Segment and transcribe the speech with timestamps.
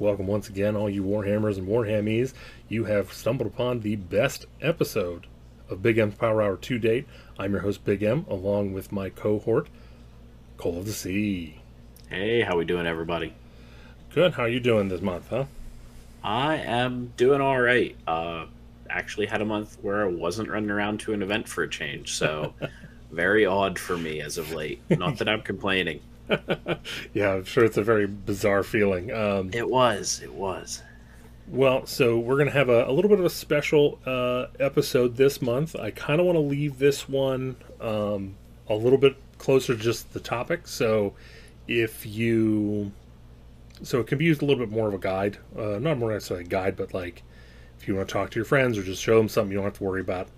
[0.00, 2.32] Welcome once again, all you Warhammers and Warhammies.
[2.70, 5.26] You have stumbled upon the best episode
[5.68, 7.06] of Big M's Power Hour to date.
[7.38, 9.68] I'm your host, Big M, along with my cohort,
[10.56, 11.60] Cole of the Sea.
[12.08, 13.34] Hey, how we doing, everybody?
[14.14, 14.32] Good.
[14.32, 15.44] How are you doing this month, huh?
[16.24, 17.94] I am doing all right.
[18.06, 18.46] Uh,
[18.88, 22.14] actually, had a month where I wasn't running around to an event for a change,
[22.14, 22.54] so
[23.10, 24.80] very odd for me as of late.
[24.88, 26.00] Not that I'm complaining.
[27.14, 29.12] yeah, I'm sure it's a very bizarre feeling.
[29.12, 30.20] Um, It was.
[30.22, 30.82] It was.
[31.48, 35.16] well, so we're going to have a, a little bit of a special uh, episode
[35.16, 35.76] this month.
[35.76, 38.36] I kind of want to leave this one um,
[38.68, 40.66] a little bit closer to just the topic.
[40.66, 41.14] So
[41.66, 42.92] if you.
[43.82, 45.38] So it can be used a little bit more of a guide.
[45.56, 47.22] Uh, not more necessarily a guide, but like
[47.80, 49.64] if you want to talk to your friends or just show them something, you don't
[49.64, 50.28] have to worry about,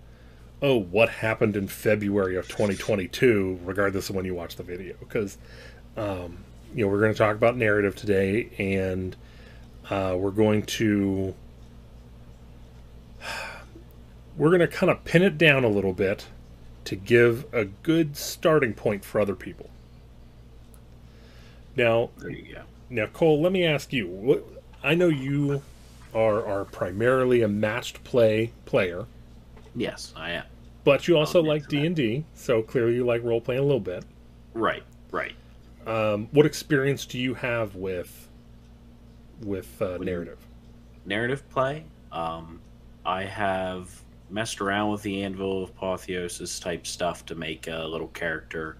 [0.62, 4.95] oh, what happened in February of 2022, regardless of when you watch the video.
[5.00, 5.38] Because
[5.96, 6.38] um,
[6.75, 9.14] you know, we're going to talk about narrative today, and
[9.91, 11.34] uh, we're going to
[14.36, 16.27] we're going to kind of pin it down a little bit
[16.84, 19.70] to give a good starting point for other people.
[21.77, 22.62] Now, There you go.
[22.91, 24.06] now, Cole, let me ask you.
[24.08, 24.45] What,
[24.83, 25.62] I know you
[26.14, 29.06] are are primarily a matched play player,
[29.74, 30.45] Yes, I am.
[30.84, 33.64] but you also I'll like D and D, So clearly, you like role playing a
[33.64, 34.05] little bit.
[34.52, 34.83] Right.
[35.11, 35.34] Right.
[35.86, 38.28] Um, what experience do you have with
[39.41, 40.39] with uh, narrative?
[41.05, 41.84] Narrative play.
[42.12, 42.61] Um,
[43.05, 43.91] I have
[44.30, 48.78] messed around with the Anvil of Apotheosis type stuff to make a little character.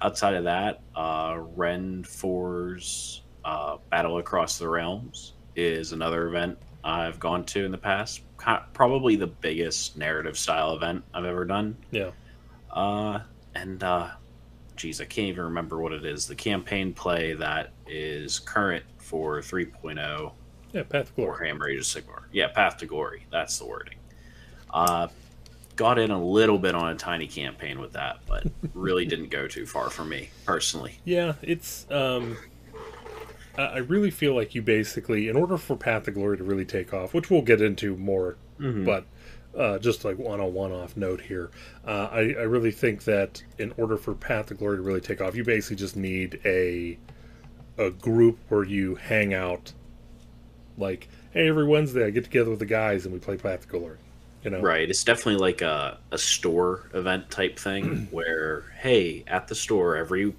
[0.00, 7.18] Outside of that, uh, Ren 4's uh, Battle Across the Realms is another event I've
[7.18, 8.22] gone to in the past.
[8.72, 11.76] Probably the biggest narrative style event I've ever done.
[11.90, 12.10] Yeah.
[12.70, 13.20] Uh,
[13.54, 14.10] and uh,
[14.78, 16.26] geez, I can't even remember what it is.
[16.26, 20.32] The campaign play that is current for 3.0
[20.72, 21.48] Yeah, Path of Glory.
[21.50, 22.22] Warhammer Age of Sigmar.
[22.32, 23.26] Yeah, Path to Glory.
[23.30, 23.96] That's the wording.
[24.72, 25.08] Uh,
[25.76, 28.44] got in a little bit on a tiny campaign with that, but
[28.74, 30.98] really didn't go too far for me personally.
[31.04, 31.86] Yeah, it's.
[31.90, 32.36] Um,
[33.56, 36.94] I really feel like you basically, in order for Path of Glory to really take
[36.94, 38.84] off, which we'll get into more, Mhm.
[38.86, 39.04] but
[39.58, 41.50] uh, just like on a one-off note here,
[41.86, 45.20] uh, I, I really think that in order for Path of Glory to really take
[45.20, 46.96] off, you basically just need a
[47.76, 49.72] a group where you hang out.
[50.76, 53.68] Like, hey, every Wednesday I get together with the guys and we play Path of
[53.68, 53.98] Glory.
[54.44, 54.88] You know, Right.
[54.88, 60.34] It's definitely like a, a store event type thing where, hey, at the store every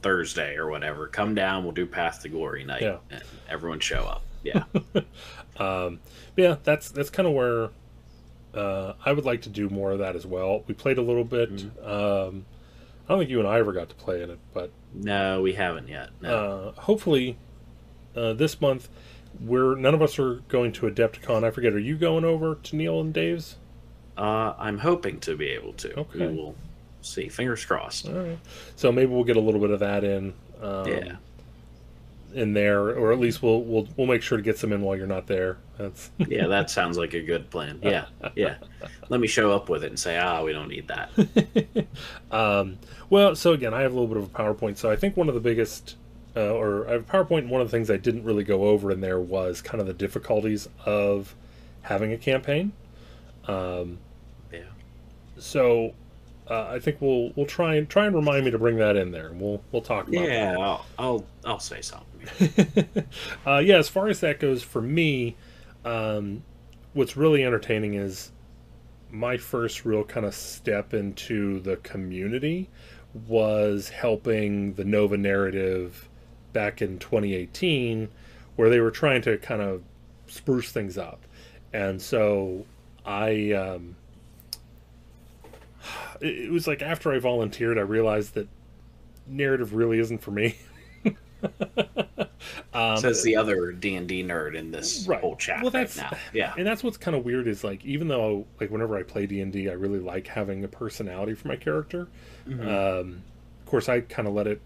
[0.00, 2.82] Thursday or whatever, come down, we'll do Path to Glory night.
[2.82, 2.98] Yeah.
[3.10, 4.22] And everyone show up.
[4.42, 4.64] Yeah.
[5.56, 6.00] Um,
[6.36, 7.70] yeah, that's that's kind of where
[8.54, 10.62] uh, I would like to do more of that as well.
[10.66, 11.50] We played a little bit.
[11.82, 12.46] Um,
[13.06, 15.52] I don't think you and I ever got to play in it, but no, we
[15.54, 16.10] haven't yet.
[16.22, 16.72] No.
[16.76, 17.36] uh, hopefully
[18.16, 18.88] uh, this month
[19.40, 21.44] we're none of us are going to Adepticon.
[21.44, 21.72] I forget.
[21.72, 23.56] Are you going over to Neil and Dave's?
[24.16, 25.98] Uh, I'm hoping to be able to.
[26.00, 26.28] Okay.
[26.28, 26.54] We will
[27.02, 27.28] see.
[27.28, 28.06] Fingers crossed.
[28.08, 28.38] All right.
[28.76, 30.34] So maybe we'll get a little bit of that in.
[30.62, 31.16] Um, Yeah.
[32.34, 34.96] In there, or at least we'll we'll we'll make sure to get some in while
[34.96, 35.58] you're not there.
[35.78, 37.78] That's Yeah, that sounds like a good plan.
[37.82, 38.56] Yeah, yeah.
[39.08, 41.10] Let me show up with it and say, ah, we don't need that.
[42.30, 42.78] Um,
[43.10, 44.76] well, so again, I have a little bit of a PowerPoint.
[44.76, 45.96] So I think one of the biggest,
[46.36, 47.48] uh, or I have a PowerPoint.
[47.48, 49.94] One of the things I didn't really go over in there was kind of the
[49.94, 51.34] difficulties of
[51.82, 52.72] having a campaign.
[53.46, 53.98] Um,
[54.52, 54.62] Yeah.
[55.38, 55.92] so
[56.50, 59.12] uh, I think we'll we'll try and try and remind me to bring that in
[59.12, 60.28] there, and we'll we'll talk about that.
[60.28, 62.13] Yeah, I'll, I'll, I'll say something.
[63.46, 65.36] uh, yeah, as far as that goes, for me,
[65.84, 66.42] um,
[66.92, 68.32] what's really entertaining is
[69.10, 72.68] my first real kind of step into the community
[73.28, 76.08] was helping the Nova narrative
[76.52, 78.08] back in 2018,
[78.56, 79.82] where they were trying to kind of
[80.26, 81.20] spruce things up.
[81.72, 82.66] And so
[83.04, 83.96] I, um,
[86.20, 88.48] it was like after I volunteered, I realized that
[89.26, 90.56] narrative really isn't for me.
[92.74, 95.20] um, Says the other D and D nerd in this Right.
[95.20, 96.16] whole chat Well, right that's- now.
[96.32, 99.26] Yeah, and that's what's kind of weird is like even though like whenever I play
[99.26, 102.08] D and D, I really like having a personality for my character.
[102.48, 102.60] Mhm.
[103.00, 103.22] Um,
[103.60, 104.60] of course, I kind of let it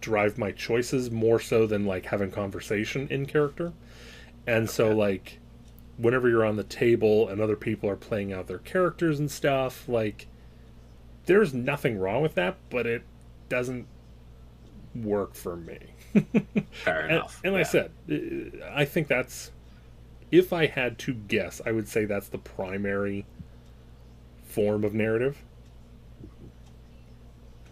[0.00, 3.72] drive my choices more so than like having conversation in character.
[4.46, 5.38] And so like
[5.98, 9.88] whenever you're on the table and other people are playing out their characters and stuff,
[9.88, 10.26] like
[11.26, 13.02] there's nothing wrong with that, but it
[13.48, 13.86] doesn't
[14.94, 15.78] work for me.
[16.84, 17.40] fair And, enough.
[17.44, 19.50] and like I said, uh, I think that's
[20.30, 23.26] if I had to guess, I would say that's the primary
[24.44, 25.42] form of narrative.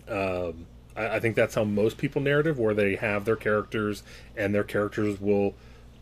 [0.09, 4.03] Um, I, I think that's how most people narrative, where they have their characters
[4.37, 5.55] and their characters will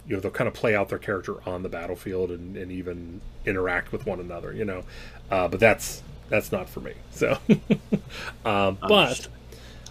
[0.06, 3.20] you know they'll kind of play out their character on the battlefield and, and even
[3.44, 4.52] interact with one another.
[4.52, 4.84] You know,
[5.30, 6.94] uh, but that's that's not for me.
[7.10, 7.38] So,
[8.44, 9.28] um, but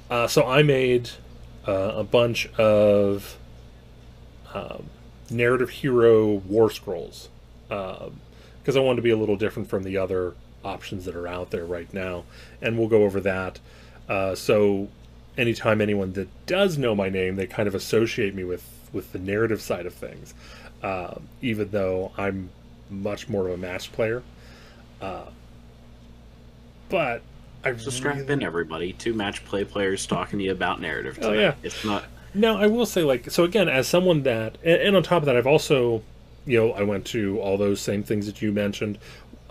[0.10, 1.10] uh, so I made
[1.68, 3.38] uh, a bunch of
[4.54, 4.90] um,
[5.30, 7.30] narrative hero war scrolls
[7.68, 11.28] because um, I wanted to be a little different from the other options that are
[11.28, 12.24] out there right now,
[12.62, 13.60] and we'll go over that.
[14.08, 14.88] Uh, so,
[15.38, 18.64] anytime anyone that does know my name, they kind of associate me with
[18.94, 20.34] with the narrative side of things,
[20.82, 22.50] uh, even though I'm
[22.90, 24.24] much more of a match player.
[25.02, 25.26] Uh,
[26.90, 27.22] but
[27.64, 28.34] I so strap really...
[28.34, 28.94] in everybody.
[28.94, 31.16] Two match play players talking to you about narrative.
[31.16, 31.28] Today.
[31.28, 32.06] Oh yeah, it's not.
[32.34, 35.26] Now I will say like so again as someone that and, and, on top of
[35.26, 36.04] that I've also
[36.46, 39.00] you know I went to all those same things that you mentioned.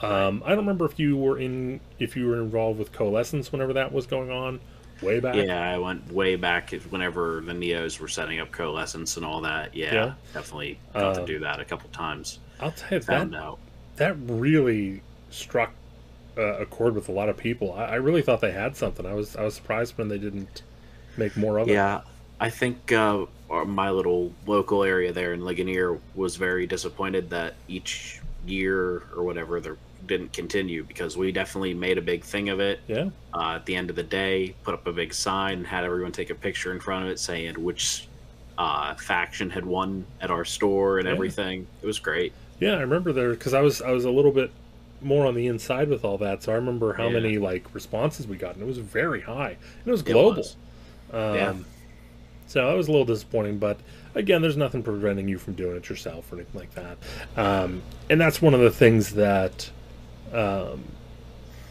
[0.00, 3.72] Um, I don't remember if you were in if you were involved with Coalescence whenever
[3.72, 4.60] that was going on
[5.02, 5.34] way back.
[5.34, 9.74] Yeah, I went way back whenever the Neos were setting up Coalescence and all that.
[9.74, 10.14] Yeah, yeah.
[10.34, 12.38] definitely got uh, to do that a couple times.
[12.60, 13.58] I'll tell you that out.
[13.96, 15.72] that really struck
[16.36, 17.72] uh, a chord with a lot of people.
[17.72, 19.06] I, I, really thought they had something.
[19.06, 20.62] I was I was surprised when they didn't
[21.16, 21.72] make more of it.
[21.72, 22.02] Yeah,
[22.40, 23.26] I think uh,
[23.66, 29.60] my little local area there in Ligonier was very disappointed that each year or whatever
[29.60, 32.80] there didn't continue because we definitely made a big thing of it.
[32.86, 33.10] Yeah.
[33.34, 36.12] Uh, at the end of the day, put up a big sign, and had everyone
[36.12, 38.06] take a picture in front of it saying which
[38.58, 41.14] uh, faction had won at our store and yeah.
[41.14, 41.66] everything.
[41.82, 42.32] It was great.
[42.60, 44.50] Yeah, I remember there because I was I was a little bit
[45.00, 47.20] more on the inside with all that, so I remember how yeah.
[47.20, 49.50] many like responses we got, and it was very high.
[49.50, 50.32] And it was global.
[50.32, 50.56] It was.
[51.12, 51.54] Um, yeah.
[52.48, 53.78] So that was a little disappointing, but
[54.14, 56.98] again, there's nothing preventing you from doing it yourself or anything like that.
[57.36, 59.70] Um, and that's one of the things that
[60.32, 60.84] um,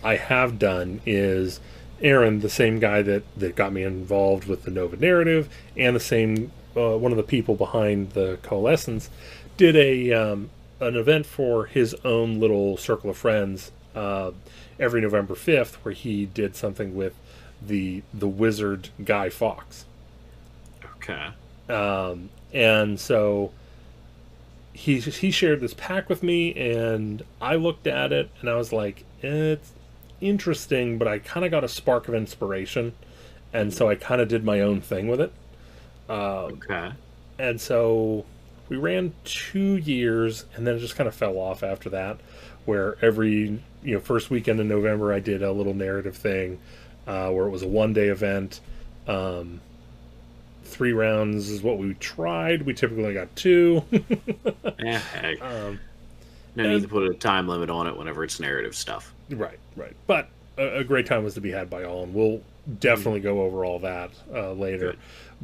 [0.04, 1.62] I have done is
[2.02, 6.02] Aaron, the same guy that, that got me involved with the Nova narrative, and the
[6.02, 9.10] same uh, one of the people behind the Coalescence,
[9.58, 10.50] did a um,
[10.86, 14.32] an event for his own little circle of friends uh,
[14.80, 17.16] every November fifth, where he did something with
[17.66, 19.86] the the wizard Guy Fawkes.
[20.98, 21.30] Okay.
[21.70, 23.52] Um, and so
[24.74, 28.72] he he shared this pack with me, and I looked at it, and I was
[28.72, 29.72] like, it's
[30.22, 32.94] interesting, but I kind of got a spark of inspiration,
[33.54, 35.32] and so I kind of did my own thing with it.
[36.10, 36.92] Um, okay.
[37.40, 38.26] And so
[38.70, 42.18] we ran two years, and then it just kind of fell off after that.
[42.66, 46.60] Where every you know first weekend in November, I did a little narrative thing,
[47.06, 48.60] uh, where it was a one day event.
[49.08, 49.62] Um,
[50.64, 52.64] three rounds is what we tried.
[52.64, 53.84] We typically got two.
[54.80, 55.38] yeah, hey.
[55.40, 55.80] um,
[56.56, 59.14] no and, need to put a time limit on it whenever it's narrative stuff.
[59.30, 59.96] Right, right.
[60.08, 62.42] But a, a great time was to be had by all, and we'll
[62.80, 64.92] definitely go over all that uh, later.
[64.92, 65.00] Good.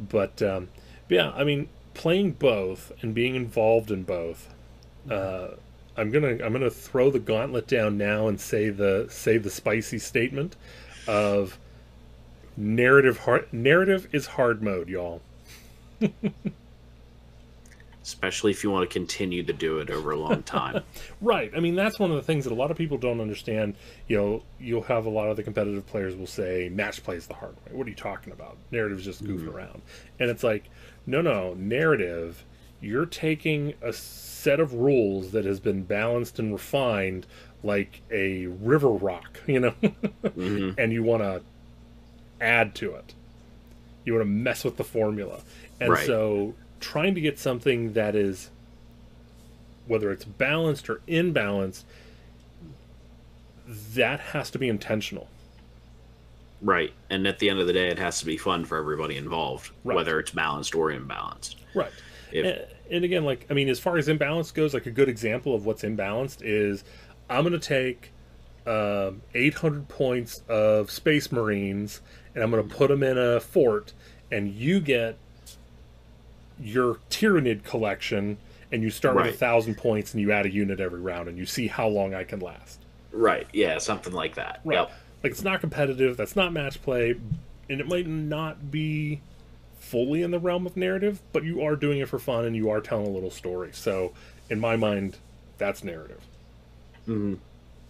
[0.08, 0.68] But, um,
[1.08, 4.52] but yeah, I mean, playing both and being involved in both.
[5.10, 5.48] Uh,
[5.96, 9.98] I'm gonna I'm gonna throw the gauntlet down now and say the say the spicy
[9.98, 10.56] statement
[11.06, 11.58] of
[12.56, 15.20] narrative hard narrative is hard mode, y'all.
[18.02, 20.82] Especially if you want to continue to do it over a long time.
[21.20, 21.52] right.
[21.56, 23.76] I mean, that's one of the things that a lot of people don't understand.
[24.08, 27.28] You know, you'll have a lot of the competitive players will say match play is
[27.28, 27.70] the hard way.
[27.70, 28.56] What are you talking about?
[28.72, 29.56] Narrative's just goofing mm-hmm.
[29.56, 29.82] around.
[30.18, 30.64] And it's like,
[31.06, 32.44] no, no, narrative,
[32.80, 37.26] you're taking a set of rules that has been balanced and refined
[37.62, 40.78] like a river rock, you know, mm-hmm.
[40.78, 41.42] and you want to
[42.40, 43.14] add to it.
[44.04, 45.42] You want to mess with the formula.
[45.80, 46.06] And right.
[46.06, 48.50] so trying to get something that is
[49.86, 51.84] whether it's balanced or imbalanced
[53.66, 55.28] that has to be intentional.
[56.62, 56.92] Right.
[57.10, 59.70] And at the end of the day it has to be fun for everybody involved,
[59.84, 59.94] right.
[59.94, 61.56] whether it's balanced or imbalanced.
[61.74, 61.92] Right.
[62.30, 65.08] If, and, and again like I mean as far as imbalance goes like a good
[65.08, 66.84] example of what's imbalanced is
[67.28, 68.12] I'm going to take
[68.66, 72.00] um, 800 points of Space Marines
[72.34, 73.92] and I'm going to put them in a fort,
[74.30, 75.18] and you get
[76.60, 78.38] your Tyranid collection,
[78.70, 79.26] and you start right.
[79.26, 81.88] with a thousand points, and you add a unit every round, and you see how
[81.88, 82.80] long I can last.
[83.12, 83.46] Right.
[83.52, 84.60] Yeah, something like that.
[84.64, 84.78] Right.
[84.78, 84.92] Yep.
[85.22, 86.16] Like it's not competitive.
[86.16, 87.14] That's not match play,
[87.68, 89.20] and it might not be
[89.78, 92.70] fully in the realm of narrative, but you are doing it for fun, and you
[92.70, 93.70] are telling a little story.
[93.72, 94.12] So,
[94.50, 95.16] in my mind,
[95.58, 96.20] that's narrative.
[97.08, 97.34] Mm-hmm.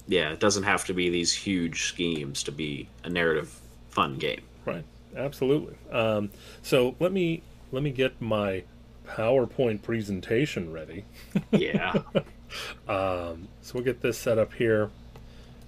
[0.07, 3.57] Yeah, it doesn't have to be these huge schemes to be a narrative
[3.89, 4.41] fun game.
[4.65, 4.83] Right.
[5.15, 5.75] Absolutely.
[5.91, 8.63] Um, so let me let me get my
[9.07, 11.05] PowerPoint presentation ready.
[11.51, 11.93] Yeah.
[12.87, 14.89] um, so we'll get this set up here.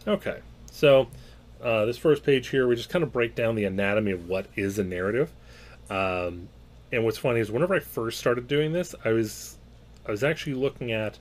[0.07, 0.39] Okay.
[0.71, 1.07] So
[1.61, 4.47] uh, this first page here, we just kind of break down the anatomy of what
[4.55, 5.31] is a narrative.
[5.89, 6.49] Um,
[6.91, 9.57] and what's funny is whenever I first started doing this, I was
[10.05, 11.17] I was actually looking at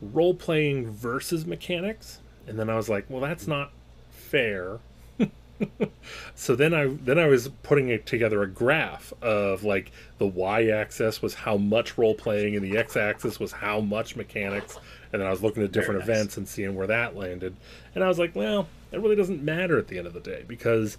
[0.00, 3.72] role playing versus mechanics, and then I was like, well, that's not
[4.10, 4.78] fair.
[6.34, 11.20] so then I then I was putting it together a graph of like the y-axis
[11.20, 14.78] was how much role playing and the x-axis was how much mechanics,
[15.12, 16.08] and then I was looking at different nice.
[16.08, 17.56] events and seeing where that landed,
[17.94, 20.44] and I was like, well, it really doesn't matter at the end of the day
[20.46, 20.98] because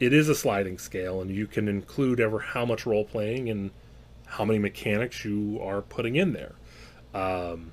[0.00, 3.70] it is a sliding scale, and you can include ever how much role playing and
[4.26, 6.54] how many mechanics you are putting in there.
[7.14, 7.72] Um,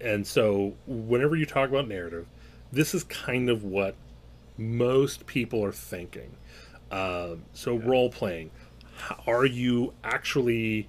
[0.00, 2.26] and so, whenever you talk about narrative,
[2.72, 3.94] this is kind of what
[4.56, 6.36] most people are thinking.
[6.90, 7.86] Uh, so, yeah.
[7.86, 8.50] role playing.
[9.26, 10.88] Are you actually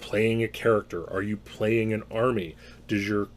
[0.00, 1.08] playing a character?
[1.10, 2.56] Are you playing an army?
[2.86, 3.28] Does your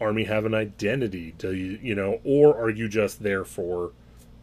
[0.00, 1.34] army have an identity?
[1.38, 3.92] Do you, you know, or are you just there for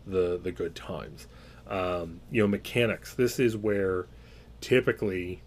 [0.05, 1.27] the the good times?
[1.67, 3.13] Um, you know, mechanics.
[3.13, 4.07] This is where
[4.61, 5.41] typically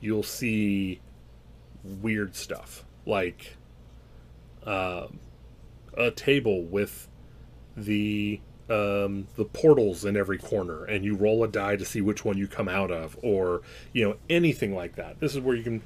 [0.00, 1.00] you'll see
[1.84, 3.56] weird stuff like
[4.64, 5.18] um,
[5.96, 7.08] a table with
[7.76, 12.24] the um, the portals in every corner, and you roll a die to see which
[12.24, 15.20] one you come out of, or you know anything like that.
[15.20, 15.82] This is where you can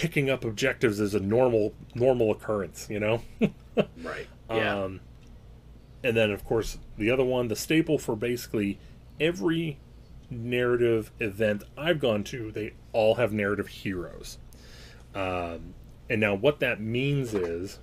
[0.00, 2.86] picking up objectives is a normal normal occurrence.
[2.88, 3.22] You know,
[4.02, 4.26] right?
[4.48, 4.84] Yeah.
[4.84, 5.00] Um,
[6.02, 8.78] and then of course the other one, the staple for basically
[9.20, 9.78] every
[10.30, 14.38] narrative event I've gone to, they all have narrative heroes.
[15.14, 15.74] Um,
[16.08, 17.78] and now what that means is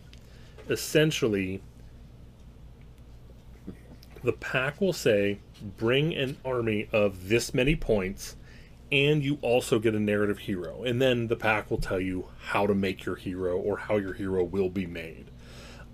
[0.69, 1.61] essentially
[4.23, 5.37] the pack will say
[5.77, 8.36] bring an army of this many points
[8.91, 10.83] and you also get a narrative hero.
[10.83, 14.13] And then the pack will tell you how to make your hero or how your
[14.13, 15.25] hero will be made.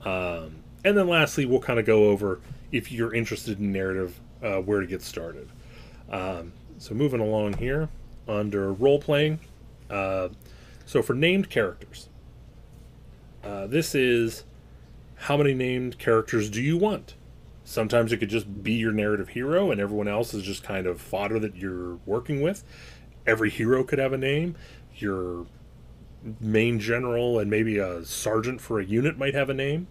[0.04, 4.58] Um, and then lastly we'll kind of go over if you're interested in narrative uh,
[4.58, 5.50] where to get started.
[6.10, 7.90] Um, so moving along here
[8.28, 9.40] under role playing
[9.90, 10.30] uh,
[10.86, 12.10] so for named characters
[13.44, 14.46] uh, this is
[15.16, 17.16] how many named characters do you want?
[17.65, 21.00] Sometimes it could just be your narrative hero, and everyone else is just kind of
[21.00, 22.63] fodder that you're working with.
[23.25, 24.55] Every hero could have a name.
[24.96, 25.46] Your
[26.39, 29.88] main general and maybe a sergeant for a unit might have a name.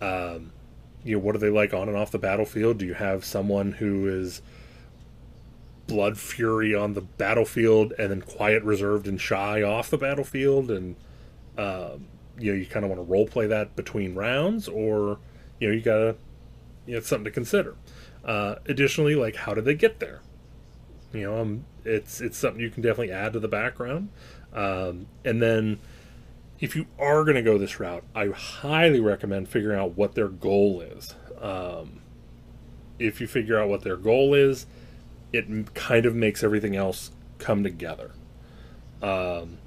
[0.00, 0.52] Um,
[1.04, 2.78] you know, what are they like on and off the battlefield?
[2.78, 4.42] Do you have someone who is
[5.86, 10.70] blood fury on the battlefield and then quiet, reserved, and shy off the battlefield?
[10.70, 10.96] And
[11.56, 12.06] um,
[12.38, 15.18] you know you kind of want to role play that between rounds, or
[15.58, 16.16] you know you gotta
[16.88, 17.76] you know it's something to consider.
[18.24, 20.22] Uh, additionally, like how did they get there?
[21.12, 24.08] You know, um, it's it's something you can definitely add to the background,
[24.52, 25.78] um, and then
[26.58, 30.28] if you are going to go this route, I highly recommend figuring out what their
[30.28, 31.14] goal is.
[31.40, 32.00] Um,
[32.98, 34.66] if you figure out what their goal is,
[35.32, 38.12] it kind of makes everything else come together.
[39.00, 39.58] Um,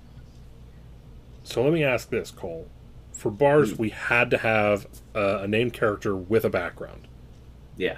[1.43, 2.67] so let me ask this, Cole.
[3.13, 7.07] For bars, we had to have uh, a named character with a background.
[7.81, 7.97] Yeah.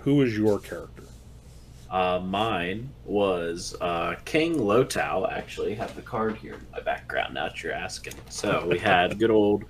[0.00, 1.04] Who was your character?
[1.88, 5.30] Uh, mine was uh, King Lotau.
[5.30, 7.34] Actually, have the card here in my background.
[7.34, 9.64] Now that you're asking, so we had good old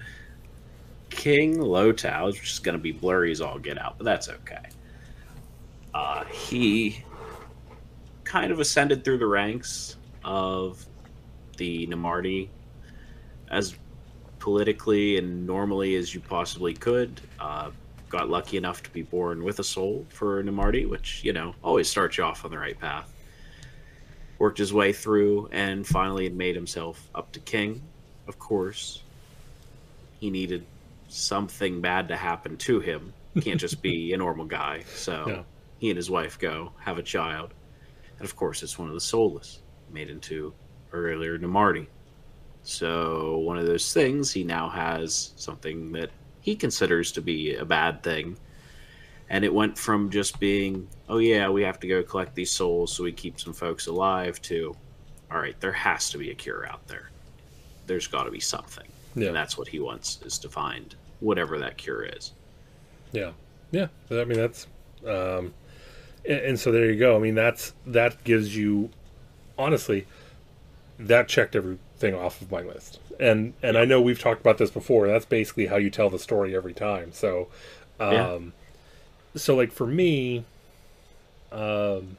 [1.10, 4.70] King Lotau, which is going to be blurry as all get out, but that's okay.
[5.92, 7.04] Uh, he
[8.24, 10.86] kind of ascended through the ranks of
[11.58, 12.48] the Namarti
[13.50, 13.76] as
[14.38, 17.20] politically and normally as you possibly could.
[17.38, 17.70] Uh,
[18.12, 21.88] got lucky enough to be born with a soul for Namarti, which, you know, always
[21.88, 23.10] starts you off on the right path.
[24.38, 27.82] Worked his way through and finally had made himself up to king.
[28.28, 29.02] Of course,
[30.20, 30.66] he needed
[31.08, 33.14] something bad to happen to him.
[33.40, 34.84] Can't just be a normal guy.
[34.94, 35.42] So yeah.
[35.78, 37.54] he and his wife go, have a child.
[38.18, 40.52] And of course, it's one of the soulless, made into
[40.92, 41.86] earlier Namarti.
[42.64, 46.10] So, one of those things, he now has something that
[46.42, 48.36] he considers to be a bad thing.
[49.30, 52.92] And it went from just being, oh, yeah, we have to go collect these souls
[52.92, 54.76] so we keep some folks alive, to,
[55.30, 57.10] all right, there has to be a cure out there.
[57.86, 58.86] There's got to be something.
[59.14, 59.28] Yeah.
[59.28, 62.32] And that's what he wants, is to find whatever that cure is.
[63.12, 63.30] Yeah.
[63.70, 63.86] Yeah.
[64.10, 64.66] I mean, that's.
[65.06, 65.54] Um,
[66.26, 67.16] and, and so there you go.
[67.16, 68.90] I mean, that's that gives you,
[69.56, 70.06] honestly,
[70.98, 73.00] that checked everything off of my list.
[73.20, 75.06] And and I know we've talked about this before.
[75.06, 77.12] That's basically how you tell the story every time.
[77.12, 77.48] So,
[78.00, 78.38] um, yeah.
[79.36, 80.44] so like for me,
[81.50, 82.16] um,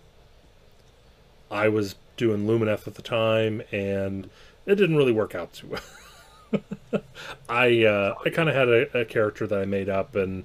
[1.51, 4.29] I was doing Lumineth at the time, and
[4.65, 7.01] it didn't really work out too well.
[7.49, 10.43] I uh, I kind of had a, a, character that I made up, and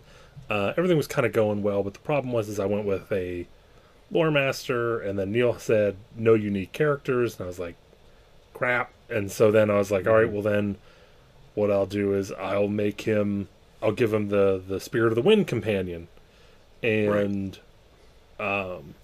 [0.48, 1.82] uh, everything was kind of going well.
[1.82, 3.46] But the problem was, is I went with a
[4.10, 7.76] lore master, and then Neil said no unique characters, and I was like,
[8.54, 8.92] crap.
[9.10, 10.76] And so then I was like, all right, well then,
[11.54, 13.48] what I'll do is I'll make him,
[13.82, 16.08] I'll give him the the Spirit of the Wind companion,
[16.82, 17.58] and
[18.38, 18.94] um,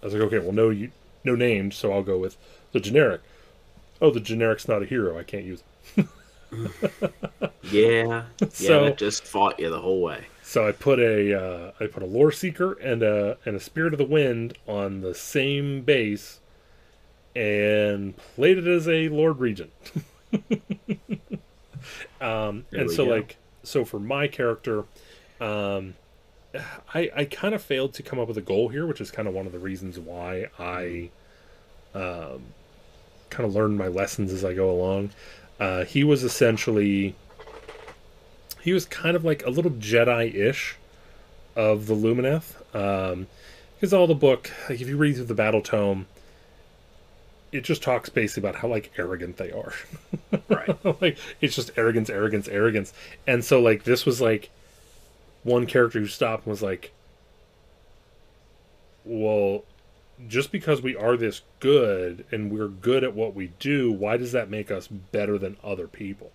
[0.00, 0.90] I was like, okay, well no you
[1.24, 2.36] no named, so I'll go with
[2.72, 3.20] the generic.
[4.00, 5.18] Oh, the generic's not a hero.
[5.18, 5.62] I can't use.
[6.52, 6.68] Yeah,
[7.70, 8.22] yeah,
[8.52, 10.26] So- that just fought you the whole way.
[10.42, 13.92] So I put a uh, I put a lore seeker and a and a spirit
[13.92, 16.40] of the wind on the same base,
[17.38, 19.70] and played it as a lord regent.
[22.20, 23.10] um, and so go.
[23.12, 24.84] like so for my character,
[25.40, 25.94] um,
[26.92, 29.28] I I kind of failed to come up with a goal here, which is kind
[29.28, 31.10] of one of the reasons why I
[31.94, 32.42] um,
[33.30, 35.10] kind of learned my lessons as I go along.
[35.60, 37.14] Uh, he was essentially
[38.60, 40.76] he was kind of like a little Jedi-ish
[41.54, 42.54] of the Lumineth.
[42.74, 43.28] Um,
[43.76, 46.06] because all the book, like if you read through the Battle Tome,
[47.52, 49.72] it just talks basically about how like arrogant they are.
[50.48, 51.00] Right.
[51.02, 52.92] like it's just arrogance, arrogance, arrogance.
[53.26, 54.50] And so like this was like
[55.42, 56.92] one character who stopped and was like,
[59.04, 59.64] "Well,
[60.26, 64.32] just because we are this good and we're good at what we do, why does
[64.32, 66.32] that make us better than other people?"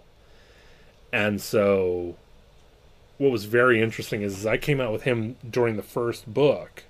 [1.12, 2.16] And so
[3.18, 6.84] what was very interesting is, is I came out with him during the first book,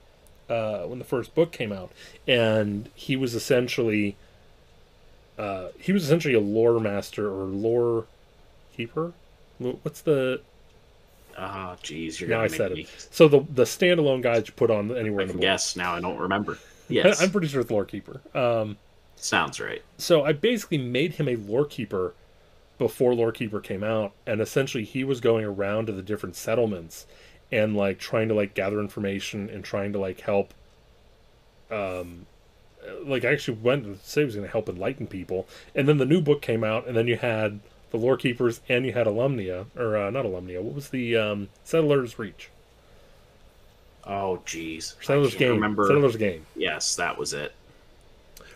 [0.50, 1.92] uh, when the first book came out,
[2.28, 4.16] and he was essentially
[5.38, 8.06] uh, he was essentially a lore master or lore
[8.76, 9.14] keeper.
[9.60, 10.42] What's the
[11.38, 13.08] Oh, jeez, you're now gonna I said me it.
[13.12, 15.96] So the the standalone guides you put on anywhere I in the guess now.
[15.96, 16.58] I don't remember.
[16.90, 18.22] Yes, I'm pretty sure it's lore keeper.
[18.36, 18.78] Um,
[19.16, 19.82] sounds right.
[19.98, 22.14] so I basically made him a lore keeper
[22.78, 27.08] before lore keeper came out, and essentially he was going around to the different settlements
[27.54, 30.54] and like trying to like gather information and trying to like help.
[31.72, 32.26] Um,
[33.06, 35.98] like I actually went to say he was going to help enlighten people, and then
[35.98, 37.60] the new book came out, and then you had
[37.92, 40.62] the lore keepers and you had alumnia or uh, not alumnia.
[40.62, 42.50] What was the um, settlers reach?
[44.06, 45.52] Oh, geez, I Settler's Gain.
[45.52, 45.88] remember.
[45.88, 46.46] Settler's Gain.
[46.56, 47.54] Yes, that was it.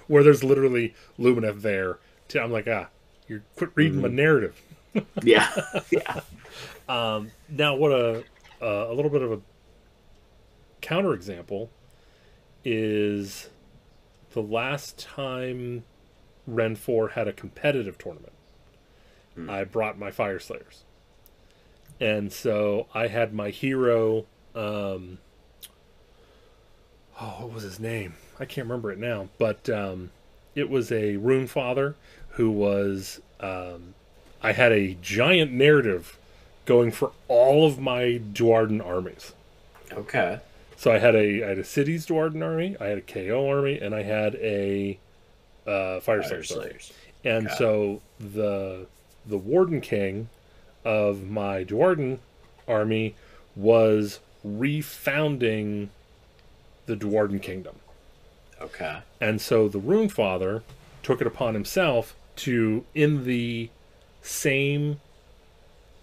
[0.07, 1.99] where there's literally Lumineth there.
[2.29, 2.87] To, I'm like, ah,
[3.27, 4.61] you're quit reading my narrative.
[5.23, 5.49] Yeah,
[5.91, 6.19] yeah.
[6.89, 8.23] Um, now, what a
[8.61, 9.39] uh, a little bit of a
[10.81, 11.69] counterexample
[12.63, 13.49] is
[14.33, 15.83] the last time
[16.45, 18.33] Ren Four had a competitive tournament.
[19.47, 20.79] I brought my Fyreslayers,
[21.99, 24.25] and so I had my hero.
[24.55, 25.19] Um,
[27.21, 28.15] oh, what was his name?
[28.39, 30.09] I can't remember it now, but um,
[30.55, 31.95] it was a Rune Father
[32.31, 33.21] who was.
[33.39, 33.93] Um,
[34.41, 36.17] I had a giant narrative
[36.67, 39.33] going for all of my Duardin armies.
[39.91, 40.39] Okay.
[40.75, 43.79] So I had a I had a cities Duardin army, I had a KO army,
[43.79, 44.99] and I had a
[45.65, 46.91] uh, Fire, Fyreslayers.
[47.25, 47.55] And Okay.
[47.57, 48.85] so the
[49.25, 50.29] the Warden King
[50.85, 52.19] of my Duardin
[52.67, 53.15] army
[53.55, 55.89] was refounding
[56.85, 57.75] the Duardin Kingdom.
[58.61, 58.99] Okay.
[59.19, 60.63] And so the Rune Father
[61.03, 63.69] took it upon himself to, in the
[64.21, 64.99] same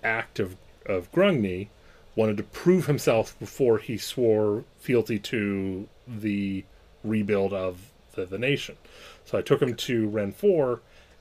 [0.05, 1.69] act of, of Grungni,
[2.17, 6.65] wanted to prove himself before he swore fealty to the
[7.03, 8.77] rebuild of the, the nation.
[9.25, 10.81] So I took him to Ren 4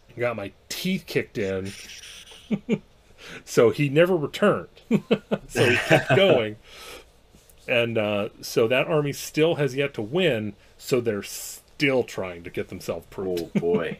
[0.09, 1.71] and got my teeth kicked in.
[3.45, 4.67] so he never returned.
[5.47, 6.57] so he kept going.
[7.67, 12.49] And uh, so that army still has yet to win, so they're still trying to
[12.49, 13.51] get themselves proved.
[13.55, 13.99] Oh boy,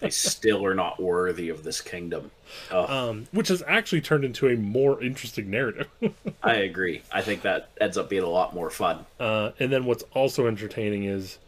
[0.00, 2.30] they still are not worthy of this kingdom.
[2.70, 5.88] Oh, Um, which has actually turned into a more interesting narrative.
[6.42, 7.02] I agree.
[7.12, 9.06] I think that ends up being a lot more fun.
[9.18, 11.38] Uh, and then what's also entertaining is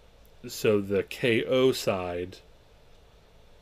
[0.49, 2.37] so the KO side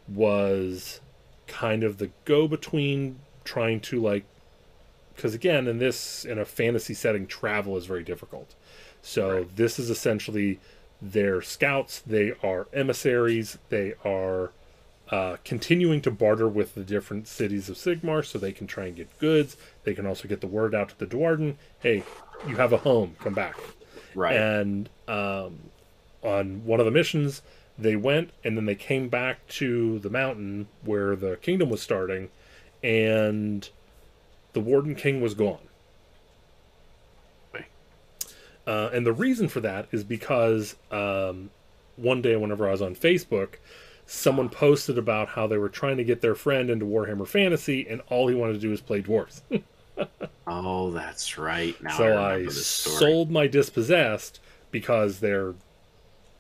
[0.09, 1.01] was
[1.47, 4.25] kind of the go between trying to like
[5.15, 8.55] because again in this in a fantasy setting travel is very difficult
[9.03, 9.57] so Right.
[9.57, 10.59] this is essentially
[11.01, 14.51] their scouts they are emissaries they are
[15.15, 18.97] uh, continuing to barter with the different cities of Sigmar so they can try and
[18.97, 19.57] get goods.
[19.85, 22.03] They can also get the word out to the Duardin hey,
[22.49, 23.55] you have a home, come back.
[24.17, 24.35] Right.
[24.35, 25.71] And um,
[26.25, 27.43] on one of the missions,
[27.79, 32.31] they went and then they came back to the mountain where the kingdom was starting,
[32.83, 33.69] and
[34.53, 35.69] the Warden King was gone.
[38.67, 41.51] Uh, and the reason for that is because um,
[41.97, 43.57] one day, whenever I was on Facebook,
[44.07, 48.01] someone posted about how they were trying to get their friend into Warhammer Fantasy, and
[48.09, 49.41] all he wanted to do was play dwarves.
[50.47, 51.81] oh, that's right.
[51.83, 54.41] Now so remember I sold my dispossessed
[54.71, 55.55] because they're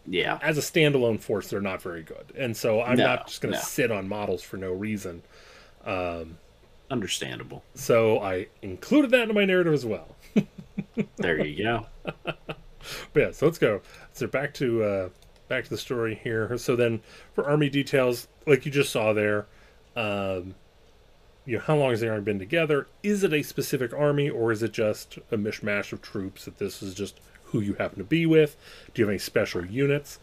[0.06, 0.38] Yeah.
[0.42, 3.52] as a standalone force, they're not very good, and so I'm No, not just going
[3.52, 3.64] to no.
[3.64, 5.22] sit on models for no reason.
[5.84, 6.38] Um,
[6.90, 7.64] Understandable.
[7.74, 10.08] So I included that in my narrative as well.
[11.16, 11.86] There you go.
[12.24, 12.36] But
[13.14, 13.80] yeah, so let's go.
[14.12, 15.08] So back to uh,
[15.54, 16.58] back to the story here.
[16.58, 17.00] So then,
[17.34, 19.46] for army details, like you just saw there,
[19.94, 20.56] um,
[21.46, 22.88] you know, how long has the army been together?
[23.02, 26.46] Is it a specific army, or is it just a mishmash of troops?
[26.46, 28.56] That this is just who you happen to be with?
[28.92, 30.18] Do you have any special units?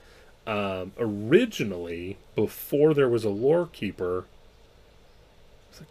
[0.46, 4.26] Um, originally, before there was a lore keeper,
[5.70, 5.88] was it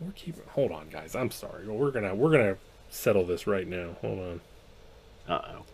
[0.00, 0.42] lore keeper?
[0.50, 1.14] Hold on, guys.
[1.14, 1.68] I'm sorry.
[1.68, 2.56] We're gonna we're gonna
[2.88, 3.96] settle this right now.
[4.00, 4.40] Hold on.
[5.28, 5.64] Uh oh.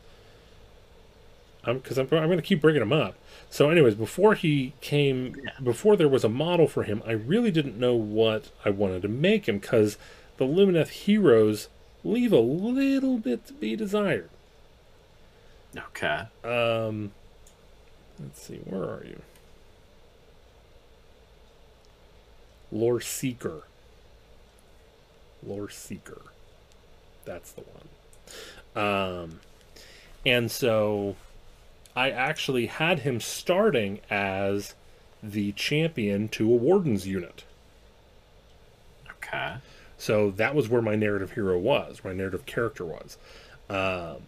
[1.66, 3.16] I'm because I'm, I'm going to keep bringing him up.
[3.50, 5.50] So, anyways, before he came, Yeah.
[5.62, 9.08] before there was a model for him, I really didn't know what I wanted to
[9.08, 9.98] make him because
[10.36, 11.68] the Lumineth heroes
[12.04, 14.30] leave a little bit to be desired.
[15.76, 16.22] Okay.
[16.44, 17.12] Um,
[18.18, 19.20] let's see, where are you?
[22.72, 23.62] Lore Seeker.
[25.46, 26.22] Lore Seeker.
[27.24, 28.84] That's the one.
[28.84, 29.40] Um,
[30.24, 31.16] and so
[31.96, 34.74] I actually had him starting as
[35.22, 37.44] the champion to a Warden's unit.
[39.10, 39.56] Okay.
[39.96, 43.16] So that was where my narrative hero was, my narrative character was.
[43.70, 44.24] Um,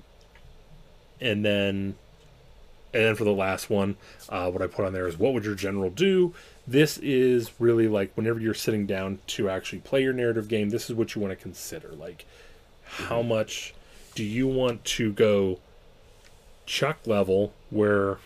[1.21, 1.95] and then
[2.95, 3.97] and then for the last one,
[4.31, 6.33] uh, what I put on there is what would your general do?
[6.67, 10.89] This is really like whenever you're sitting down to actually play your narrative game, this
[10.89, 11.89] is what you want to consider.
[11.89, 12.25] Like,
[12.85, 13.75] how much
[14.15, 15.61] do you want to go
[16.69, 18.19] chuck level where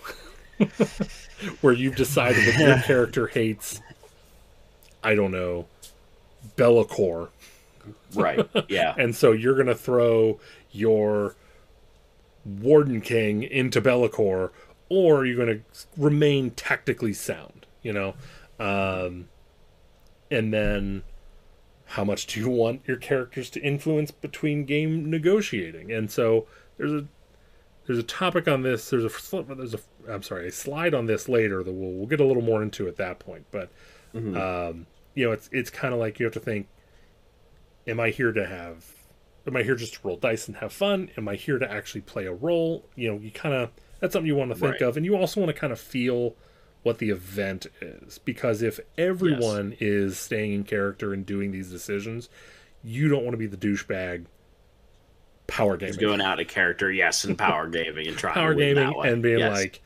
[1.60, 3.80] where you've decided that your character hates
[5.02, 5.66] I don't know
[6.56, 7.28] Be'lakor
[8.14, 8.48] Right.
[8.68, 8.94] Yeah.
[8.98, 10.38] and so you're going to throw
[10.70, 11.34] your
[12.44, 14.50] Warden King into Be'lakor,
[14.88, 18.14] or you're going to remain tactically sound, you know?
[18.58, 19.28] Um,
[20.30, 21.02] and then
[21.86, 25.92] how much do you want your characters to influence between game negotiating?
[25.92, 26.46] And so
[26.78, 27.06] there's a
[27.86, 28.90] there's a topic on this.
[28.90, 32.20] There's a there's a I'm sorry, a slide on this later that we'll we'll get
[32.20, 33.46] a little more into at that point.
[33.50, 33.70] But
[34.14, 34.36] Mhm.
[34.36, 36.68] um, you know, it's it's kind of like you have to think:
[37.86, 38.84] Am I here to have?
[39.46, 41.10] Am I here just to roll dice and have fun?
[41.16, 42.84] Am I here to actually play a role?
[42.94, 44.82] You know, you kind of that's something you want to think Right.
[44.82, 46.36] of, and you also want to kind of feel
[46.82, 52.28] what the event is because if everyone is staying in character and doing these decisions,
[52.82, 54.24] you don't want to be the douchebag
[55.52, 58.92] power gaming Just going out of character, yes, and power gaming and trying power gaming
[59.04, 59.52] and being Yes.
[59.56, 59.82] like,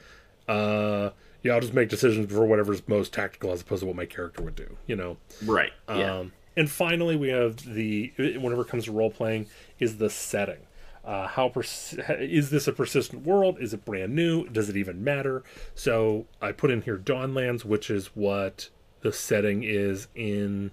[0.48, 1.10] uh,
[1.42, 4.42] yeah, I'll just make decisions for whatever's most tactical as opposed to what my character
[4.42, 5.16] would do, you know.
[5.44, 5.72] right.
[5.88, 6.18] Yeah.
[6.18, 9.46] Um, and finally, we have the whenever it comes to role playing
[9.78, 10.58] is the setting.
[11.04, 13.58] Uh, how pers- is this a persistent world?
[13.60, 14.48] Is it brand new?
[14.48, 15.44] Does it even matter?
[15.74, 18.70] So I put in here Dawnlands, which is what
[19.02, 20.72] the setting is in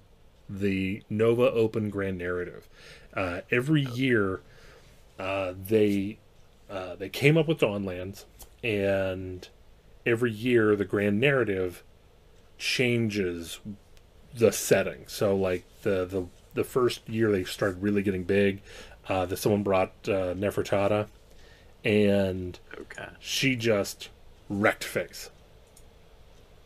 [0.50, 2.68] the Nova Open Grand Narrative.
[3.14, 4.42] Uh, every year,
[5.24, 6.18] uh, they
[6.70, 8.26] uh, they came up with Dawnlands,
[8.62, 9.48] and
[10.06, 11.82] every year the Grand Narrative
[12.58, 13.62] changes
[14.36, 15.06] the setting.
[15.08, 18.62] So like the the the first year they started really getting big,
[19.08, 21.08] uh, that someone brought uh, Neferata,
[21.86, 23.08] and okay.
[23.20, 24.10] she just
[24.50, 25.30] wrecked face.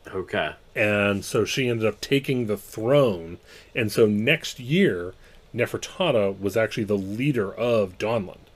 [0.07, 0.55] Okay.
[0.75, 3.37] And so she ended up taking the throne.
[3.75, 5.13] And so next year,
[5.53, 8.46] Neferata was actually the leader of Dawnland.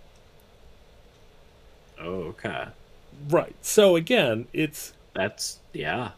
[2.02, 2.66] Oh, okay.
[3.30, 3.56] Right.
[3.62, 6.12] So again, it's That's yeah.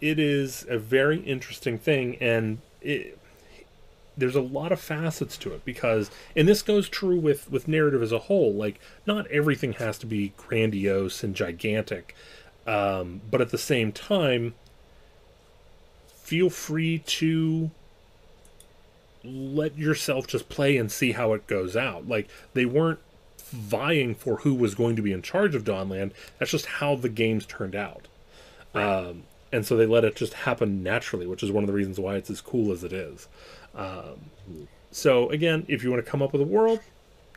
[0.00, 3.18] it is a very interesting thing and it,
[4.16, 8.02] there's a lot of facets to it because and this goes true with with narrative
[8.02, 12.14] as a whole like not everything has to be grandiose and gigantic
[12.66, 14.54] um, but at the same time
[16.14, 17.70] feel free to
[19.24, 23.00] let yourself just play and see how it goes out like they weren't
[23.50, 27.08] vying for who was going to be in charge of Dawnland that's just how the
[27.08, 28.08] games turned out
[28.74, 32.00] um, and so they let it just happen naturally, which is one of the reasons
[32.00, 33.28] why it's as cool as it is.
[33.74, 34.30] Um,
[34.90, 36.80] so again, if you want to come up with a world,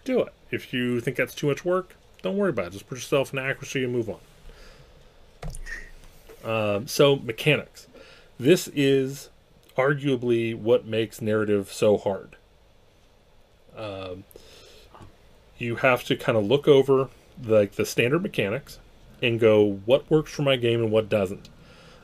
[0.03, 0.33] do it.
[0.49, 2.71] If you think that's too much work, don't worry about it.
[2.71, 4.19] Just put yourself in accuracy and move on.
[6.43, 7.85] Um, so mechanics.
[8.39, 9.29] This is
[9.77, 12.35] arguably what makes narrative so hard.
[13.75, 14.23] Um,
[15.57, 17.09] you have to kind of look over
[17.43, 18.79] like the standard mechanics
[19.21, 21.49] and go what works for my game and what doesn't.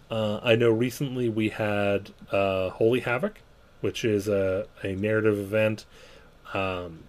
[0.09, 3.39] Uh, I know recently we had uh, Holy Havoc,
[3.81, 5.85] which is a, a narrative event
[6.53, 7.03] um,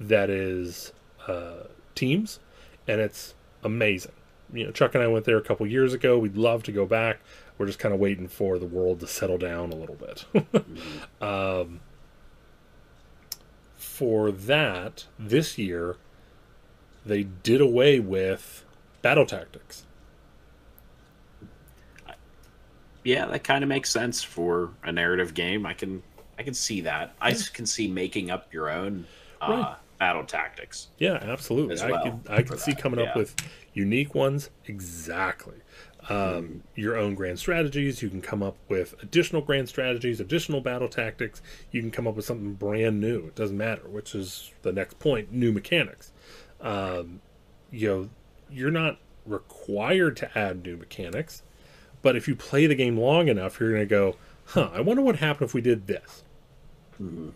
[0.00, 0.92] that is
[1.26, 2.38] uh, teams,
[2.86, 3.34] and it's
[3.64, 4.12] amazing.
[4.52, 6.18] you know, Chuck and I went there a couple years ago.
[6.18, 7.20] We'd love to go back.
[7.56, 10.24] We're just kind of waiting for the world to settle down a little bit.
[11.22, 11.80] um,
[14.02, 15.96] for that, this year,
[17.06, 18.64] they did away with
[19.00, 19.84] battle tactics.
[23.04, 25.64] Yeah, that kind of makes sense for a narrative game.
[25.64, 26.02] I can
[26.36, 27.14] I can see that.
[27.20, 29.06] I can see making up your own
[29.40, 29.76] uh, right.
[30.00, 30.88] battle tactics.
[30.98, 31.76] Yeah, absolutely.
[31.76, 33.10] Well I can I can see coming yeah.
[33.10, 33.36] up with
[33.72, 34.50] unique ones.
[34.66, 35.58] Exactly.
[36.08, 36.62] Um.
[36.74, 38.02] Your own grand strategies.
[38.02, 41.42] You can come up with additional grand strategies, additional battle tactics.
[41.70, 43.26] You can come up with something brand new.
[43.26, 45.32] It doesn't matter, which is the next point.
[45.32, 46.12] New mechanics.
[46.60, 47.20] Um,
[47.70, 48.10] you know,
[48.50, 51.42] you're not required to add new mechanics
[52.02, 55.02] but if you play the game long enough, you're going to go, huh, I wonder
[55.02, 56.24] what happened if we did this.
[57.00, 57.30] Mm-hmm.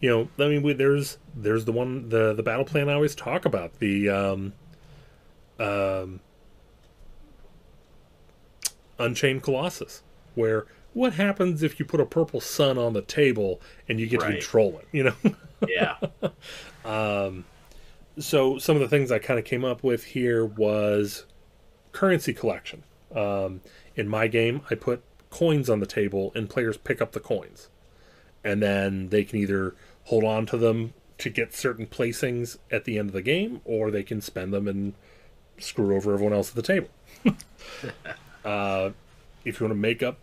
[0.00, 3.16] You know, I mean, we, there's there's the one the the battle plan I always
[3.16, 4.52] talk about the um,
[5.58, 6.20] um,
[8.98, 10.02] Unchained Colossus,
[10.34, 14.22] where what happens if you put a purple sun on the table and you get
[14.22, 14.28] right.
[14.28, 14.88] to control it?
[14.92, 15.14] You know?
[15.68, 15.96] yeah.
[16.84, 17.44] um,
[18.18, 21.24] so some of the things I kind of came up with here was
[21.92, 22.82] currency collection.
[23.14, 23.60] Um,
[23.94, 27.68] in my game, I put coins on the table and players pick up the coins.
[28.44, 32.98] And then they can either hold on to them to get certain placings at the
[32.98, 34.94] end of the game, or they can spend them and
[35.58, 36.88] screw over everyone else at the table.
[38.48, 38.92] uh,
[39.44, 40.18] if you want to make up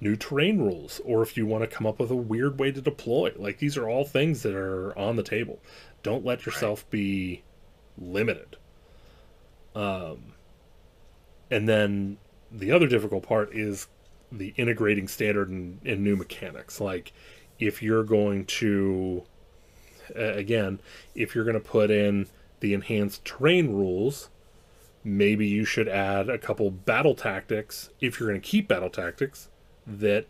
[0.00, 2.80] new terrain rules, or if you want to come up with a weird way to
[2.80, 5.60] deploy, like these are all things that are on the table.
[6.02, 6.90] Don't let yourself right.
[6.90, 7.42] be
[7.96, 8.56] limited.
[9.76, 10.32] Um,
[11.50, 12.16] and then
[12.50, 13.86] the other difficult part is
[14.32, 16.80] the integrating standard and, new mechanics.
[16.80, 17.12] Like
[17.60, 19.22] if you're going to,
[20.16, 20.80] again,
[21.14, 22.26] if you're going to put in
[22.58, 24.28] the enhanced terrain rules,
[25.02, 29.48] maybe you should add a couple battle tactics if you're going to keep battle tactics
[29.86, 30.26] that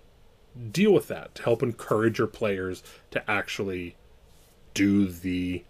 [0.71, 3.97] deal with that to help encourage your players to actually
[4.75, 5.65] do the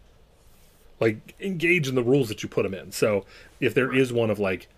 [0.98, 2.92] like engage in the rules that you put them in.
[2.92, 3.24] So
[3.58, 4.68] if there is one of like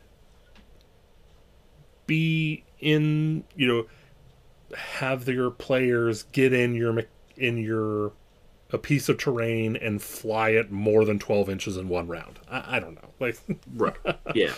[2.06, 3.86] be in you know
[4.76, 7.02] have your players get in your
[7.36, 8.12] in your
[8.72, 12.76] a piece of terrain and fly it more than 12 inches in one round i,
[12.76, 13.38] I don't know like
[13.76, 13.96] right
[14.34, 14.52] yeah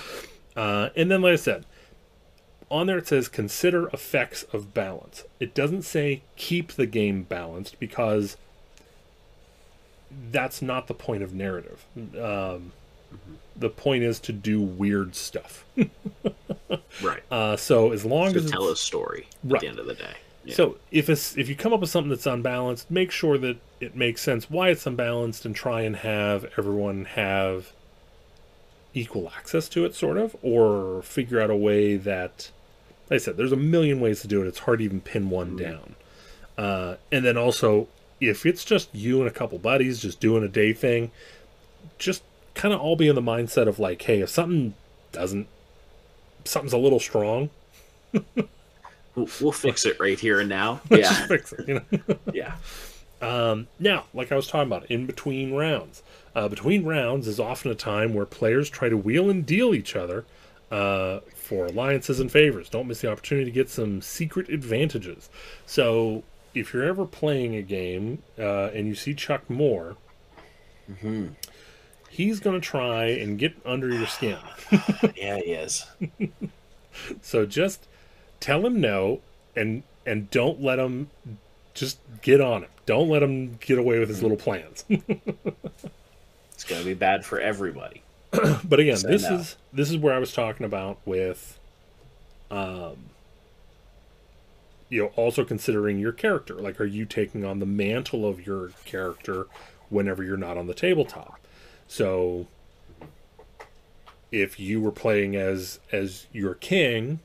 [0.57, 1.67] uh, and then like i said
[2.71, 7.79] on there it says consider effects of balance it doesn't say keep the game balanced
[7.79, 8.37] because
[10.31, 13.35] that's not the point of narrative um, mm-hmm.
[13.57, 15.65] the point is to do weird stuff
[17.03, 17.23] right.
[17.31, 19.57] Uh, so as long to as tell a story right.
[19.57, 20.15] at the end of the day.
[20.45, 20.55] Yeah.
[20.55, 23.97] So if it's if you come up with something that's unbalanced, make sure that it
[23.97, 27.73] makes sense why it's unbalanced, and try and have everyone have
[28.93, 32.51] equal access to it, sort of, or figure out a way that,
[33.11, 34.47] like I said, there's a million ways to do it.
[34.47, 35.57] It's hard to even pin one mm-hmm.
[35.57, 35.95] down.
[36.57, 37.89] Uh, and then also,
[38.21, 41.11] if it's just you and a couple buddies just doing a day thing,
[41.99, 42.23] just
[42.55, 44.75] kind of all be in the mindset of like, hey, if something
[45.11, 45.49] doesn't
[46.45, 47.51] something's a little strong.
[49.15, 50.81] we'll, we'll, fix it right here and now.
[50.91, 51.69] Yeah, fix it.
[51.69, 52.19] You know?
[52.33, 52.57] yeah.
[53.21, 56.03] Um, now, like I was talking about, in between rounds,
[56.35, 59.97] uh, between rounds is often a time where players try to wheel and deal each
[59.97, 60.25] other
[60.71, 62.69] uh, for alliances and favors.
[62.69, 65.31] Don't miss the opportunity to get some secret advantages.
[65.67, 66.23] So,
[66.55, 69.97] if you're ever playing a game uh, and you see Chuck Moore,
[70.91, 71.29] mm-hmm
[72.15, 74.39] he's going to try and get under your skin.
[75.17, 75.85] yeah, he is.
[77.23, 77.89] so just
[78.41, 79.21] tell him no
[79.57, 81.11] and and don't let him
[81.73, 82.71] just get on him.
[82.87, 84.85] Don't let him get away with his little plans.
[84.89, 88.03] it's going to be bad for everybody.
[88.65, 89.37] but again, this no.
[89.37, 91.59] is this is where I was talking about with
[92.51, 92.97] um
[94.89, 96.55] you know also considering your character.
[96.55, 99.47] Like are you taking on the mantle of your character
[99.89, 101.39] whenever you're not on the tabletop?
[101.87, 102.47] So
[104.33, 107.21] if you were playing as as your king,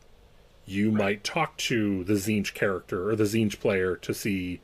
[0.70, 4.62] you might talk to the Tzeentch character or the Tzeentch player to see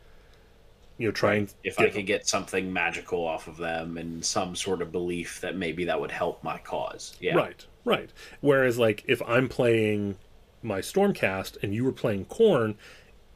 [0.97, 4.55] you know try and if I could get something magical off of them and some
[4.55, 7.15] sort of belief that maybe that would help my cause.
[7.19, 7.35] Yeah.
[7.35, 7.65] Right.
[7.83, 8.09] Right.
[8.41, 10.17] Whereas like if I'm playing
[10.61, 12.75] my Stormcast and you were playing Khorne,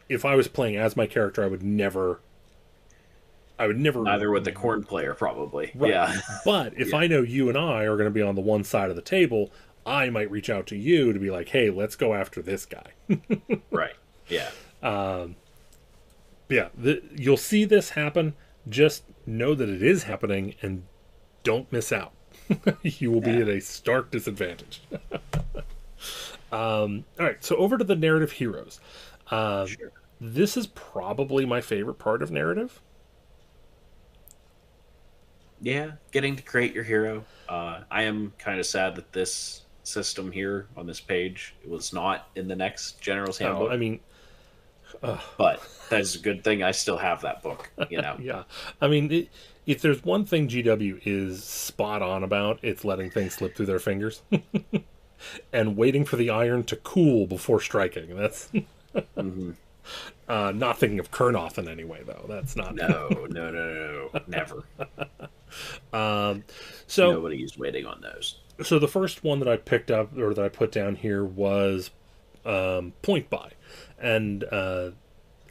[0.08, 2.22] if I was playing as my character, I would never
[3.60, 4.02] I would never.
[4.02, 5.72] Neither would the Khorne player, probably.
[5.76, 5.92] Right.
[5.92, 6.22] Yeah.
[6.46, 6.98] but if yeah.
[6.98, 9.02] I know you and I are going to be on the one side of the
[9.02, 9.52] table,
[9.90, 12.94] I might reach out to you to be like, "Hey, let's go after this guy."
[13.72, 13.96] right.
[14.28, 14.50] Yeah.
[14.84, 15.36] Um.
[16.48, 16.70] Yeah.
[16.78, 18.36] The, you'll see this happen.
[18.68, 20.84] Just know that it is happening and
[21.44, 22.14] don't miss out.
[22.84, 24.82] you will be at a stark disadvantage.
[26.52, 28.80] um, all right, so over to the narrative heroes.
[29.32, 29.92] Um, Sure.
[30.22, 32.82] This is probably my favorite part of narrative.
[35.62, 37.24] Yeah, getting to create your hero.
[37.48, 41.92] Uh, I am kind of sad that this system here on this page It was
[41.94, 44.00] not in the next General's Oh, Handbook, I mean,
[45.38, 47.70] but that's a good thing I still have that book.
[47.90, 48.44] You know, yeah.
[48.82, 49.30] I mean, it,
[49.66, 53.80] if there's one thing GW is spot on about, it's letting things slip through their
[53.80, 54.22] fingers
[55.54, 58.16] and waiting for the iron to cool before striking.
[58.16, 58.50] That's
[59.16, 59.56] Mhm.
[60.28, 62.26] uh, not thinking of Kurnoth in any way, though.
[62.28, 62.74] That's not.
[62.74, 64.64] no, no, no, no, no, never.
[65.94, 66.44] Um,
[66.88, 68.40] so Nobody's waiting on those.
[68.64, 71.92] So the first one that I picked up or that I put down here was
[72.46, 73.52] um, point buy,
[73.98, 74.92] and uh,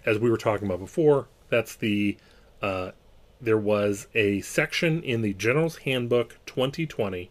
[0.04, 2.16] as we were talking about before, that's the
[2.62, 2.92] uh,
[3.40, 7.30] there was a section in the General's Handbook 2020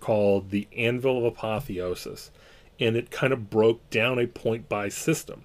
[0.00, 2.30] called the Anvil of Apotheosis,
[2.80, 5.44] and it kind of broke down a point buy system.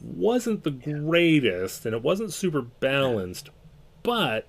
[0.00, 3.50] Wasn't the greatest, and it wasn't super balanced,
[4.02, 4.46] but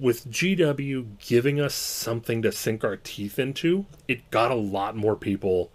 [0.00, 5.16] with GW giving us something to sink our teeth into, it got a lot more
[5.16, 5.70] people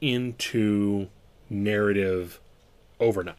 [0.00, 1.08] into
[1.50, 2.40] narrative
[3.00, 3.36] overnight.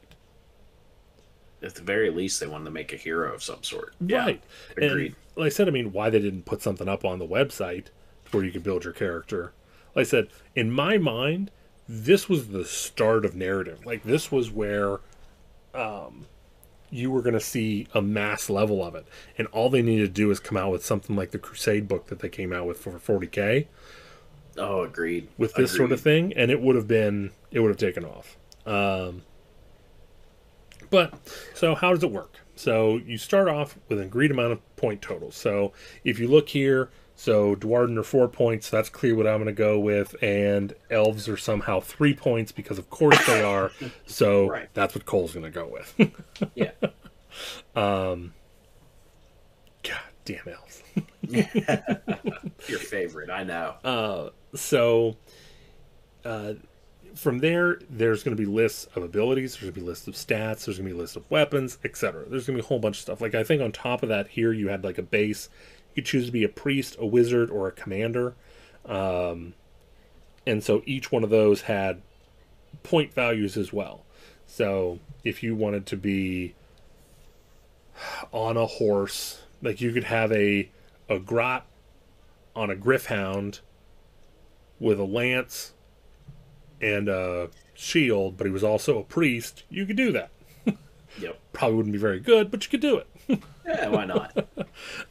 [1.62, 3.94] At the very least, they wanted to make a hero of some sort.
[4.00, 4.42] Right.
[4.78, 5.08] Yeah, agreed.
[5.08, 7.88] And like I said, I mean, why they didn't put something up on the website
[8.32, 9.52] where you can build your character.
[9.96, 11.52] Like I said, in my mind,
[11.88, 13.86] this was the start of narrative.
[13.86, 15.00] Like this was where
[15.74, 16.26] um
[16.92, 19.06] you were going to see a mass level of it.
[19.38, 22.08] And all they needed to do is come out with something like the Crusade book
[22.08, 23.68] that they came out with for 40k
[24.58, 25.28] oh, agreed.
[25.38, 28.38] with this sort of thing and it would have been it would have taken off.
[28.66, 29.24] Um
[30.90, 31.14] but
[31.54, 32.36] so how does it work?
[32.56, 35.36] So you start off with an agreed amount of point totals.
[35.36, 35.74] So
[36.04, 36.90] if you look here,
[37.22, 40.74] so Duardin are four points, so that's clear what I'm going to go with, and
[40.90, 43.72] elves are somehow three points because of course they are.
[44.08, 44.70] So Right.
[44.74, 46.12] that's what Cole's going to go with.
[46.56, 46.72] Yeah.
[47.76, 48.34] Um.
[49.84, 50.82] God damn elves.
[52.68, 53.76] Your favorite, I know.
[53.84, 55.16] Uh, so
[56.26, 56.54] uh,
[57.16, 59.54] from there, there's going to be lists of abilities.
[59.54, 60.66] There's going to be lists of stats.
[60.66, 62.26] There's going to be lists of weapons, etc.
[62.28, 63.22] There's going to be a whole bunch of stuff.
[63.22, 65.50] Like I think on top of that, here you had like a base.
[66.00, 68.34] Could choose to be a priest, a wizard, or a commander.
[68.86, 69.54] Um,
[70.48, 72.02] and so each one of those had
[72.84, 74.06] point values as well.
[74.48, 76.56] So if you wanted to be
[78.32, 80.70] on a horse, like you could have a
[81.10, 81.66] a grot
[82.56, 83.60] on a griffhound
[84.80, 85.74] with a lance
[86.80, 90.30] and a shield, but he was also a priest, you could do that.
[91.20, 91.38] Yep.
[91.52, 93.08] Probably wouldn't be very good, but you could do it.
[93.70, 94.48] Yeah, why not?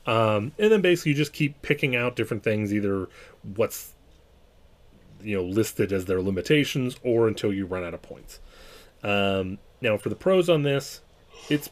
[0.07, 3.09] Um, and then basically you just keep picking out different things, either
[3.57, 3.93] what's
[5.21, 8.41] you know listed as their limitations, or until you run out of points.
[9.03, 11.03] Um, now for the pros on this,
[11.51, 11.69] it's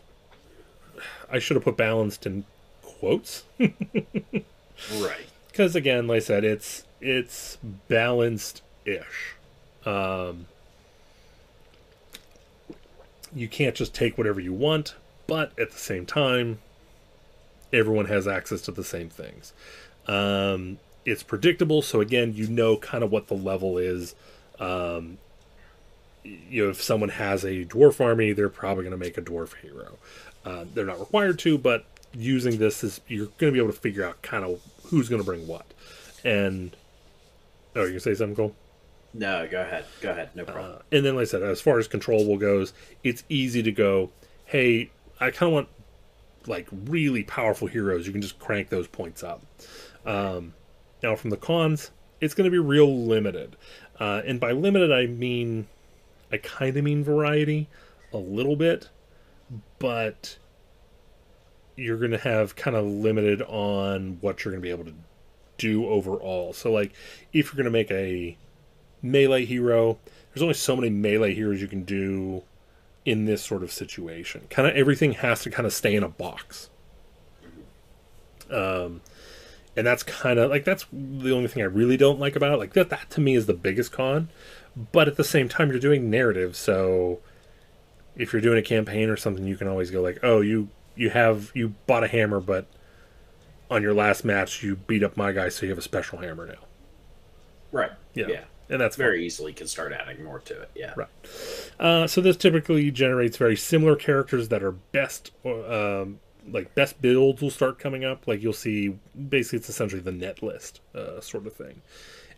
[1.31, 2.45] I should have put balanced in
[2.83, 3.45] quotes.
[3.59, 3.73] right.
[5.49, 7.57] because again, like I said, it's it's
[7.89, 9.37] balanced ish.
[9.87, 10.47] Um,
[13.35, 14.97] you can't just take whatever you want,
[15.27, 16.59] but at the same time,
[17.77, 19.53] everyone has access to the same things.
[20.07, 24.15] Um, it's predictable, so again, you know kind of what the level is.
[24.59, 25.19] Um,
[26.25, 29.55] you know, if someone has a dwarf army, they're probably going to make a dwarf
[29.57, 29.99] hero.
[30.45, 33.79] Uh, they're not required to, but using this is you're going to be able to
[33.79, 35.67] figure out kind of who's going to bring what.
[36.25, 36.75] And
[37.77, 38.55] oh, you can say something, Cole?
[39.15, 39.85] No, go ahead.
[40.01, 40.31] Go ahead.
[40.35, 40.77] No problem.
[40.77, 42.73] Uh, and then, like I said, as far as controllable goes,
[43.05, 44.11] it's easy to go.
[44.45, 45.69] Hey, I kind of want
[46.49, 48.07] like really powerful heroes.
[48.07, 49.43] You can just crank those points up.
[50.05, 50.55] Um,
[51.03, 53.57] now, from the cons, it's going to be real limited,
[54.01, 55.67] uh, and by limited, I mean
[56.33, 57.69] I kind of mean variety,
[58.13, 58.89] a little bit,
[59.79, 60.39] but
[61.77, 64.95] you're going to have kind of limited on what you're going to be able to
[65.59, 66.53] do overall.
[66.53, 66.93] So, like,
[67.33, 68.37] if you're going to make a
[69.03, 69.99] melee hero,
[70.33, 72.43] there's only so many melee heroes you can do
[73.07, 74.47] in this sort of situation.
[74.51, 76.69] Kind of everything has to kind of stay in a box.
[78.51, 79.01] Um,
[79.77, 82.57] and that's kind of like that's the only thing I really don't like about it.
[82.59, 84.29] Like that, that to me is the biggest con.
[84.93, 87.21] But at the same time, you're doing narrative, so
[88.15, 91.11] if you're doing a campaign or something, you can always go like, "Oh, you you
[91.11, 92.67] have you bought a hammer, but
[93.71, 96.47] on your last match you beat up my guy, so you have a special hammer
[96.47, 96.67] now."
[97.73, 97.93] right.
[98.15, 98.45] Yeah, Yeah.
[98.69, 98.97] And that's.
[98.97, 100.71] Very easily can start adding more to it.
[100.75, 100.95] Yeah.
[100.97, 101.09] Right.
[101.79, 107.43] Uh, so this typically generates very similar characters that are best um, like best builds
[107.43, 108.27] will start coming up.
[108.27, 108.97] Like you'll see,
[109.29, 111.83] basically, it's essentially the net list uh, sort of thing.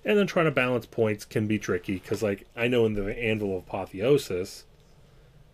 [0.05, 3.19] And then trying to balance points can be tricky because, like, I know in the
[3.19, 4.65] Anvil of Apotheosis,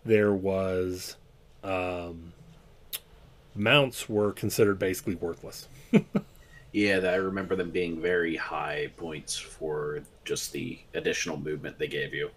[0.05, 1.17] there was
[1.63, 2.33] um,
[3.55, 5.67] mounts were considered basically worthless.
[6.75, 12.13] yeah, I remember them being very high points for just the additional movement they gave
[12.13, 12.29] you.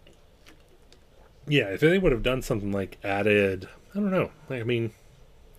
[1.48, 4.30] Yeah, if they would have done something like added, I don't know.
[4.48, 4.92] I mean,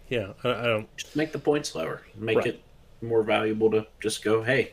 [0.08, 0.96] yeah, I, I don't.
[0.96, 2.04] Just make the points lower.
[2.16, 2.48] Make right.
[2.48, 2.64] it
[3.02, 4.72] more valuable to just go, hey,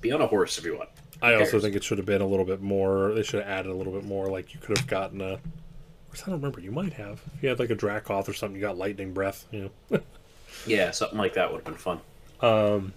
[0.00, 0.88] be on a horse if you want.
[1.20, 3.12] I also think it should have been a little bit more.
[3.12, 4.28] They should have added a little bit more.
[4.28, 5.34] Like you could have gotten a.
[5.34, 6.60] I don't remember.
[6.60, 7.20] You might have.
[7.36, 9.46] If you had like a Dracoth or something, you got lightning breath.
[9.50, 10.00] You know.
[10.66, 12.00] yeah, something like that would have been fun.
[12.40, 12.94] Um.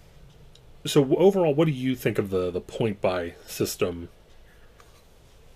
[0.85, 4.09] So overall, what do you think of the the point buy system?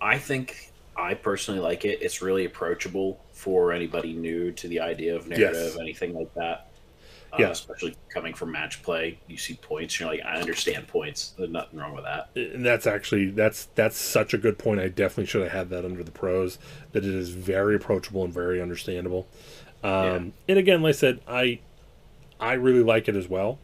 [0.00, 2.02] I think I personally like it.
[2.02, 5.78] It's really approachable for anybody new to the idea of narrative, yes.
[5.78, 6.66] anything like that.
[7.32, 10.00] Uh, yeah, especially coming from match play, you see points.
[10.00, 11.32] You're like, I understand points.
[11.38, 12.30] There's nothing wrong with that.
[12.34, 14.80] And that's actually that's that's such a good point.
[14.80, 16.58] I definitely should have had that under the pros.
[16.90, 19.28] That it is very approachable and very understandable.
[19.84, 20.20] Um, yeah.
[20.48, 21.60] And again, like I said, I
[22.40, 23.60] I really like it as well,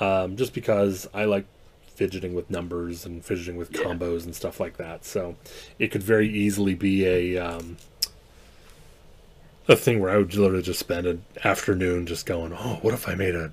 [0.00, 1.46] um, just because I like
[1.86, 3.82] fidgeting with numbers and fidgeting with yeah.
[3.82, 5.04] combos and stuff like that.
[5.04, 5.36] So
[5.78, 7.78] it could very easily be a um,
[9.68, 13.08] a thing where I would literally just spend an afternoon just going, "Oh, what if
[13.08, 13.52] I made a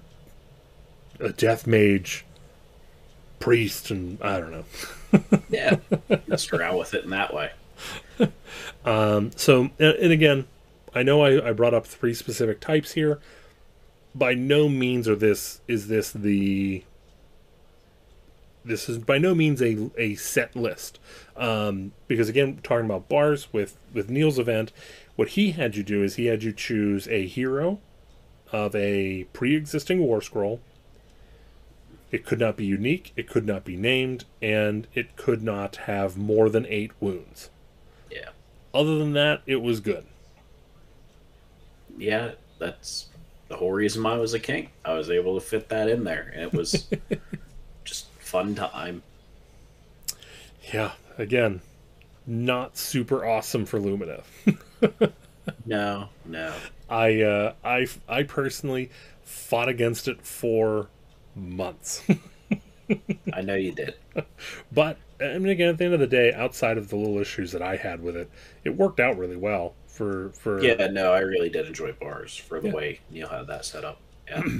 [1.19, 2.25] a death mage
[3.39, 5.41] priest?" And I don't know.
[5.49, 5.77] yeah,
[6.27, 7.51] messed around with it in that way.
[8.85, 10.45] Um, so, and, and again,
[10.93, 13.19] I know I, I brought up three specific types here.
[14.15, 16.83] By no means are this is this the
[18.65, 20.99] this is by no means a, a set list.
[21.35, 24.71] Um, because again talking about bars with with neil's event
[25.15, 27.79] what he had you do is he had you choose a hero
[28.51, 30.59] of a pre-existing war scroll.
[32.11, 36.17] It could not be unique it could not be named and it could not have
[36.17, 37.49] more than eight wounds.
[38.11, 38.29] Yeah.
[38.73, 40.05] Other than that it was good.
[41.97, 43.09] Yeah that's
[43.53, 46.03] the whole reason why i was a king i was able to fit that in
[46.03, 46.87] there and it was
[47.83, 49.03] just fun time.
[50.73, 51.61] Yeah, again,
[52.25, 54.23] not super awesome for Lumina.
[55.67, 56.53] no, no.
[56.89, 58.89] I uh, I I personally
[59.23, 60.87] fought against it for
[61.35, 62.01] months.
[63.33, 63.95] I know you did.
[64.71, 67.51] But I mean, again, at the end of the day, outside of the little issues
[67.51, 68.29] that I had with it,
[68.63, 70.61] it worked out really well for for.
[70.61, 72.73] Yeah, no, I really did enjoy bars for the yeah.
[72.73, 73.99] way Neil had that set up.
[74.27, 74.43] Yeah.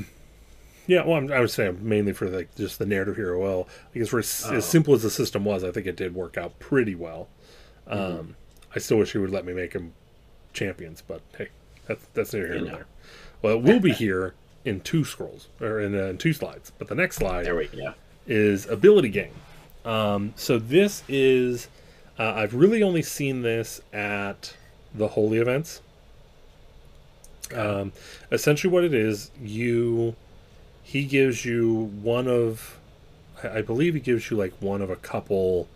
[0.86, 3.38] Yeah, well, I'm, I was saying mainly for like just the narrative here.
[3.38, 4.56] Well, I guess for as, oh.
[4.56, 7.30] as, simple as the system was, I think it did work out pretty well.
[7.90, 8.20] Mm-hmm.
[8.20, 8.36] Um,
[8.76, 9.94] I still wish he would let me make him
[10.52, 11.50] champions, but hey,
[11.88, 12.86] that's that's neither here there.
[13.42, 16.88] Well, it will be here in two scrolls or in, uh, in two slides, but
[16.88, 17.94] the next slide there we go.
[18.28, 19.32] Is ability gain.
[19.86, 21.68] Um, so this is
[22.18, 24.56] uh, I've really only seen this at
[24.94, 25.82] the holy events.
[27.54, 27.92] Um,
[28.32, 30.16] essentially, what it is, you
[30.84, 32.80] he gives you one of
[33.44, 35.68] I believe he gives you like one of a couple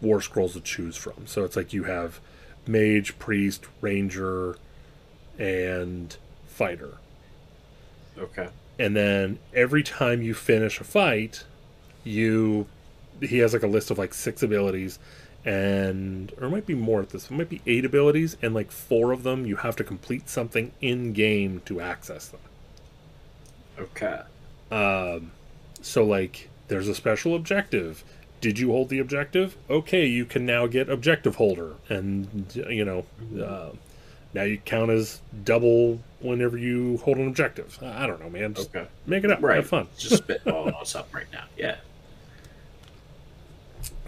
[0.00, 1.26] war scrolls to choose from.
[1.26, 2.20] So it's like you have
[2.66, 4.56] mage, priest, ranger,
[5.38, 6.94] and fighter.
[8.18, 8.48] Okay.
[8.78, 11.44] And then every time you finish a fight,
[12.04, 12.66] you
[13.20, 14.98] he has like a list of like six abilities
[15.44, 17.30] and or it might be more at this.
[17.30, 20.72] It might be eight abilities and like four of them you have to complete something
[20.80, 22.40] in game to access them.
[23.78, 24.20] Okay.
[24.70, 25.32] Um,
[25.80, 28.02] so like, there's a special objective.
[28.40, 29.56] Did you hold the objective?
[29.70, 33.06] Okay, you can now get objective holder, and you know,
[33.42, 33.70] uh,
[34.36, 37.78] now you count as double whenever you hold an objective.
[37.82, 38.52] I don't know, man.
[38.52, 38.86] Just okay.
[39.06, 39.42] Make it up.
[39.42, 39.56] Right.
[39.56, 39.88] Have fun.
[39.96, 41.44] Just spitballing on something right now.
[41.56, 41.76] Yeah.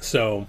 [0.00, 0.46] So,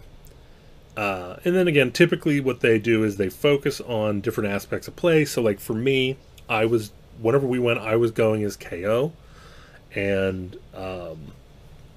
[0.98, 4.98] uh, and then again, typically what they do is they focus on different aspects of
[4.98, 5.24] play.
[5.24, 6.18] So, like for me,
[6.50, 9.14] I was whenever we went, I was going as KO,
[9.96, 11.32] and um,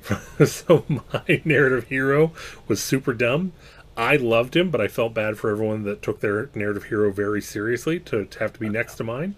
[0.46, 2.30] so my narrative hero
[2.68, 3.52] was super dumb.
[3.96, 7.42] I loved him, but I felt bad for everyone that took their narrative hero very
[7.42, 9.36] seriously to, to have to be next to mine.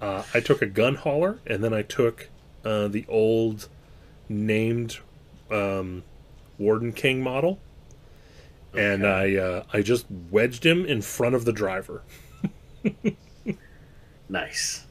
[0.00, 2.28] Uh, I took a gun hauler, and then I took
[2.64, 3.68] uh, the old
[4.28, 4.98] named
[5.50, 6.04] um,
[6.58, 7.58] Warden King model,
[8.72, 8.94] okay.
[8.94, 12.02] and I uh, I just wedged him in front of the driver.
[14.28, 14.86] nice.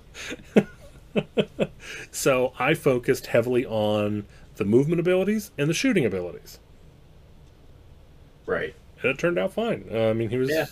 [2.12, 6.60] so I focused heavily on the movement abilities and the shooting abilities.
[8.45, 8.76] Right.
[9.01, 9.85] And it turned out fine.
[9.91, 10.65] Uh, I mean, he was yeah.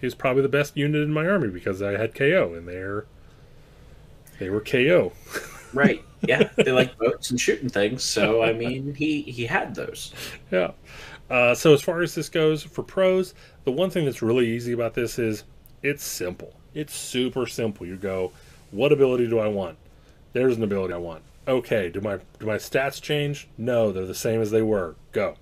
[0.00, 3.06] he was probably the best unit in my army because I had KO in there.
[4.38, 5.12] They were KO.
[5.74, 6.04] Right.
[6.20, 6.50] Yeah.
[6.56, 8.04] they like boats and shooting things.
[8.04, 10.12] So I mean, he he had those.
[10.50, 10.72] Yeah.
[11.30, 13.32] Uh, so as far as this goes for pros,
[13.64, 15.44] the one thing that's really easy about this is
[15.82, 16.52] it's simple.
[16.74, 17.86] It's super simple.
[17.86, 18.32] You go,
[18.70, 19.78] what ability do I want?
[20.32, 21.22] There's an ability I want.
[21.48, 23.48] Okay, do my do my stats change?
[23.58, 24.94] No, they're the same as they were.
[25.12, 25.36] Go.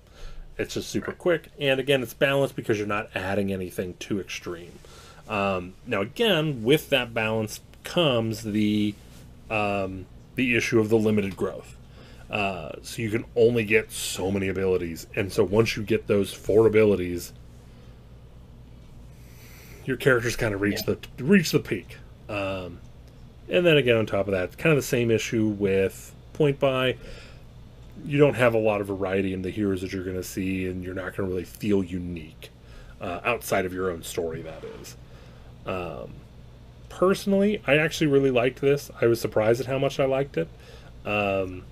[0.61, 4.71] It's just super quick, and again, it's balanced because you're not adding anything too extreme.
[5.27, 8.93] Um, now, again, with that balance comes the
[9.49, 10.05] um,
[10.35, 11.75] the issue of the limited growth.
[12.29, 16.31] Uh, so you can only get so many abilities, and so once you get those
[16.33, 17.33] four abilities,
[19.85, 20.95] your characters kind of reach Yeah.
[21.17, 21.97] the reach the peak.
[22.29, 22.79] Um,
[23.49, 26.97] and then again, on top of that, kind of the same issue with point buy.
[28.05, 30.67] You don't have a lot of variety in the heroes that you're going to see,
[30.67, 32.49] and you're not going to really feel unique
[32.99, 34.41] uh, outside of your own story.
[34.41, 34.95] That is.
[35.65, 36.13] Um,
[36.89, 38.89] personally, I actually really liked this.
[39.01, 40.47] I was surprised at how much I liked it.
[41.05, 41.63] Um,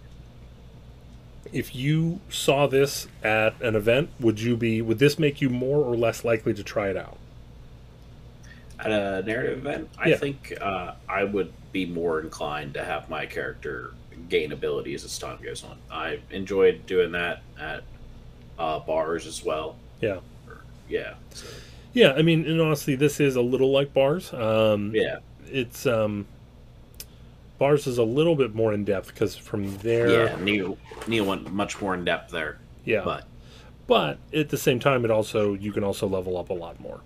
[1.51, 4.81] if you saw this at an event, would you be?
[4.81, 7.17] Would this make you more or less likely to try it out?
[8.79, 10.17] At a narrative event, I Yeah.
[10.17, 13.93] think uh, I would be more inclined to have my character
[14.27, 15.77] gain abilities as time goes on.
[15.91, 17.83] I enjoyed doing that at
[18.57, 19.75] uh, bars as well.
[20.01, 20.19] Yeah.
[20.47, 21.13] Or- yeah.
[21.33, 21.47] So,
[21.93, 24.33] Yeah, I mean, and honestly, this is a little like bars.
[24.33, 25.19] Um, yeah.
[25.47, 26.25] It's um,
[27.57, 30.37] bars is a little bit more in depth because from there, Yeah.
[30.41, 33.01] Neil Neil went much more in depth there, yeah.
[33.03, 33.25] but
[33.87, 36.99] But at the same time, it also you can also level up a lot more.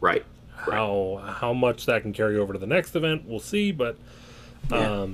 [0.00, 0.24] right.
[0.66, 0.76] Right.
[0.76, 3.72] How how much that can carry over to the next event, we'll see.
[3.72, 3.96] But
[4.70, 5.06] Yeah.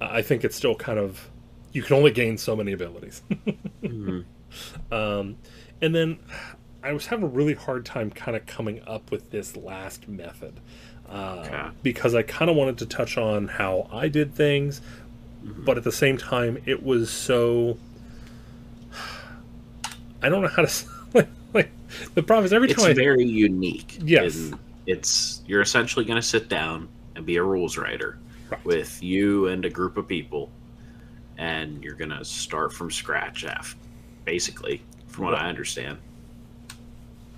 [0.00, 1.28] I think it's still kind of
[1.72, 3.22] you can only gain so many abilities.
[3.82, 4.24] Mhm.
[4.92, 5.36] Um,
[5.82, 6.20] and then
[6.84, 10.60] I was having a really hard time kind of coming up with this last method
[11.10, 11.62] uh, Okay.
[11.82, 14.80] because I kind of wanted to touch on how I did things,
[15.44, 15.64] Mhm.
[15.64, 17.78] but at the same time, it was so.
[20.22, 20.86] I don't know how to.
[21.14, 21.70] Like, like
[22.14, 22.90] the problem is every It's time I.
[22.90, 23.98] It's very unique.
[24.02, 24.50] Yes.
[24.86, 28.18] It's you're essentially going to sit down and be a rules writer
[28.50, 28.64] Right.
[28.64, 30.50] with you and a group of people,
[31.38, 33.76] and you're going to start from scratch, af
[34.24, 35.98] basically, from what I understand.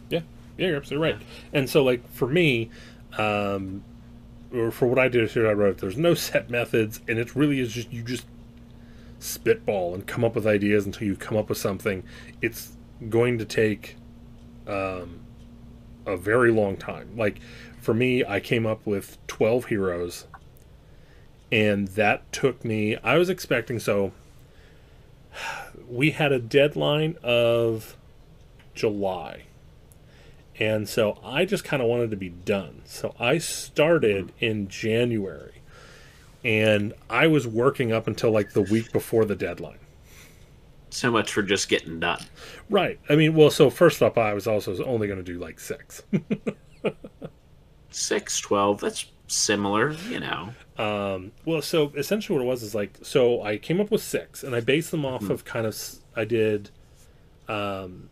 [0.08, 0.20] Yeah,
[0.58, 1.22] yeah, you're absolutely right.
[1.52, 2.70] And so, like for me,
[3.18, 3.82] um,
[4.52, 7.60] or for what I did here, I wrote there's no set methods, and it really
[7.60, 8.26] is just you just
[9.18, 12.02] spitball and come up with ideas until you come up with something.
[12.42, 12.76] It's
[13.08, 13.96] going to take
[14.66, 15.20] um,
[16.06, 17.16] a very long time.
[17.16, 17.40] Like
[17.80, 20.26] for me, I came up with 12 heroes,
[21.50, 22.96] and that took me.
[22.96, 24.12] I was expecting so.
[25.88, 27.96] We had a deadline of
[28.74, 29.42] July.
[30.58, 32.82] And so I just kind of wanted to be done.
[32.86, 35.62] So I started in January.
[36.42, 39.78] And I was working up until like the week before the deadline.
[40.90, 42.24] So much for just getting done.
[42.70, 42.98] Right.
[43.08, 46.02] I mean, well, so first up, I was also only going to do like six.
[47.90, 50.54] Six, twelve, that's similar, you know.
[50.78, 54.42] Um, well, so essentially what it was is like, so I came up with six,
[54.44, 55.76] and I based them off of kind of,
[56.14, 56.70] I did
[57.48, 58.08] um,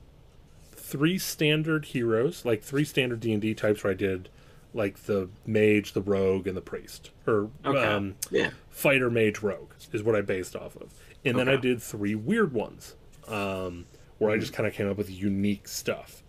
[0.73, 4.29] three standard heroes, like three standard D and D types, where I did
[4.73, 7.79] like the mage, the rogue, and the priest, or Okay.
[7.79, 8.51] um, Yeah.
[8.71, 10.93] fighter, mage, rogue is what I based off of,
[11.25, 12.97] and then I did three weird ones,
[13.29, 13.87] um,
[14.19, 16.23] where I just kind of came up with unique stuff.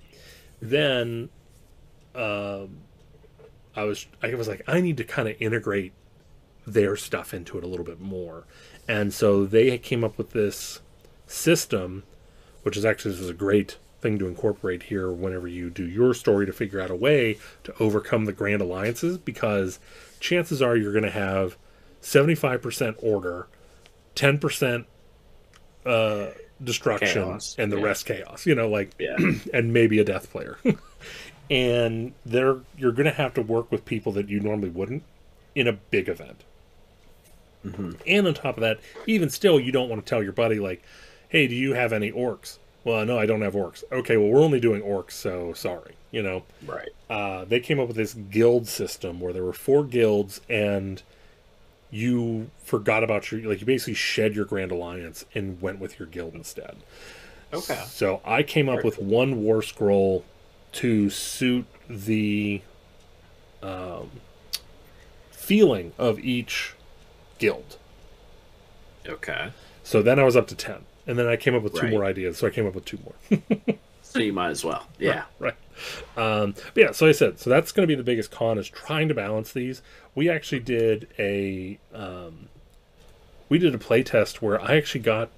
[0.62, 1.30] Then,
[2.14, 2.78] um,
[3.76, 5.94] I was I was like, I need to kind of integrate
[6.66, 8.46] their stuff into it a little bit more.
[8.88, 10.82] And so they came up with this
[11.28, 12.04] system,
[12.64, 16.14] which is actually this is a great thing to incorporate here whenever you do your
[16.14, 19.80] story to figure out a way to overcome the grand alliances because
[20.20, 21.58] chances are you're going to have
[22.02, 23.48] 75% order,
[24.16, 24.86] 10%
[25.86, 26.28] uh,
[26.64, 27.84] destruction, Chaos, and the yeah.
[27.84, 28.46] rest chaos.
[28.46, 29.18] You know, like Yeah.
[29.54, 30.58] and maybe a death player.
[31.50, 35.04] and they're you're going to have to work with people that you normally wouldn't
[35.54, 36.44] in a big event.
[38.06, 40.84] And on top of that, even still, you don't want to tell your buddy like,
[41.30, 43.84] "Hey, do you have any orcs?" Well, no, I don't have orcs.
[43.92, 45.96] Okay, well, we're only doing orcs, so sorry.
[46.12, 46.90] You know, right.
[47.10, 51.02] uh, they came up with this guild system where there were four guilds, and
[51.90, 56.08] you forgot about your like you basically shed your grand alliance and went with your
[56.08, 56.78] guild instead.
[57.52, 57.82] Okay.
[57.88, 60.24] So I came up Very with one war scroll
[60.76, 62.62] to suit the
[63.62, 64.12] um,
[65.32, 66.74] feeling of each
[67.40, 67.78] guild.
[69.08, 69.52] Okay.
[69.84, 71.92] So then I was up to ten, and then I came up with two Right.
[71.92, 72.38] more ideas.
[72.38, 73.40] So I came up with two more.
[74.02, 74.88] So you might as well.
[74.98, 75.26] Yeah.
[75.40, 75.56] right.
[76.16, 78.70] Um, but yeah, so I said, so that's going to be the biggest con is
[78.70, 79.82] trying to balance these.
[80.14, 82.48] We actually did a, um,
[83.50, 85.32] we did a play test where I actually got,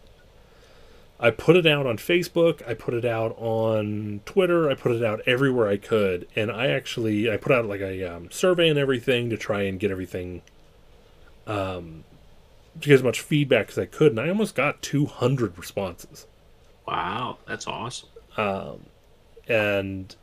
[1.20, 5.04] I put it out on Facebook, I put it out on Twitter, I put it
[5.04, 8.78] out everywhere I could, and I actually I put out like a um, survey and
[8.78, 10.44] everything to try and get everything,
[11.48, 12.04] um,
[12.82, 16.28] to get as much feedback as I could, and I almost got 200 responses.
[16.88, 18.10] Wow, that's awesome.
[18.38, 18.86] Um,
[19.48, 20.16] and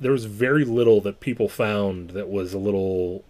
[0.00, 3.22] there was very little that people found that was a little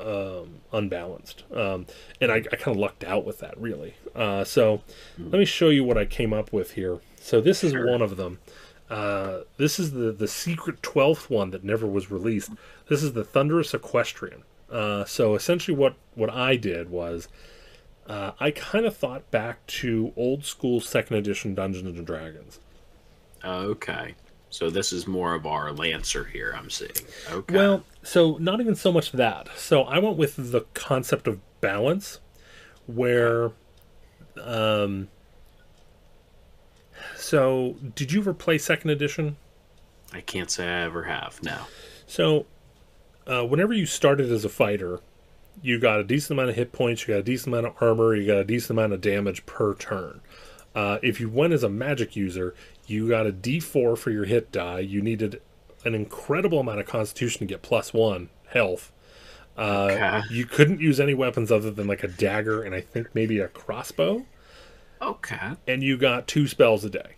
[0.00, 1.44] um, unbalanced.
[1.54, 1.86] Um,
[2.20, 3.94] and I, I kind of lucked out with that, really.
[4.14, 4.82] Uh, so
[5.18, 7.00] let me show you what I came up with here.
[7.20, 7.90] So this is Sure.
[7.90, 8.38] one of them.
[8.88, 12.50] Uh, this is the, the secret 12th one that never was released.
[12.88, 14.42] This is the Thunderous Equestrian.
[14.70, 17.28] Uh, so essentially, what, what I did was
[18.06, 22.58] uh, I kind of thought back to old school second edition Dungeons and Dragons.
[23.44, 24.14] Okay.
[24.50, 26.90] So this is more of our Lancer here, I'm seeing.
[27.30, 27.54] Okay.
[27.54, 29.48] Well, so not even so much that.
[29.56, 32.18] So I went with the concept of balance,
[32.86, 33.52] where,
[34.42, 35.08] um,
[37.16, 39.36] so did you ever play second edition?
[40.12, 41.40] I can't say I ever have.
[41.42, 41.58] No.
[42.06, 42.46] So,
[43.26, 45.00] uh, whenever you started as a fighter,
[45.62, 48.14] you got a decent amount of hit points, you got a decent amount of armor,
[48.16, 50.20] you got a decent amount of damage per turn.
[50.74, 52.54] Uh, if you went as a magic user,
[52.86, 54.80] you got a d4 for your hit die.
[54.80, 55.40] You needed
[55.84, 58.92] an incredible amount of constitution to get plus one health.
[59.56, 60.20] Uh, Okay.
[60.30, 63.48] You couldn't use any weapons other than like a dagger and I think maybe a
[63.48, 64.24] crossbow.
[65.02, 65.52] Okay.
[65.66, 67.14] And you got two spells a day.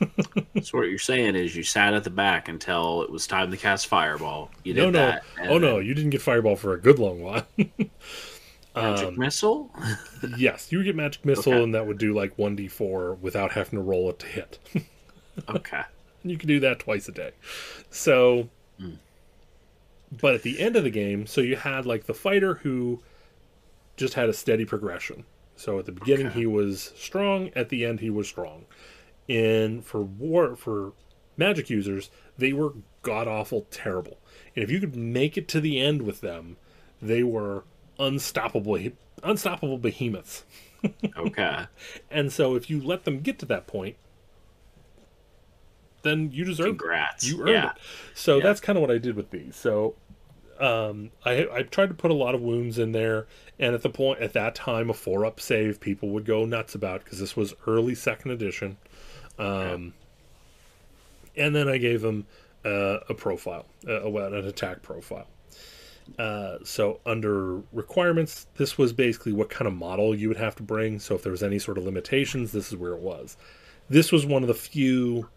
[0.62, 3.56] so what you're saying is you sat at the back until it was time to
[3.56, 4.50] cast Fireball.
[4.64, 4.98] You did no, no.
[4.98, 5.24] that.
[5.48, 5.78] Oh, no.
[5.78, 7.46] You didn't get Fireball for a good long while.
[8.74, 9.70] Magic Um, Missile?
[10.38, 11.62] Yes, you would get magic missile, Okay.
[11.62, 14.58] and that would do like one d four without having to roll it to hit.
[15.48, 15.82] okay.
[16.22, 17.32] you can do that twice a day.
[17.90, 18.48] So,
[18.80, 18.98] Mm.
[20.20, 23.02] but at the end of the game, so you had like the fighter who
[23.96, 25.24] just had a steady progression.
[25.56, 26.40] So at the beginning Okay.
[26.40, 28.64] he was strong, at the end he was strong.
[29.28, 30.92] And for war for
[31.36, 34.18] magic users, they were god awful terrible.
[34.56, 36.56] And if you could make it to the end with them,
[37.00, 37.64] they were
[37.98, 38.78] unstoppable
[39.22, 40.44] unstoppable behemoths.
[41.16, 41.66] Okay.
[42.10, 43.96] And so if you let them get to that point,
[46.02, 47.28] then you deserve Congrats.
[47.28, 47.70] you earned yeah.
[47.70, 47.76] it.
[48.14, 48.42] So Yeah.
[48.42, 49.54] that's kind of what I did with these.
[49.56, 49.94] So
[50.58, 53.26] um, I I tried to put a lot of wounds in there,
[53.58, 56.74] and at the point at that time, a four up save people would go nuts
[56.74, 58.76] about because this was early second edition.
[59.38, 59.94] Um,
[61.36, 62.26] and then I gave them
[62.64, 65.26] uh, a profile, uh, well, an attack profile.
[66.18, 70.62] Uh, so under requirements, this was basically what kind of model you would have to
[70.62, 70.98] bring.
[70.98, 73.36] So if there was any sort of limitations, this is where it was.
[73.88, 75.28] This was one of the few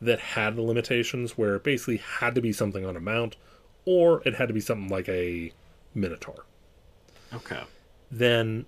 [0.00, 3.36] that had the limitations where it basically had to be something on a mount
[3.84, 5.52] or it had to be something like a
[5.94, 6.44] minotaur.
[7.32, 7.60] Okay.
[8.10, 8.66] Then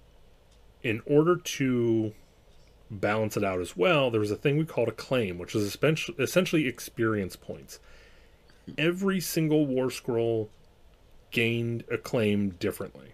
[0.83, 2.13] in order to
[2.91, 5.77] balance it out as well, there was a thing we called a claim, which is
[6.19, 7.81] essentially experience points.
[8.79, 10.51] Every single war scroll
[11.35, 13.13] gained acclaim differently.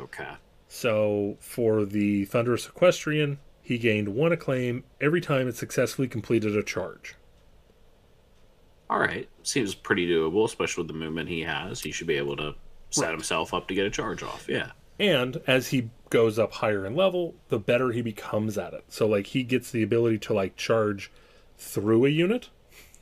[0.00, 0.30] Okay.
[0.68, 6.62] So for the Thunderous Equestrian, he gained one acclaim every time it successfully completed a
[6.62, 7.16] charge.
[8.88, 9.28] All right.
[9.42, 11.80] Seems pretty doable, especially with the movement he has.
[11.82, 12.54] He should be able to
[12.90, 13.10] set Right.
[13.12, 14.46] himself up to get a charge off.
[14.48, 14.70] Yeah.
[14.98, 18.84] And as he goes up higher in level, the better he becomes at it.
[18.88, 21.10] So like he gets the ability to like charge
[21.58, 22.48] through a unit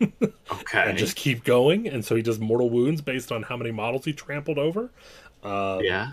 [0.01, 0.91] Okay.
[0.91, 4.05] and just keep going, and so he does mortal wounds based on how many models
[4.05, 4.91] he trampled over.
[5.43, 6.13] Uh, yeah.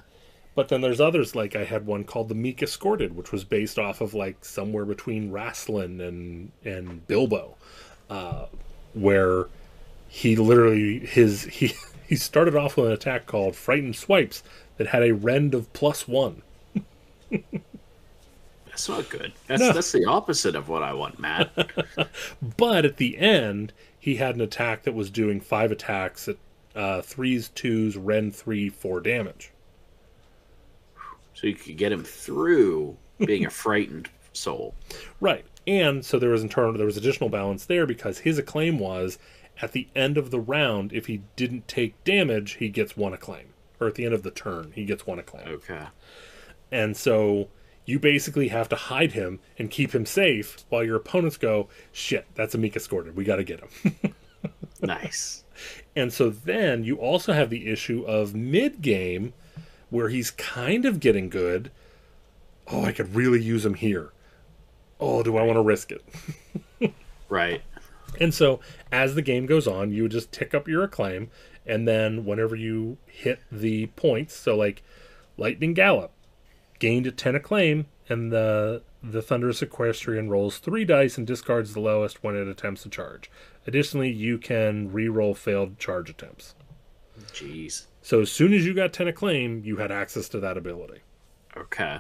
[0.55, 3.79] But then there's others like I had one called the Meek Escorted, which was based
[3.79, 7.55] off of like somewhere between Raistlin and and Bilbo,
[8.09, 8.45] uh,
[8.93, 9.47] where
[10.07, 11.73] he literally his he
[12.07, 14.43] he started off with an attack called Frightened Swipes
[14.77, 16.41] that had a rend of plus one.
[18.73, 19.33] That's not good.
[19.47, 19.71] That's No.
[19.71, 21.51] that's the opposite of what I want, Matt.
[22.57, 26.37] But at the end, he had an attack that was doing five attacks at
[26.75, 29.51] uh, threes, twos, rend three, four damage.
[31.35, 34.73] so you could get him through being a frightened soul.
[35.21, 35.45] Right.
[35.67, 39.19] And so there was internal there was additional balance there because his acclaim was
[39.61, 43.53] at the end of the round, if he didn't take damage, he gets one acclaim.
[43.79, 45.47] Or at the end of the turn, he gets one acclaim.
[45.47, 45.85] Okay.
[46.71, 47.49] And so
[47.85, 52.25] you basically have to hide him and keep him safe while your opponents go, shit,
[52.35, 53.15] that's Amika Meek escorted.
[53.15, 54.15] We gotta get him.
[54.83, 55.45] Nice.
[55.95, 59.33] And so then you also have the issue of mid game
[59.89, 61.71] where he's kind of getting good.
[62.67, 64.11] Oh, I could really use him here.
[64.99, 66.03] Oh, do I want to risk it?
[67.29, 67.63] Right.
[68.19, 68.59] And so
[68.91, 71.31] as the game goes on, you would just tick up your acclaim,
[71.65, 74.83] and then whenever you hit the points, so like
[75.35, 76.11] Lightning Gallop
[76.83, 81.79] gained a 10 acclaim, and the the Thunderous Equestrian rolls three dice and discards the
[81.79, 83.31] lowest when it attempts to charge.
[83.65, 86.55] Additionally, you can re-roll failed charge attempts.
[87.31, 87.85] Jeez.
[88.01, 90.99] So as soon as you got 10 acclaim, you had access to that ability.
[91.55, 91.99] Okay.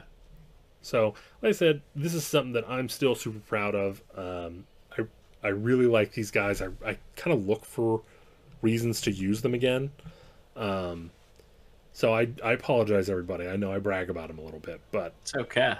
[0.81, 4.03] So, like I said, this is something that I'm still super proud of.
[4.17, 4.65] Um,
[4.97, 5.03] I
[5.41, 6.61] I really like these guys.
[6.61, 8.01] I, I kind of look for
[8.61, 9.91] reasons to use them again.
[10.57, 11.11] Um,
[11.93, 13.47] so I I apologize, everybody.
[13.47, 15.75] I know I brag about them a little bit, but It's okay.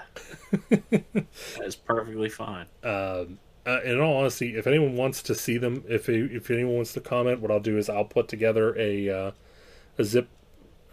[0.69, 1.25] that
[1.63, 2.67] is perfectly fine.
[2.83, 6.93] um, uh, in all honesty, if anyone wants to see them, if if anyone wants
[6.93, 9.31] to comment, what I'll do is I'll put together a uh,
[9.97, 10.29] a zip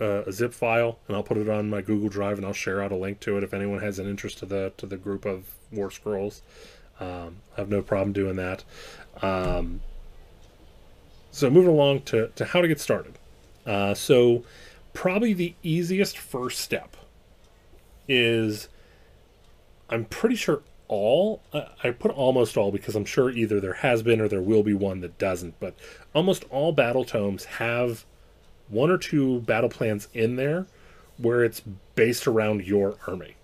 [0.01, 2.83] uh, a zip file and I'll put it on my Google Drive and I'll share
[2.83, 5.25] out a link to it if anyone has an interest to the to the group
[5.27, 6.43] of War Scrolls.
[7.01, 8.65] Um, I have no problem doing that.
[9.23, 9.83] Um,
[11.31, 13.19] so moving along to, to how to get started.
[13.67, 14.45] Uh, so
[14.93, 16.97] probably the easiest first step
[18.09, 18.69] is
[19.89, 24.21] I'm pretty sure all I put almost all because I'm sure either there has been
[24.21, 25.75] or there will be one that doesn't, but
[26.15, 28.05] almost all battle tomes have
[28.69, 30.67] one or two battle plans in there
[31.17, 31.63] where it's
[31.95, 33.37] based around your army.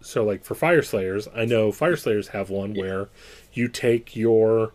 [0.00, 3.08] So like for Fyreslayers, I know Fyreslayers have one where
[3.52, 4.72] you take your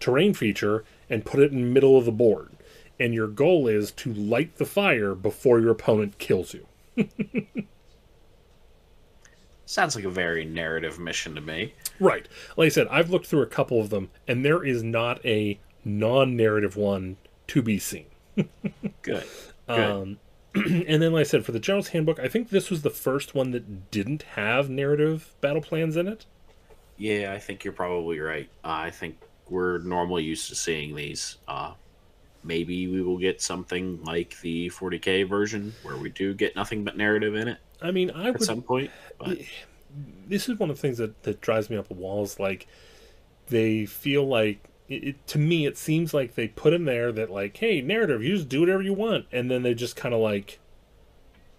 [0.00, 2.50] terrain feature and put it in middle of the board.
[3.00, 6.66] And your goal is to light the fire before your opponent kills you.
[9.66, 11.74] Sounds like a very narrative mission to me.
[12.00, 12.26] Right.
[12.56, 15.60] Like I said, I've looked through a couple of them, and there is not a
[15.84, 17.18] non-narrative one
[17.48, 18.06] to be seen.
[18.36, 18.48] Good.
[19.02, 19.24] Good.
[19.68, 20.18] Um,
[20.54, 23.34] and then, like I said, for the General's Handbook, I think this was the first
[23.34, 26.24] one that didn't have narrative battle plans in it.
[26.96, 28.48] yeah, I think you're probably right.
[28.64, 29.18] Uh, I think
[29.50, 31.36] we're normally used to seeing these.
[31.46, 31.74] Uh,
[32.44, 36.96] maybe we will get something like the 40k version where we do get nothing but
[36.96, 38.42] narrative in it I mean, I at would.
[38.42, 38.90] some point.
[39.18, 39.38] But
[40.26, 42.40] This is one of the things that, that drives me up the walls.
[42.40, 42.66] Like,
[43.46, 47.56] they feel like it, to me, it seems like they put in there that like,
[47.56, 50.58] hey, narrative, you just do whatever you want, and then they just kind of like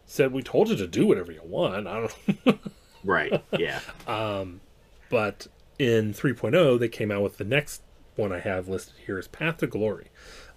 [0.05, 1.87] said, we told you to do whatever you want.
[1.87, 2.07] I
[2.45, 2.59] don't.
[3.03, 4.61] right, yeah, um,
[5.09, 7.81] but in 3.0 they came out with the next
[8.17, 10.09] one i have listed here is path to glory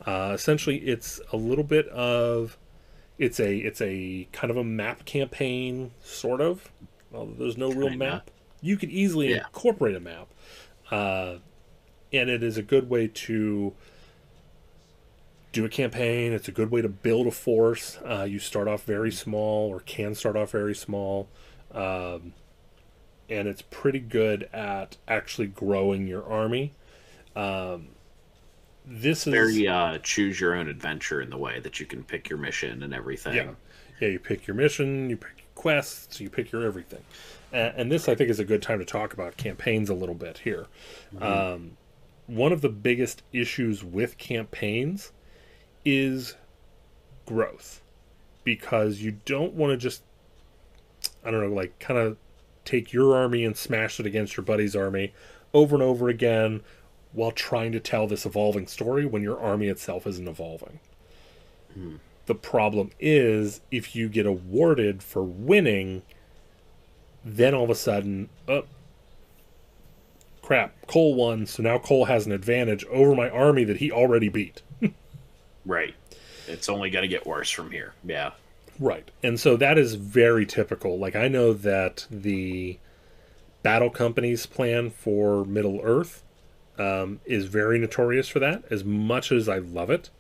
[0.07, 2.59] uh, essentially it's a little bit of
[3.19, 6.71] it's a it's a kind of a map campaign sort of.
[7.15, 8.31] Although there's no real map.
[8.61, 9.39] You could easily Yeah.
[9.47, 10.29] incorporate a map.
[10.91, 11.37] Uh,
[12.13, 13.75] and it is a good way to
[15.53, 16.33] do a campaign.
[16.33, 17.99] It's a good way to build a force.
[17.99, 21.29] Uh, you start off very small or can start off very small.
[21.73, 22.33] Um,
[23.29, 26.73] and it's pretty good at actually growing your army.
[27.37, 27.89] Um,
[28.87, 32.29] this is very uh, choose your own adventure in the way that you can pick
[32.29, 33.35] your mission and everything.
[33.35, 33.51] yeah,
[34.01, 34.09] yeah.
[34.09, 37.03] You pick your mission, you pick your quests, you pick your everything,
[37.53, 40.15] and, and this I think is a good time to talk about campaigns a little
[40.15, 40.67] bit here.
[41.21, 41.77] Um,
[42.27, 45.13] one of the biggest issues with campaigns
[45.85, 46.37] is
[47.27, 47.83] growth,
[48.45, 50.03] because you don't want to just
[51.25, 52.17] I don't know, like kind of
[52.65, 55.13] take your army and smash it against your buddy's army
[55.55, 56.63] over and over again
[57.13, 60.81] while trying to tell this evolving story when your army itself isn't evolving.
[61.75, 61.97] Hmm.
[62.27, 66.03] The problem is if you get awarded for winning,
[67.25, 68.65] then all of a sudden, oh,
[70.41, 74.29] crap, Cole won, so now Cole has an advantage over my army that he already
[74.29, 74.63] beat.
[75.65, 75.95] Right.
[76.49, 77.95] It's only going to get worse from here.
[78.05, 78.33] Yeah.
[78.79, 79.09] Right.
[79.23, 80.99] And so that is very typical.
[80.99, 82.79] Like I know that the
[83.63, 86.25] battle companies plan for Middle Earth
[86.83, 88.65] um, is very notorious for that.
[88.71, 90.11] As much as I love it,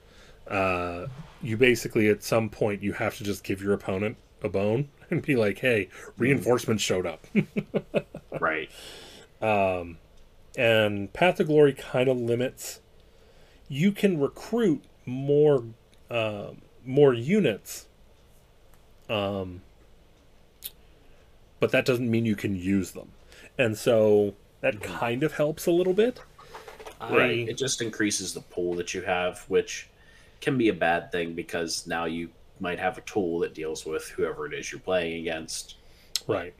[0.48, 1.06] uh,
[1.42, 5.22] you basically at some point you have to just give your opponent a bone and
[5.22, 7.26] be like, "Hey, reinforcements showed up."
[8.40, 8.70] Right.
[9.40, 12.80] and Path to Glory kind of limits.
[13.68, 15.64] You can recruit more
[16.10, 16.52] uh,
[16.84, 17.86] more units,
[19.08, 19.62] um,
[21.60, 23.12] but that doesn't mean you can use them,
[23.56, 26.20] and so that kind of helps a little bit.
[27.11, 27.46] Right.
[27.46, 29.88] I- It just increases the pool that you have, which
[30.40, 32.30] can be a bad thing because now you
[32.61, 35.76] might have a tool that deals with whoever it is you're playing against.
[36.26, 36.55] Right.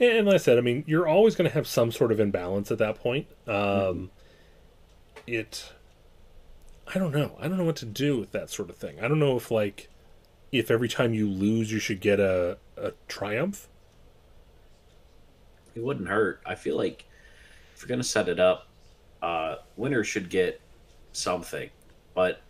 [0.00, 2.70] And like I said, I mean, you're always going to have some sort of imbalance
[2.70, 3.26] at that point.
[3.46, 4.10] Um,
[5.26, 5.72] It,
[6.92, 7.36] I don't know.
[7.40, 8.98] I don't know what to do with that sort of thing.
[9.00, 9.88] I don't know if like,
[10.52, 13.68] if every time you lose, you should get a a triumph.
[15.74, 16.40] It wouldn't hurt.
[16.44, 17.04] I feel like
[17.74, 18.68] if you're going to set it up,
[19.24, 20.60] uh, winner should get
[21.12, 21.70] something,
[22.14, 22.40] but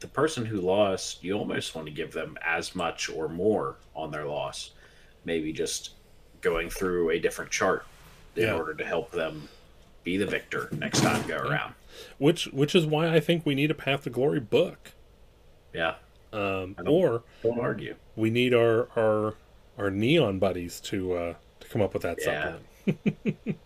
[0.00, 4.10] the person who lost, you almost want to give them as much or more on
[4.10, 4.70] their loss.
[5.24, 5.90] Maybe just
[6.40, 7.84] going through a different chart
[8.36, 8.54] in Yeah.
[8.54, 9.48] order to help them
[10.04, 11.74] be the victor next time go around.
[12.18, 14.92] which which is why I think we need a Path to Glory book,
[15.74, 15.94] Yeah,
[16.32, 17.94] um, don't- or don't argue.
[18.14, 19.34] we need our our
[19.78, 22.56] our neon buddies to uh, to come up with that Yeah.
[22.86, 23.58] supplement.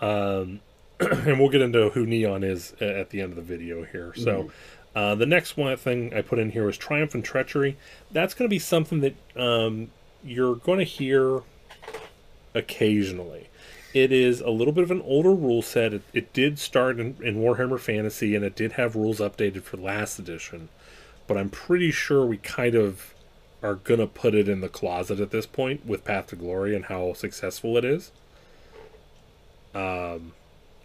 [0.00, 0.60] um,
[1.26, 4.12] and we'll get into who neon is at the end of the video here.
[4.16, 4.50] So.
[4.92, 7.76] Uh, the next one thing I put in here was Triumph and Treachery.
[8.10, 9.92] That's going to be something that um,
[10.24, 11.42] you're going to hear
[12.54, 13.48] occasionally.
[13.92, 15.92] It is a little bit of an older rule set.
[15.92, 19.76] It, it did start in, in Warhammer Fantasy, and it did have rules updated for
[19.76, 20.68] last edition.
[21.26, 23.14] But I'm pretty sure we kind of
[23.62, 26.74] are going to put it in the closet at this point with Path to Glory
[26.74, 28.10] and how successful it is.
[29.74, 30.32] Um,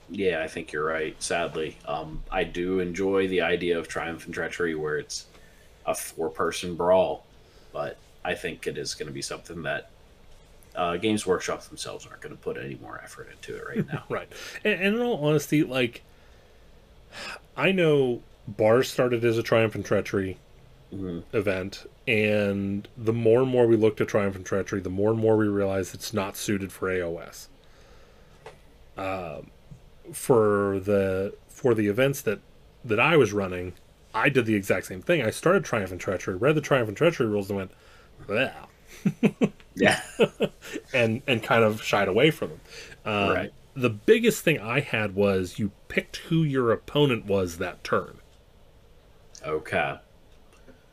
[0.10, 1.16] Yeah, I think you're right.
[1.22, 5.26] Sadly, um, I do enjoy the idea of Triumph and Treachery, where it's
[5.86, 7.26] a four-person brawl,
[7.74, 9.90] but I think it is going to be something that
[10.76, 14.04] uh, Games Workshop themselves aren't going to put any more effort into it right now.
[14.10, 14.28] Right.
[14.64, 16.02] And, and in all honesty, like,
[17.58, 20.38] I know bars started as a Triumph and Treachery
[20.94, 21.24] Mhm.
[21.34, 25.20] event, and the more and more we looked at Triumph and Treachery, the more and
[25.20, 27.48] more we realized it's not suited for AOS.
[28.98, 29.50] Um,
[30.14, 32.40] for the for the events that
[32.84, 33.74] that I was running,
[34.14, 35.22] I did the exact same thing.
[35.24, 37.72] I started Triumph and Treachery, read the Triumph and Treachery rules, and went,
[38.28, 38.72] "Well,"
[39.76, 40.02] Yeah,
[40.94, 42.62] and and kind of shied away from them.
[43.06, 43.54] Um, Right.
[43.76, 48.22] The biggest thing I had was you picked who your opponent was that turn,
[49.46, 49.96] okay.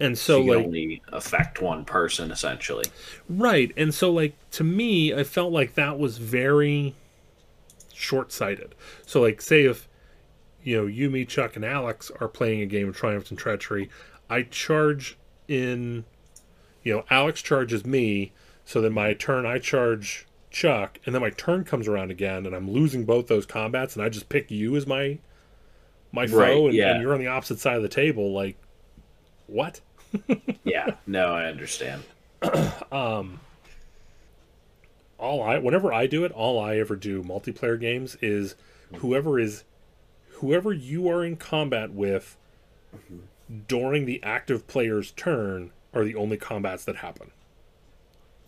[0.01, 2.93] and So so you like only affect one person essentially.
[3.29, 6.97] right, and so like to me, I felt like that was very
[8.03, 8.75] short-sighted.
[9.07, 9.89] So like, say if
[10.63, 13.89] you know you, me, Chuck, and Alex are playing a game of Triumph and Treachery,
[14.29, 15.17] I charge
[15.49, 16.05] in,
[16.83, 18.33] you know, Alex charges me,
[18.65, 22.55] so then my turn I charge Chuck, and then my turn comes around again, and
[22.55, 25.19] I'm losing both those combats, and I just pick you as my
[26.13, 26.93] my foe, Right, and, yeah.
[26.93, 28.33] and you're on the opposite side of the table.
[28.33, 28.57] Like,
[29.47, 29.81] what?
[30.65, 32.03] Yeah, no, I understand.
[32.93, 33.41] Um,
[35.23, 38.57] all I whenever I do it, all I ever do multiplayer games is
[38.97, 39.65] whoever is
[40.33, 42.37] whoever you are in combat with
[43.69, 47.31] during the active player's turn are the only combats that happen.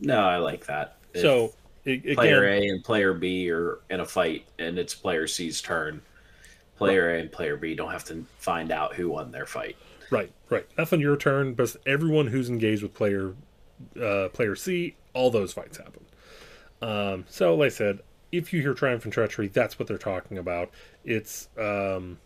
[0.00, 0.96] No, I like that.
[1.14, 1.52] If so
[1.86, 6.02] again, player A and player B are in a fight, and it's player C's turn.
[6.76, 9.76] Player A and player B don't have to find out who won their fight.
[10.10, 10.66] right, right.
[10.76, 13.34] Nothing your turn, but everyone who's engaged with player
[14.00, 16.04] uh, player C, all those fights happen.
[16.82, 18.00] Um, so, like I said,
[18.32, 20.70] if you hear Triumph and Treachery, that's what they're talking about.
[21.04, 22.18] It's um,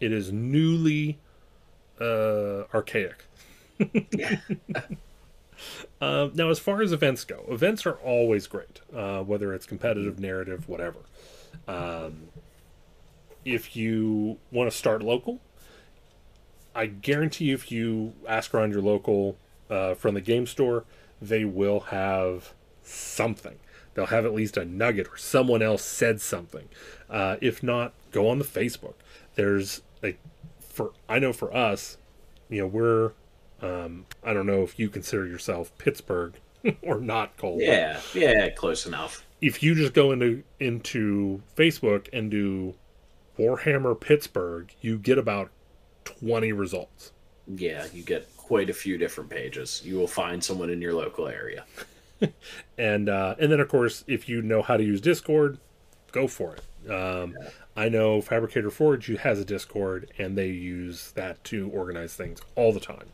[0.00, 1.18] it is newly
[2.00, 3.24] uh, archaic.
[6.00, 10.20] Uh, now, as far as events go, events are always great, uh, whether it's competitive,
[10.20, 11.00] narrative, whatever.
[11.66, 12.28] Um,
[13.44, 15.40] if you want to start local,
[16.74, 19.36] I guarantee you, if you ask around your local
[19.68, 20.84] uh, from the game store,
[21.20, 23.58] they will have something.
[23.98, 26.68] They'll have at least a nugget or someone else said something.
[27.10, 28.94] Uh, if not, go on the Facebook.
[29.34, 30.20] There's like
[30.60, 31.98] for I know for us,
[32.48, 33.10] you know, we're
[33.60, 36.34] um, I don't know if you consider yourself Pittsburgh
[36.82, 37.58] or not, Cole.
[37.60, 39.26] Yeah, yeah, close enough.
[39.40, 42.76] If you just go into into Facebook and do
[43.36, 45.50] Warhammer Pittsburgh, you get about
[46.04, 47.10] twenty results.
[47.48, 49.82] Yeah, you get quite a few different pages.
[49.84, 51.64] You will find someone in your local area.
[52.78, 55.58] and uh, and then of course if you know how to use discord
[56.12, 56.90] go for it.
[56.90, 57.36] Um,
[57.76, 62.72] i know fabricator forge has a discord and they use that to organize things all
[62.72, 63.08] the time.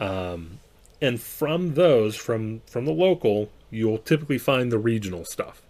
[0.00, 0.60] Um,
[1.00, 5.62] and from those from from the local you'll typically find the regional stuff.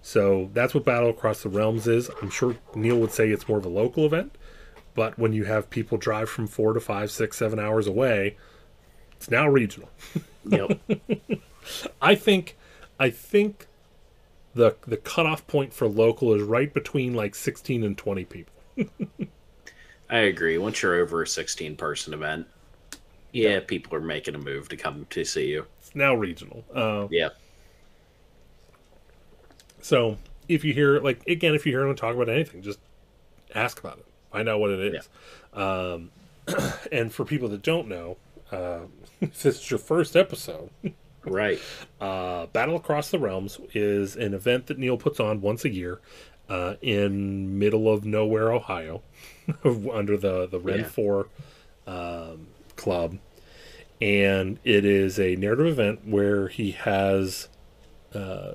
[0.00, 2.10] So that's what battle across the realms is.
[2.20, 4.34] I'm sure neil would say it's more of a local event
[4.94, 8.36] but when you have people drive from four to five six seven hours away
[9.16, 9.88] it's now regional.
[10.46, 10.78] Yep.
[12.00, 12.56] I think
[12.98, 13.66] I think
[14.54, 18.54] the the cutoff point for local is right between like 16 and 20 people.
[20.10, 20.58] I agree.
[20.58, 22.46] Once you're over a 16 person event,
[23.32, 25.66] yeah, people are making a move to come to see you.
[25.80, 26.64] It's now regional.
[26.74, 27.30] Uh, Yeah.
[29.80, 32.78] so if you hear like again, if you hear anyone talk about anything, just
[33.54, 34.06] ask about it.
[34.32, 35.08] Find out what it is.
[35.52, 36.10] Um,
[36.92, 38.16] and for people that don't know,
[38.52, 38.80] uh,
[39.20, 40.70] if this is your first episode,
[41.24, 41.60] Right.
[42.00, 46.00] Uh, Battle Across the Realms is an event that Neil puts on once a year.
[46.48, 49.02] uh, in middle of nowhere, Ohio,
[49.92, 50.84] under the the Ren Yeah.
[50.84, 51.28] Four
[51.86, 53.18] um, club,
[54.00, 57.48] and it is a narrative event where he has
[58.14, 58.52] uh,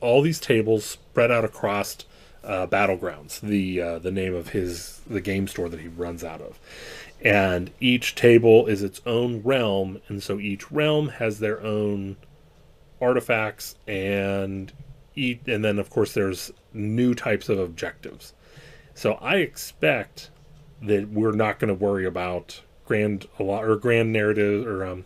[0.00, 1.96] all these tables spread out across
[2.44, 3.40] uh, battlegrounds.
[3.40, 6.58] The uh, the name of his the game store that he runs out of,
[7.26, 12.16] and each table is its own realm, and so each realm has their own
[13.02, 14.72] artifacts and
[15.16, 18.32] eat and then of course there's new types of objectives.
[18.94, 20.30] So i expect
[20.80, 25.04] that we're not going to worry about grand a lot or grand narrative or um,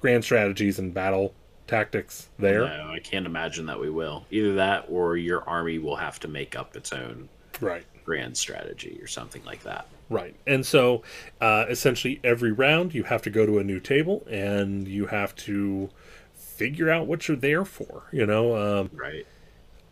[0.00, 1.34] grand strategies and battle
[1.66, 2.66] tactics there.
[2.66, 4.24] No, I can't imagine that we will.
[4.30, 7.28] Either that or your army will have to make up its own
[7.60, 9.86] right grand strategy or something like that.
[10.08, 10.34] Right.
[10.46, 11.02] And so
[11.40, 15.34] uh, essentially every round you have to go to a new table and you have
[15.36, 15.90] to
[16.34, 18.04] figure out what you're there for.
[18.12, 19.26] You know, um, Right.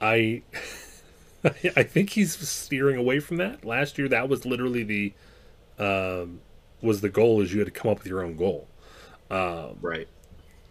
[0.00, 0.42] I
[1.44, 3.64] I think he's steering away from that.
[3.64, 5.12] Last year that was literally the
[5.78, 6.40] um,
[6.82, 8.66] was the goal is you had to come up with your own goal.
[9.30, 10.08] um, Right.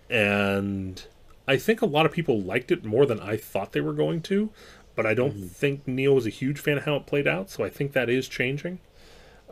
[0.10, 1.04] And
[1.48, 4.22] I think a lot of people liked it more than I thought they were going
[4.24, 4.50] to,
[4.98, 7.64] but I don't think Neil was a huge fan of how it played out, so
[7.64, 8.80] I think that is changing.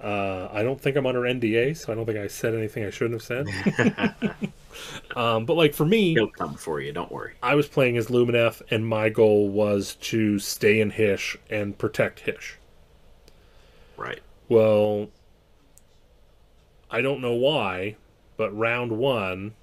[0.01, 2.89] Uh, I don't think I'm under NDA, so I don't think I said anything I
[2.89, 4.33] shouldn't have said.
[5.15, 6.91] um, but like for me, He'll come for you.
[6.91, 7.33] Don't worry.
[7.43, 12.21] I was playing as Lumineth, and my goal was to stay in Hysh and protect
[12.21, 12.57] Hysh.
[13.97, 14.21] Right.
[14.49, 15.09] Well,
[16.89, 17.97] I don't know why,
[18.35, 19.53] but round one,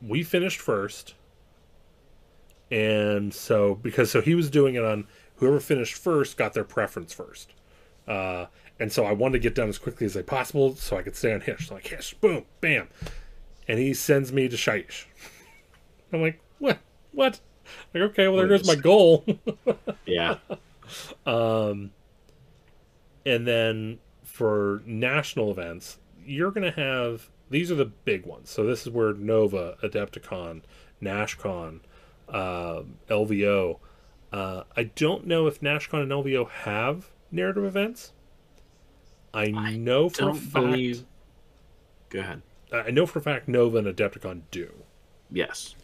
[0.00, 1.14] we finished first.
[2.70, 5.06] And so, because so he was doing it on
[5.42, 7.52] whoever finished first got their preference first.
[8.06, 8.46] Uh,
[8.78, 11.16] and so I wanted to get done as quickly as I possible so I could
[11.16, 11.66] stay on Hysh.
[11.66, 12.86] So like Hysh, boom, bam.
[13.66, 15.06] And he sends me to Shyish.
[16.12, 16.78] I'm like, what?
[17.10, 17.40] What?
[17.92, 19.24] Like, okay, well, there goes my goal.
[20.06, 20.36] Yeah.
[21.26, 21.90] Um,
[23.26, 28.48] and then for national events, you're going to have these are the big ones.
[28.48, 30.62] So this is where Nova, Adepticon,
[31.02, 31.80] NashCon,
[32.28, 33.78] uh, LVO.
[34.32, 38.12] Uh, I don't know if NashCon and LVO have narrative events.
[39.34, 40.52] I, I know for a fact.
[40.52, 41.04] believe.
[42.10, 42.42] Go ahead.
[42.72, 44.70] I know for a fact Nova and Adepticon do.
[45.30, 45.74] Yes.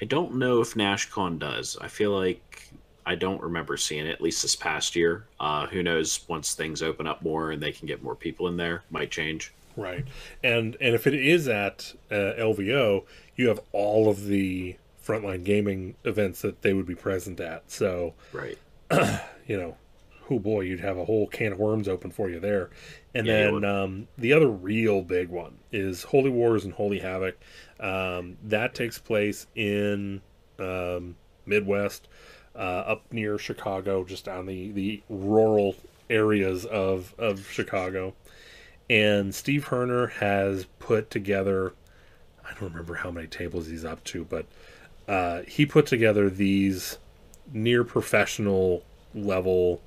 [0.00, 1.76] I don't know if NashCon does.
[1.80, 2.68] I feel like
[3.06, 5.26] I don't remember seeing it, at least this past year.
[5.38, 8.56] Uh, who knows, once things open up more and they can get more people in
[8.56, 9.52] there, might change.
[9.76, 10.04] Right,
[10.44, 13.04] and and if it is at uh, LVO,
[13.34, 17.70] you have all of the frontline gaming events that they would be present at.
[17.70, 18.58] So Right.
[19.46, 19.76] you know,
[20.30, 22.70] oh boy, you'd have a whole can of worms open for you there.
[23.14, 27.38] And Yeah, then um, the other real big one is Holy Wars and Holy Havoc.
[27.80, 30.22] Um, that takes place in
[30.58, 32.08] um, Midwest,
[32.54, 35.76] uh, up near Chicago, just on the, the rural
[36.08, 38.14] areas of, of Chicago.
[38.88, 41.74] And Steve Herner has put together,
[42.44, 44.46] I don't remember how many tables he's up to, but
[45.08, 46.98] uh, he put together these
[47.52, 48.82] near professional
[49.14, 49.80] level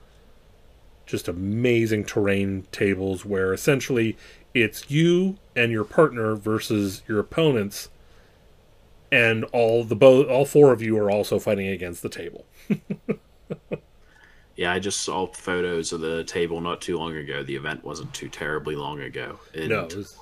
[1.05, 4.15] just amazing terrain tables where essentially
[4.53, 7.89] it's you and your partner versus your opponents
[9.11, 12.45] and all the both all four of you are also fighting against the table
[14.55, 17.43] Yeah, I just saw photos of the table not too long ago.
[17.43, 19.39] The event wasn't too terribly long ago.
[19.53, 20.18] And no it was-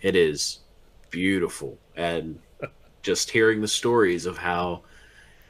[0.00, 0.60] it is
[1.10, 1.76] beautiful.
[1.94, 2.38] And
[3.02, 4.82] just hearing the stories of how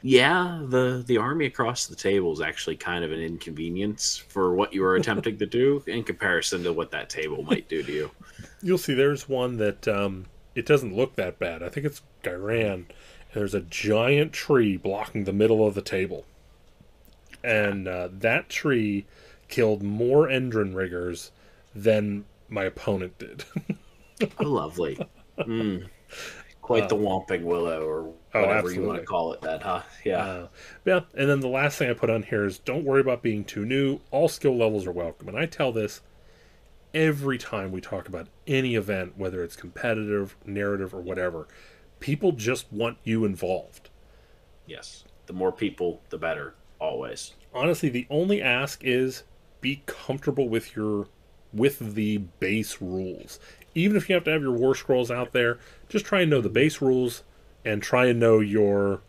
[0.03, 4.73] yeah, the the army across the table is actually kind of an inconvenience for what
[4.73, 8.11] you are attempting to do in comparison to what that table might do to you.
[8.61, 10.25] you'll see there's one that um,
[10.55, 12.85] it doesn't look that bad i think it's Ghyran,
[13.33, 16.25] there's a giant tree blocking the middle of the table
[17.43, 19.05] and uh, that tree
[19.47, 21.31] killed more Endrinriggers
[21.73, 23.45] than my opponent did
[24.39, 24.99] Oh, lovely.
[25.39, 25.87] Mm.
[26.61, 29.41] Quite the Whomping Willow, or Oh, whatever you want to call it.
[29.41, 29.81] That, huh?
[30.05, 30.17] Yeah.
[30.25, 30.47] Uh,
[30.85, 33.43] yeah, and then the last thing I put on here is don't worry about being
[33.43, 33.99] too new.
[34.11, 35.27] All skill levels are welcome.
[35.27, 36.01] And I tell this
[36.93, 41.47] every time we talk about any event, whether it's competitive, narrative, or whatever.
[41.99, 43.89] People just want you involved.
[44.65, 45.03] yes.
[45.27, 46.55] The more people, the better.
[46.79, 47.33] Always.
[47.53, 49.23] Honestly, the only ask is
[49.61, 51.07] be comfortable with your
[51.53, 53.39] with the base rules.
[53.75, 55.57] Even if you have to have your war scrolls out there,
[55.89, 57.23] just try and know the base rules
[57.63, 59.01] and try and know your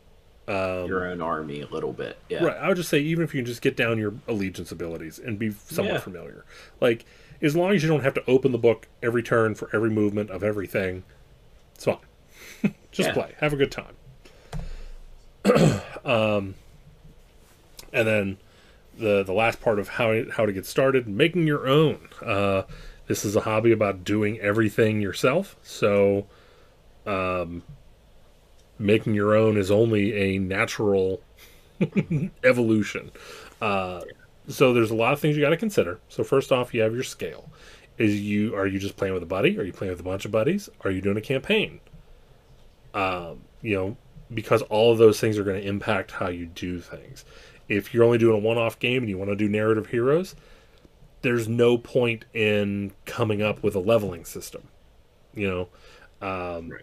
[0.49, 2.19] Your own army a little bit.
[2.29, 2.39] Yeah.
[2.41, 2.57] Um, Right.
[2.57, 5.39] I would just say even if you can just get down your allegiance abilities and
[5.39, 5.99] be somewhat Yeah.
[6.01, 6.45] familiar.
[6.81, 7.05] Like
[7.41, 10.31] as long as you don't have to open the book every turn for every movement
[10.31, 11.03] of everything,
[11.75, 11.97] it's fine.
[12.93, 13.15] just Yeah.
[13.15, 13.35] play.
[13.39, 13.97] Have a good time.
[16.05, 16.55] um
[17.93, 18.37] and then
[18.99, 22.09] the the last part of how how to get started, making your own.
[22.25, 22.63] Uh,
[23.13, 25.55] this is a hobby about doing everything yourself.
[25.63, 26.27] So,
[27.05, 27.63] um,
[28.79, 31.21] making your own is only a natural
[32.43, 33.11] evolution.
[33.61, 34.01] Uh,
[34.49, 36.01] so there's a lot of things you got to consider.
[36.09, 37.51] So first off, you have your scale.
[37.99, 39.59] Is you are you just playing with a buddy?
[39.59, 40.71] Are you playing with a bunch of buddies?
[40.81, 41.81] Are you doing a campaign?
[42.95, 43.97] Um, you know,
[44.33, 47.27] because all of those things are going to impact how you do things.
[47.69, 50.35] If you're only doing a one-off game and you want to do narrative heroes,
[51.23, 54.63] there's no point in coming up with a leveling system.
[55.35, 55.69] You know,
[56.21, 56.83] um, right.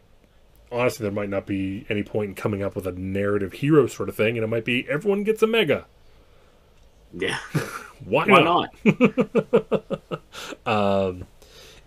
[0.71, 4.09] honestly, there might not be any point in coming up with a narrative hero sort
[4.09, 5.85] of thing, and it might be everyone gets a mega.
[7.13, 7.37] Yeah.
[8.05, 8.73] Why, Why not?
[8.85, 10.21] not?
[10.65, 11.27] um,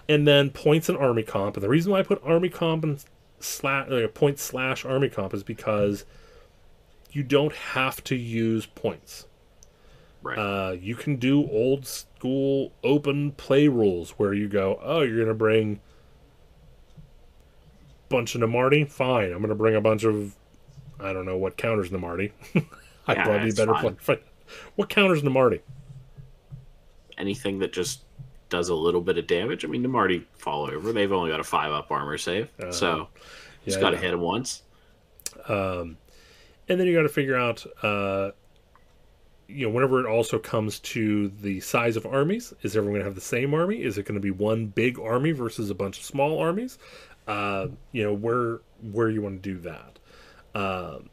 [0.08, 1.56] and then points and army comp.
[1.56, 3.02] And the reason why I put army comp and
[3.40, 6.04] slash like point slash army comp is because
[7.12, 9.26] you don't have to use points.
[10.22, 10.38] Right.
[10.38, 11.86] Uh, you can do old
[12.22, 15.80] school open play rules where you go, oh, you're gonna bring
[18.08, 18.88] bunch of Namarti.
[18.88, 20.36] Fine, I'm gonna bring a bunch of
[21.00, 22.30] I don't know what counters Namarti.
[23.08, 24.20] I'd yeah, probably be better play.
[24.76, 25.62] What counters Namarti?
[27.18, 28.02] Anything that just
[28.50, 29.64] does a little bit of damage.
[29.64, 30.92] I mean, Namarti fall over.
[30.92, 33.08] They've only got a five up armor save, uh, so
[33.64, 34.62] just got to hit them once.
[35.48, 35.96] Um,
[36.68, 38.30] and then you got to figure out, uh,
[39.52, 43.06] you know, whenever it also comes to the size of armies, is everyone going to
[43.06, 43.82] have the same army?
[43.82, 46.78] Is it going to be one big army versus a bunch of small armies?
[47.26, 49.98] Uh, you know, where where you want to do that.
[50.54, 51.10] Um,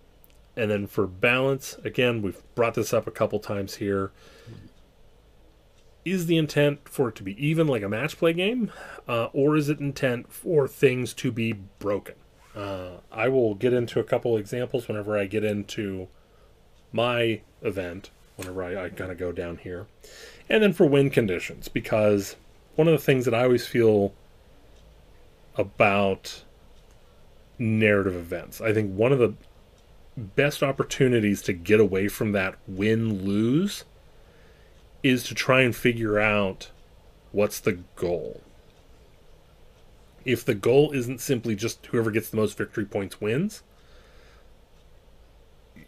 [0.56, 4.12] and then for balance, again, we've brought this up a couple times here.
[6.04, 8.72] Is the intent for it to be even like a match play game,
[9.08, 12.16] uh, or is it intent for things to be broken?
[12.56, 16.08] Uh, I will get into a couple examples whenever I get into
[16.92, 18.10] my event,
[18.40, 19.86] whenever I, I kind of go down here.
[20.50, 22.38] And then for win conditions, because
[22.76, 24.14] one of the things that I always feel
[25.56, 26.44] about
[27.60, 29.34] narrative events, I think one of the
[30.18, 33.84] best opportunities to get away from that win lose
[35.04, 36.72] is to try and figure out
[37.32, 38.42] what's the goal.
[40.26, 43.64] If the goal isn't simply just whoever gets the most victory points wins,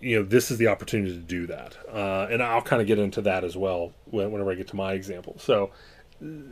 [0.02, 1.78] you know, this is the opportunity to do that.
[1.91, 4.93] Uh, and I'll kind of get into that as well whenever I get to my
[4.93, 5.36] example.
[5.39, 5.72] So,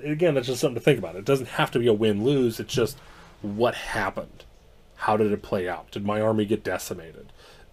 [0.04, 1.16] again, that's just something to think about.
[1.16, 2.98] It doesn't have to be a win lose, it's just
[3.42, 4.46] what happened.
[4.96, 5.92] How did it play out?
[5.92, 7.32] Did my army get decimated?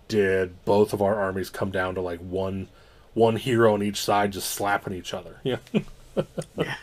[0.09, 2.69] Did both of our armies come down to like one
[3.15, 5.41] one hero on each side just slapping each other?
[5.45, 5.59] Yeah.
[6.57, 6.77] yeah.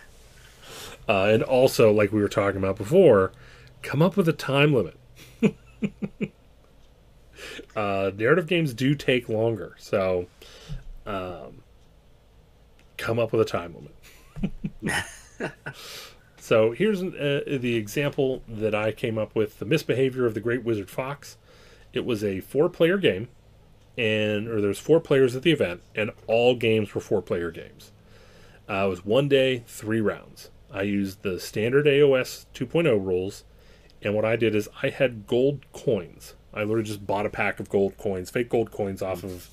[1.10, 3.32] Uh, and also, like we were talking about before,
[3.82, 4.96] come up with a time limit.
[7.76, 10.28] uh, narrative games do take longer, so
[11.06, 11.64] um,
[12.98, 13.76] come up with a time
[14.82, 15.04] limit.
[16.38, 20.64] so here's uh, the example that I came up with: the misbehavior of the Great
[20.64, 21.38] Wizard Fox.
[21.94, 23.28] It was a four-player game,
[23.98, 27.92] and or there's four players at the event, and all games were four-player games.
[28.70, 30.50] Uh, it was one day, three rounds.
[30.72, 33.44] I used the standard AOS 2.0 rules,
[34.02, 36.34] and what I did is I had gold coins.
[36.54, 39.50] I literally just bought a pack of gold coins, fake gold coins off of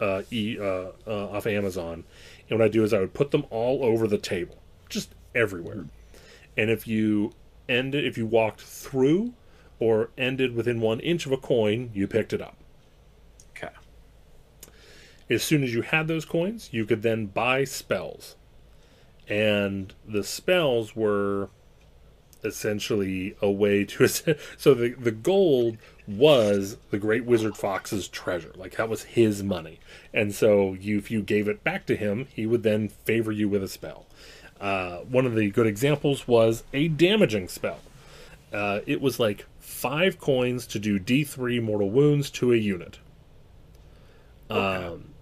[0.00, 2.04] uh, e uh, uh, off Amazon,
[2.48, 4.58] and what I do is I would put them all over the table,
[4.88, 5.86] just everywhere.
[6.56, 7.32] And if you
[7.68, 9.32] ended, if you walked through
[9.78, 12.56] or ended within one inch of a coin, you picked it up.
[13.56, 13.72] Okay.
[15.30, 18.36] As soon as you had those coins, you could then buy spells
[19.28, 21.48] and the spells were
[22.44, 24.06] essentially a way to
[24.56, 29.78] so the the gold was the great wizard fox's treasure like that was his money.
[30.12, 33.48] And so you if you gave it back to him he would then favor you
[33.48, 34.06] with a spell.
[34.60, 37.80] Uh, one of the good examples was a damaging spell.
[38.52, 42.98] Uh, it was like five coins to do d3 mortal wounds to a unit.
[44.50, 44.86] Okay.
[44.86, 45.14] um,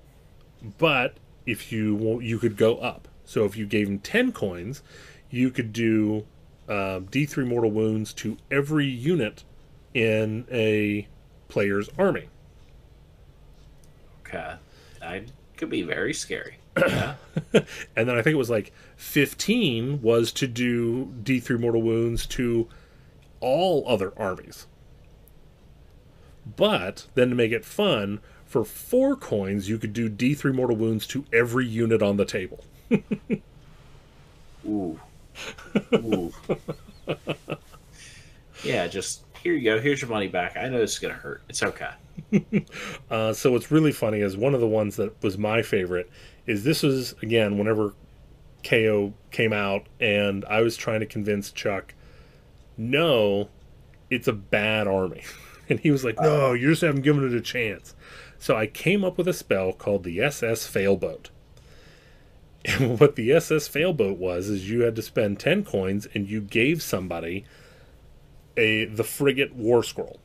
[0.78, 1.16] but
[1.46, 3.08] if you you could go up.
[3.24, 4.82] So if you gave him 10 coins,
[5.30, 6.26] you could do
[6.70, 9.44] uh, D3 mortal wounds to every unit
[9.92, 11.06] in a
[11.48, 12.28] player's army.
[14.20, 14.54] Okay.
[15.00, 15.24] That
[15.56, 16.56] could be very scary.
[16.78, 17.16] Yeah.
[17.52, 22.68] and then I think it was like 15 was to do D3 mortal wounds to
[23.40, 24.66] all other armies.
[26.56, 31.06] But then to make it fun, for four coins, you could do D3 mortal wounds
[31.08, 32.64] to every unit on the table.
[34.66, 35.00] Ooh.
[38.62, 39.80] Yeah, just here you go.
[39.80, 40.56] Here's your money back.
[40.56, 41.42] I know this is gonna hurt.
[41.48, 41.90] It's okay.
[43.10, 46.10] uh, so what's really funny is one of the ones that was my favorite
[46.46, 47.94] is this was again whenever
[48.62, 51.94] KO came out and I was trying to convince Chuck,
[52.76, 53.48] no,
[54.10, 55.22] it's a bad army.
[55.68, 57.94] And he was like, no, you just haven't given it a chance.
[58.40, 61.30] So I came up with a spell called the SS Failboat.
[62.64, 66.40] And what the SS Failboat was is you had to spend 10 coins and you
[66.40, 67.44] gave somebody
[68.56, 70.20] a the frigate war scroll.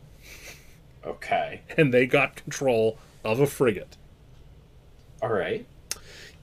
[1.05, 1.61] Okay.
[1.77, 3.97] And they got control of a frigate.
[5.21, 5.65] All right.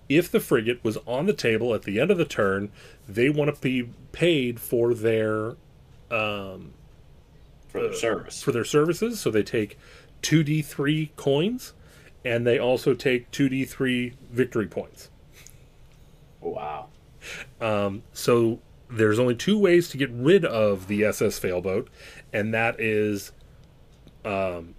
[0.09, 2.71] If the frigate was on the table at the end of the turn,
[3.09, 5.57] they want to be paid for their
[6.11, 6.73] um,
[7.69, 8.43] For their service.
[8.43, 9.21] for their services.
[9.21, 9.79] So they take
[10.23, 11.73] 2d3 coins
[12.25, 15.09] and they also take 2d3 victory points.
[16.43, 16.89] Wow.
[17.61, 18.61] Um, so
[18.91, 21.89] there's only two ways to get rid of the SS Failboat,
[22.33, 23.33] and that is
[24.25, 24.75] um,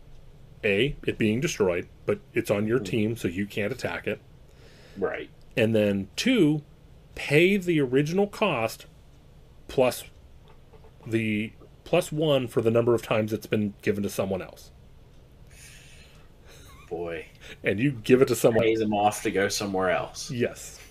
[0.64, 4.20] A, it being destroyed, but it's on your team, so you can't attack it.
[4.98, 5.30] Right.
[5.58, 6.62] And then two,
[7.16, 8.86] pay the original cost
[9.68, 10.04] plus
[11.06, 11.52] the
[11.84, 14.72] plus one for the number of times it's been given to someone else.
[16.96, 17.26] Boy.
[17.64, 20.30] And you give it to someone Pays them off to go somewhere else.
[20.32, 20.80] Yes.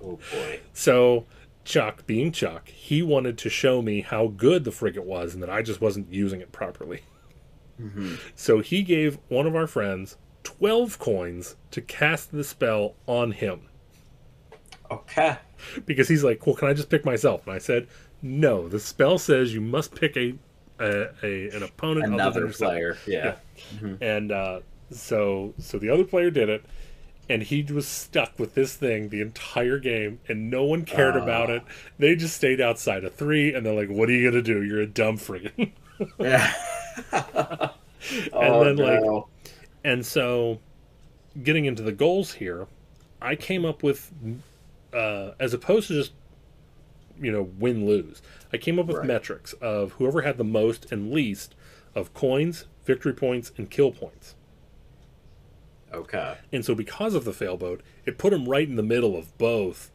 [0.00, 0.60] Oh boy.
[0.72, 1.26] So
[1.64, 5.50] Chuck, being Chuck, he wanted to show me how good the frigate was and that
[5.50, 7.02] I just wasn't using it properly.
[8.34, 13.68] So he gave one of our friends 12 coins to cast the spell on him
[14.90, 15.36] Okay.
[15.84, 17.86] because he's like, "Well, can I just pick myself?" And I said,
[18.22, 20.34] "No, the spell says you must pick a,
[20.80, 22.96] a, a an opponent Another yourself." player.
[23.06, 23.36] Yeah.
[24.00, 24.60] And uh,
[24.90, 26.64] so so the other player did it,
[27.28, 31.22] and he was stuck with this thing the entire game, and no one cared Ah.
[31.22, 31.62] about it.
[31.98, 34.62] They just stayed outside of three, and they're like, "What are you gonna do?
[34.62, 35.72] You're a dumb frigate."
[36.20, 36.52] Yeah.
[38.32, 39.26] And oh, then, like, no.
[39.82, 40.60] and so,
[41.42, 42.68] getting into the goals here,
[43.20, 44.12] I came up with,
[44.94, 46.12] uh, as opposed to just,
[47.20, 48.22] you know, win lose.
[48.52, 49.06] I came up with Right.
[49.06, 51.56] metrics of whoever had the most and least
[51.96, 54.36] of coins, victory points, and kill points.
[55.92, 56.36] Okay.
[56.52, 59.90] And so, because of the failboat, it put him right in the middle of both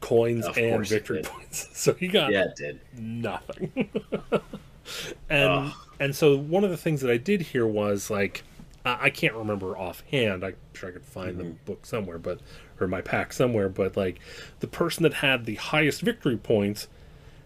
[0.00, 1.68] coins Of and victory points.
[1.74, 2.80] So he got Yeah, it did.
[2.98, 3.72] nothing.
[5.28, 5.72] and Ugh.
[5.98, 8.42] and so one of the things that I did here was like
[8.84, 10.44] I, I can't remember offhand.
[10.44, 11.64] I'm sure I could find the mm-hmm.
[11.64, 12.40] book somewhere, but
[12.80, 13.68] or my pack somewhere.
[13.68, 14.20] But like
[14.60, 16.88] the person that had the highest victory points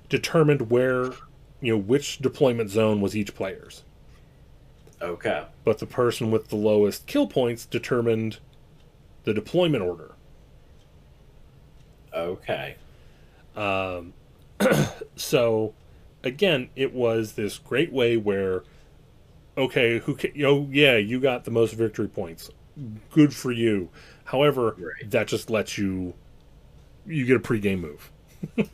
[0.08, 1.12] determined where
[1.60, 3.84] you know which deployment zone was each player's.
[5.02, 5.44] Okay.
[5.64, 8.38] But the person with the lowest kill points determined
[9.24, 10.12] the deployment order.
[12.12, 12.76] Okay.
[13.56, 14.12] Um,
[15.16, 15.74] So,
[16.22, 18.64] again, it was this great way where,
[19.56, 22.50] okay, who oh yeah, you got the most victory points,
[23.10, 23.90] good for you.
[24.24, 25.10] However, Right.
[25.10, 26.14] that just lets you,
[27.06, 28.10] you get a pregame move,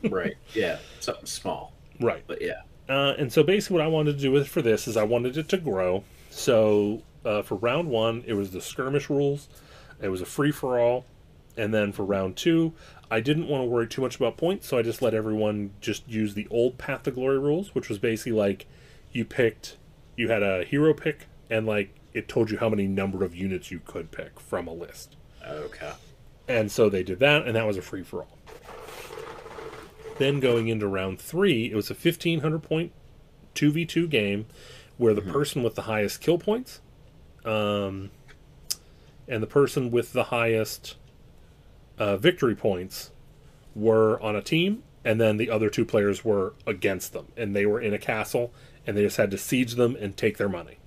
[0.11, 0.35] Right.
[0.55, 0.79] Yeah.
[1.01, 1.75] Something small.
[2.01, 2.23] right?
[2.27, 2.63] But yeah.
[2.91, 5.37] Uh, and so basically, what I wanted to do with for this is I wanted
[5.37, 6.03] it to grow.
[6.29, 9.49] So uh, for round one, it was the skirmish rules.
[10.03, 11.05] It was a free for all,
[11.57, 12.73] and then for round two,
[13.09, 16.09] I didn't want to worry too much about points, so I just let everyone just
[16.09, 18.67] use the old Path to Glory rules, which was basically like
[19.13, 19.77] you picked,
[20.17, 23.71] you had a hero pick, and like it told you how many number of units
[23.71, 25.15] you could pick from a list.
[25.47, 25.93] Okay.
[26.49, 28.39] And so they did that, and that was a free for all.
[30.21, 32.93] Then going into round three, it was a 1500 point
[33.55, 34.45] 2v2 game
[34.99, 36.83] where the person with the highest kill points
[37.43, 38.11] um,
[39.27, 40.97] and the person with the highest
[41.97, 43.13] uh, victory points
[43.75, 47.29] were on a team, and then the other two players were against them.
[47.35, 48.53] And they were in a castle,
[48.87, 50.81] and they just had to siege them and take their money.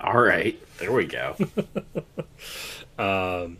[0.00, 0.58] All right.
[0.78, 1.36] There we go.
[2.98, 3.58] and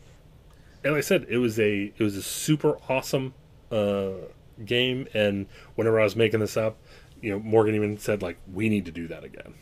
[0.82, 3.34] like I said, it was a it was a super awesome
[3.70, 4.12] uh,
[4.64, 5.06] game.
[5.14, 6.76] And whenever I was making this up,
[7.20, 9.54] you know, Morgan even said like, "We need to do that again."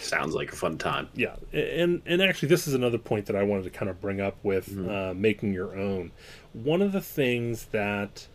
[0.00, 1.08] Sounds like a fun time.
[1.14, 4.20] Yeah, and and actually, this is another point that I wanted to kind of bring
[4.20, 4.88] up with Mm-hmm.
[4.88, 6.10] uh, making your own.
[6.52, 8.26] One of the things that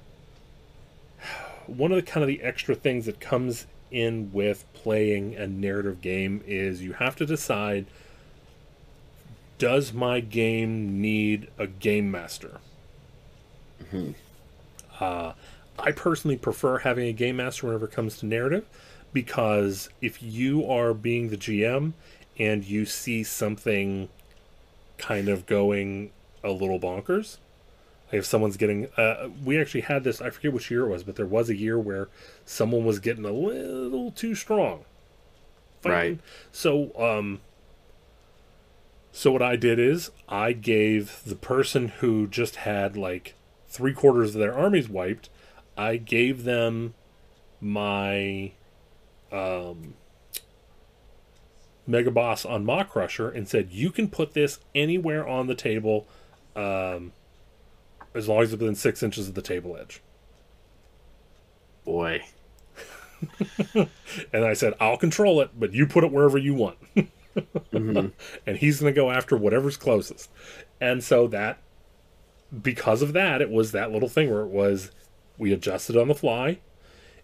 [1.66, 6.02] one of the kind of the extra things that comes in with playing a narrative
[6.02, 7.86] game is you have to decide
[9.57, 12.60] does my game need a game master
[15.00, 15.34] uh,
[15.78, 18.66] i personally prefer having a game master whenever it comes to narrative
[19.14, 21.94] because if you are being the gm
[22.38, 24.10] and you see something
[24.98, 26.12] kind of going
[26.44, 27.38] a little bonkers
[28.12, 31.16] if someone's getting uh, we actually had this i forget which year it was but
[31.16, 32.10] there was a year where
[32.46, 34.84] someone was getting a little too strong
[35.82, 35.98] fighting.
[35.98, 36.20] Right.
[36.52, 37.42] So, um,
[39.12, 43.36] so what I did is I gave the person who just had like
[43.70, 45.30] three quarters of their armies wiped,
[45.78, 46.94] I gave them
[47.62, 48.52] my
[49.32, 49.94] um,
[51.88, 56.08] Mega Boss on Maw-krusha and said, "You can put this anywhere on the table,
[56.56, 57.14] um,
[58.14, 60.02] as long as it's within six inches of the table edge."
[61.86, 62.24] Boy.
[64.32, 66.78] And I said, "I'll control it, but you put it wherever you want."
[67.74, 68.12] Mhm.
[68.46, 70.30] and he's going to go after whatever's closest.
[70.80, 71.60] And so that,
[72.62, 74.92] because of that, it was that little thing where it was
[75.38, 76.60] we adjusted on the fly,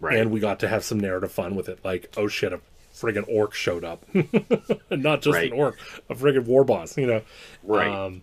[0.00, 0.18] Right.
[0.18, 1.78] and we got to have some narrative fun with it.
[1.84, 2.60] Like, oh shit, a
[2.94, 4.04] friggin' orc showed up,
[4.90, 5.52] not just Right.
[5.52, 5.76] an orc,
[6.08, 7.22] a friggin' war boss, you know.
[7.62, 7.88] right.
[7.88, 8.22] Um,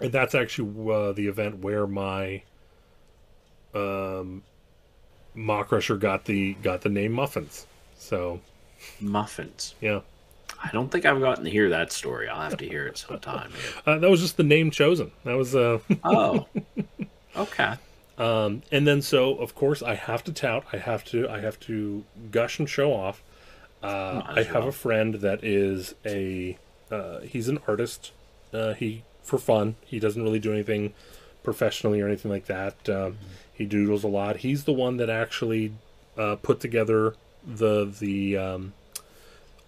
[0.00, 2.42] and that's actually uh, the event where my
[3.74, 4.42] um,
[5.34, 7.66] Maw-krusha got the got the name Muffins.
[7.98, 8.40] So
[9.00, 9.74] Muffins.
[9.80, 10.00] yeah.
[10.62, 12.28] I don't think I've gotten to hear that story.
[12.28, 13.52] I'll have to hear it sometime.
[13.86, 15.12] Uh, that was just the name chosen.
[15.24, 16.46] That was uh Oh.
[17.36, 17.74] Okay.
[18.18, 21.60] um and then so of course I have to tout, I have to I have
[21.60, 23.22] to gush and show off.
[23.82, 24.68] Uh I have well.
[24.68, 26.58] a friend that is a
[26.90, 28.12] uh he's an artist.
[28.52, 29.76] Uh he for fun.
[29.84, 30.94] He doesn't really do anything
[31.44, 32.88] professionally or anything like that.
[32.88, 33.18] Um
[33.52, 34.38] he doodles a lot.
[34.38, 35.72] He's the one that actually
[36.16, 37.14] uh put together
[37.46, 38.72] the the um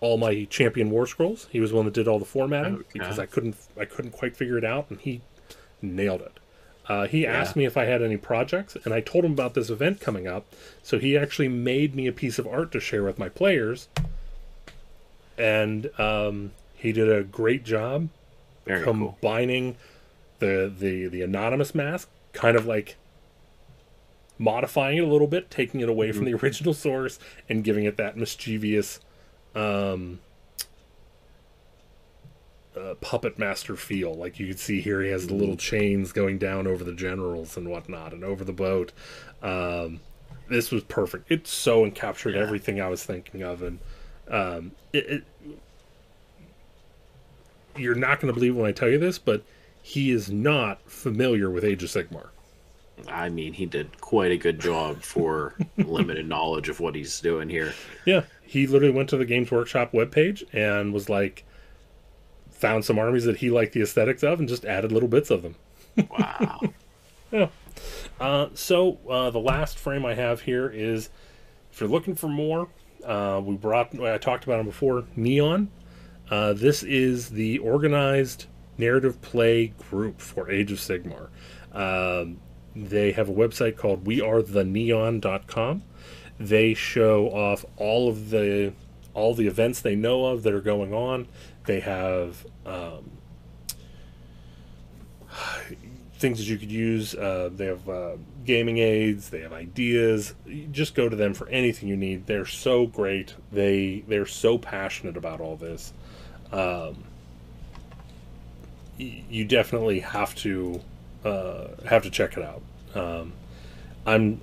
[0.00, 1.46] all my champion war scrolls.
[1.50, 2.84] He was the one that did all the formatting Okay.
[2.94, 5.20] because I couldn't I couldn't quite figure it out, and he
[5.82, 6.38] nailed it.
[6.88, 7.32] Uh, he Yeah.
[7.38, 10.26] asked me if I had any projects, and I told him about this event coming
[10.26, 10.46] up.
[10.82, 13.88] So he actually made me a piece of art to share with my players,
[15.38, 18.08] and um, he did a great job
[18.66, 18.92] Very cool.
[18.94, 19.76] combining
[20.38, 22.96] the the the anonymous mask, kind of like
[24.38, 27.18] modifying it a little bit, taking it away from the original source,
[27.48, 29.00] and giving it that mischievous
[29.54, 30.20] um,
[32.76, 34.14] uh, puppet master feel.
[34.14, 37.56] Like you can see here, he has the little chains going down over the generals
[37.56, 38.92] and whatnot, and over the boat.
[39.42, 40.00] Um,
[40.48, 41.30] this was perfect.
[41.30, 42.40] It so encaptured Yeah.
[42.42, 43.78] everything I was thinking of, and
[44.28, 45.24] um, it, it
[47.76, 49.42] you're not going to believe when I tell you this, but
[49.82, 52.28] he is not familiar with Age of Sigmar.
[53.08, 57.48] I mean, he did quite a good job for limited knowledge of what he's doing
[57.48, 57.72] here.
[58.04, 61.44] Yeah, he literally went to the Games Workshop webpage and was like,
[62.50, 65.42] found some armies that he liked the aesthetics of, and just added little bits of
[65.42, 65.54] them.
[66.18, 66.60] Wow.
[68.20, 71.08] Uh, so uh, the last frame I have here is,
[71.72, 72.68] if you're looking for more,
[73.06, 73.98] uh, we brought.
[73.98, 75.04] I talked about him before.
[75.16, 75.70] Neon.
[76.28, 78.46] Uh, this is the organized
[78.76, 81.28] narrative play group for Age of Sigmar.
[81.72, 82.40] Um,
[82.76, 85.82] they have a website called wearetheneon.com.
[86.40, 88.72] They show off all of the
[89.12, 91.28] all the events they know of that are going on.
[91.66, 93.10] They have um,
[96.14, 97.14] things that you could use.
[97.14, 99.28] Uh, they have uh, gaming aids.
[99.28, 100.34] They have ideas.
[100.46, 102.26] You just go to them for anything you need.
[102.26, 103.34] They're so great.
[103.52, 105.92] They they're so passionate about all this.
[106.52, 107.04] Um,
[108.96, 110.80] you definitely have to
[111.22, 112.62] uh, have to check it out.
[112.94, 113.34] Um,
[114.06, 114.40] I'm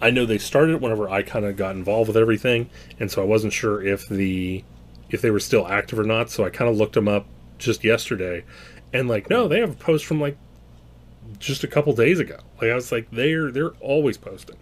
[0.00, 2.68] I know they started whenever I kind of got involved with everything,
[3.00, 4.64] and so I wasn't sure if the
[5.10, 6.30] if they were still active or not.
[6.30, 7.26] So I kind of looked them up
[7.58, 8.44] just yesterday,
[8.92, 10.36] and like, no, they have a post from like
[11.38, 12.38] just a couple days ago.
[12.60, 14.58] Like I was like, they're they're always posting.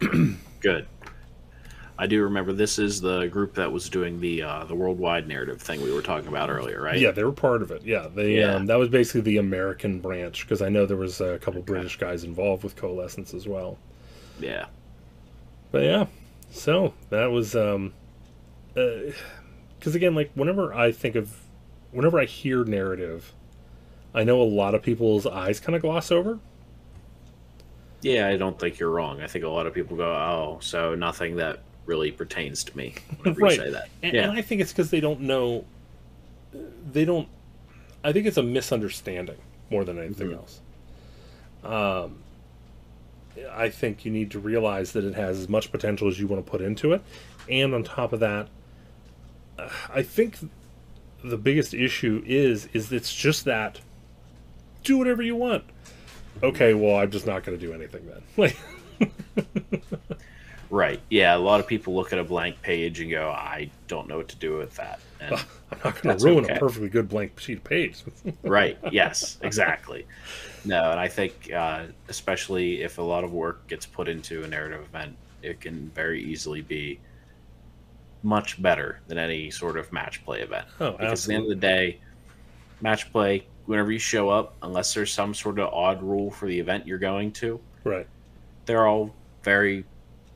[0.60, 0.86] Good.
[1.98, 5.60] I do remember this is the group that was doing the uh, the worldwide narrative
[5.62, 6.98] thing we were talking about earlier, right?
[6.98, 7.82] Yeah, they were part of it.
[7.84, 8.56] Yeah, they Yeah.
[8.56, 11.96] Um, that was basically the American branch because I know there was a couple British
[11.96, 13.78] guys involved with Coalescence as well.
[14.40, 14.66] Yeah.
[15.72, 16.06] But yeah,
[16.50, 17.92] so that was um,
[18.74, 21.36] because again, like whenever I think of,
[21.92, 23.32] whenever I hear narrative,
[24.14, 26.38] I know a lot of people's eyes kind of gloss over.
[28.02, 29.20] Yeah, I don't think you're wrong.
[29.20, 32.94] I think a lot of people go, "Oh, so nothing that really pertains to me."
[33.18, 33.56] Whenever Right.
[33.58, 35.64] you say that, And, yeah, and I think it's because they don't know.
[36.92, 37.28] They don't.
[38.04, 39.36] I think it's a misunderstanding
[39.70, 40.34] more than anything Mhm.
[40.36, 40.60] else.
[41.64, 42.18] Um,
[43.52, 46.44] I think you need to realize that it has as much potential as you want
[46.44, 47.02] to put into it,
[47.48, 48.48] and on top of that,
[49.92, 50.36] I think
[51.24, 53.80] the biggest issue is is it's just that
[54.84, 55.64] do whatever you want.
[56.42, 58.22] Okay, well, I'm just not going to do anything then.
[58.36, 58.56] Like,
[60.70, 61.00] right.
[61.10, 64.16] Yeah, a lot of people look at a blank page and go, "I don't know
[64.18, 65.34] what to do with that." And,
[65.72, 66.56] I'm not going to ruin okay.
[66.56, 68.04] a perfectly good blank sheet of page.
[68.42, 68.78] right.
[68.92, 69.38] Yes.
[69.40, 70.06] Exactly.
[70.66, 74.46] No, and I think uh, especially if a lot of work gets put into a
[74.46, 77.00] narrative event, it can very easily be
[78.22, 80.66] much better than any sort of match play event.
[80.80, 81.16] Oh, Because absolutely.
[81.16, 82.00] at the end of the day,
[82.80, 86.58] match play, whenever you show up, unless there's some sort of odd rule for the
[86.58, 88.06] event you're going to, right.
[88.64, 89.84] they're all very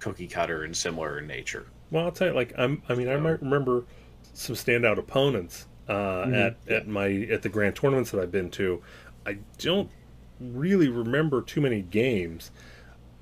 [0.01, 1.67] cookie cutter and similar in nature.
[1.91, 2.83] Well, I'll tell you, like I'm.
[2.89, 3.85] I mean, I might remember
[4.33, 5.95] some standout opponents uh,
[6.27, 6.47] Mhm.
[6.47, 8.83] at at my at the grand tournaments that I've been to.
[9.27, 9.91] I don't
[10.41, 12.51] really remember too many games.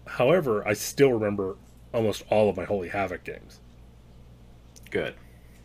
[0.07, 1.57] However, I still remember
[1.93, 3.61] almost all of my Holy Havoc games.
[4.91, 5.15] Good,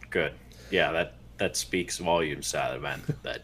[0.09, 0.33] good.
[0.71, 3.41] Yeah, that that speaks volumes to that event that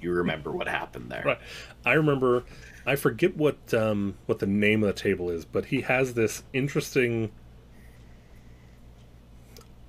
[0.00, 1.22] you remember what happened there.
[1.24, 1.38] Right.
[1.84, 2.44] I remember.
[2.88, 6.42] I forget what um, what the name of the table is, but he has this
[6.52, 7.30] interesting,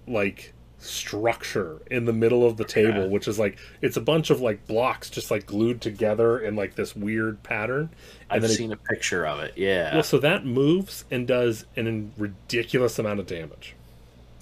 [0.07, 3.09] like structure in the middle of the table, Okay.
[3.09, 6.75] which is like it's a bunch of like blocks just like glued together in like
[6.75, 7.89] this weird pattern.
[8.29, 9.53] And I've then he- seen a picture of it.
[9.57, 9.93] Yeah.
[9.95, 13.75] Well, so that moves and does an ridiculous amount of damage.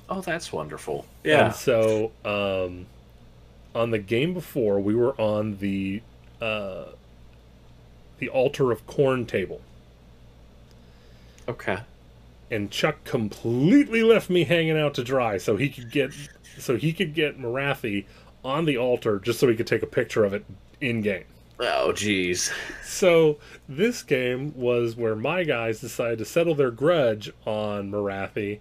[0.10, 1.06] oh, that's wonderful.
[1.24, 1.48] Yeah.
[1.48, 2.86] And so, um,
[3.76, 6.02] on the game before, we were on the
[6.42, 6.86] uh,
[8.20, 9.62] the altar of Khorne table,
[11.48, 11.78] Okay.
[12.52, 16.12] and Chuck completely left me hanging out to dry, so he could get
[16.58, 18.06] so he could get Morathi
[18.44, 20.44] on the altar just so he could take a picture of it
[20.82, 21.24] in game.
[21.60, 22.52] Oh, geez.
[22.84, 23.38] So
[23.68, 28.60] this game was where my guys decided to settle their grudge on Morathi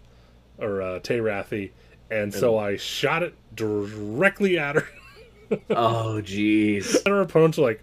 [0.58, 1.70] or uh, Tayrathi,
[2.10, 4.88] and so I shot it directly at her.
[5.70, 6.96] Oh, geez.
[7.04, 7.80] And her opponents are like,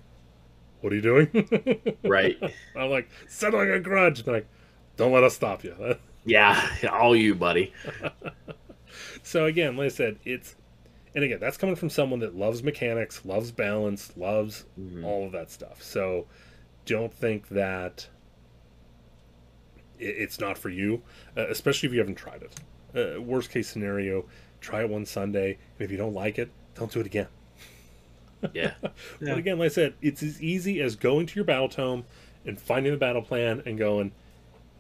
[0.83, 2.37] "What are you doing?" Right.
[2.75, 4.47] I'm like, "Settling a grudge." They're like,
[4.97, 5.95] "Don't let us stop you."
[6.25, 6.69] Yeah.
[6.89, 7.73] All you, buddy.
[9.23, 10.55] so again, like I said, it's
[11.15, 15.03] and again that's coming from someone that loves mechanics, loves balance, loves Mhm.
[15.03, 15.83] all of that stuff.
[15.83, 16.27] So
[16.85, 18.07] don't think that
[19.99, 21.01] it's not for you,
[21.37, 22.55] uh, especially if you haven't tried it.
[23.17, 24.25] Uh, worst case scenario,
[24.61, 27.27] try it one Sunday, and if you don't like it, don't do it again.
[28.53, 28.73] Yeah.
[28.81, 32.05] But again, like I said, it's as easy as going to your battle tome
[32.45, 34.11] and finding the battle plan and going,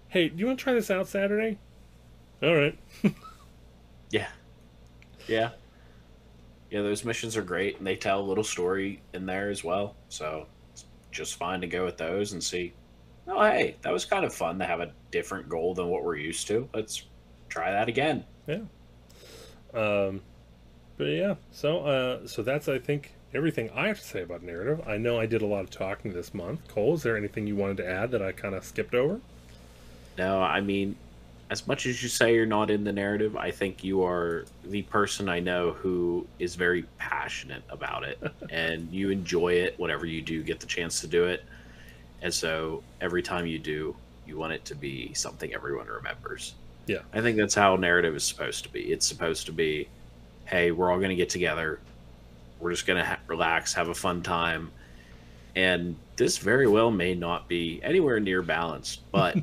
[0.09, 1.57] "Hey, do you want to try this out Saturday?"
[2.41, 2.77] All right.
[4.13, 4.27] Yeah.
[5.27, 5.49] Yeah.
[6.69, 9.95] Yeah, those missions are great and they tell a little story in there as well.
[10.09, 12.73] So it's just fine to go with those and see,
[13.27, 16.15] oh, hey, that was kind of fun to have a different goal than what we're
[16.15, 16.69] used to.
[16.75, 17.07] Let's
[17.49, 18.23] try that again.
[18.45, 18.61] Yeah.
[19.73, 20.21] Um,
[20.97, 24.87] but yeah, so uh, so that's I think everything I have to say about narrative.
[24.87, 26.67] I know I did a lot of talking this month.
[26.67, 29.19] Cole, is there anything you wanted to add that I kind of skipped over?
[30.17, 30.95] No, I mean,
[31.49, 34.83] as much as you say you're not in the narrative, I think you are the
[34.83, 38.19] person I know who is very passionate about it
[38.49, 41.43] and you enjoy it whenever you do get the chance to do it.
[42.21, 43.95] And so every time you do,
[44.25, 46.53] you want it to be something everyone remembers.
[46.87, 46.99] Yeah.
[47.13, 48.91] I think that's how narrative is supposed to be.
[48.91, 49.87] It's supposed to be,
[50.45, 51.79] hey, we're all going to get together.
[52.63, 54.71] We're just going to ha- relax, have a fun time.
[55.55, 59.37] And this very well may not be anywhere near balanced, but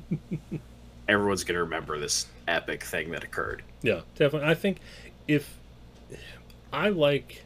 [1.09, 3.63] everyone's going to remember this epic thing that occurred.
[3.83, 4.49] Yeah, definitely.
[4.49, 4.79] I think
[5.29, 5.59] if
[6.73, 7.43] I like,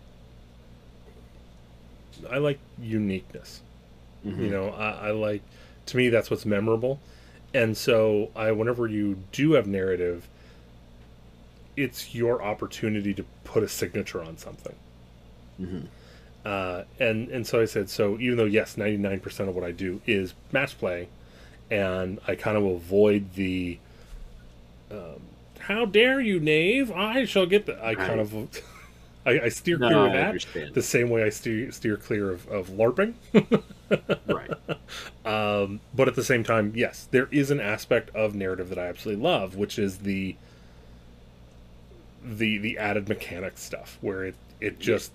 [2.31, 3.61] I like uniqueness.
[4.25, 4.45] Mm-hmm.
[4.45, 5.43] You know, I, I like.
[5.87, 6.99] To me, that's what's memorable.
[7.53, 10.27] And so, I whenever you do have narrative,
[11.77, 14.75] it's your opportunity to put a signature on something.
[15.61, 15.87] Mhm.
[16.45, 19.65] Uh, and and so I said, so even though yes, ninety nine percent of what
[19.65, 21.09] I do is match play,
[21.71, 23.79] and I kind of avoid the,
[24.91, 25.21] um,
[25.61, 26.91] how dare you, knave!
[26.91, 27.83] I shall get the.
[27.85, 28.35] I kind of,
[29.27, 30.75] I, I steer No, clear of that understand.
[30.75, 33.15] the same way I steer steer clear of, of LARPing.
[34.29, 34.51] right.
[35.25, 38.89] Um, but at the same time, yes, there is an aspect of narrative that I
[38.89, 40.37] absolutely love, which is the
[42.23, 45.13] the the added mechanic stuff, where it it just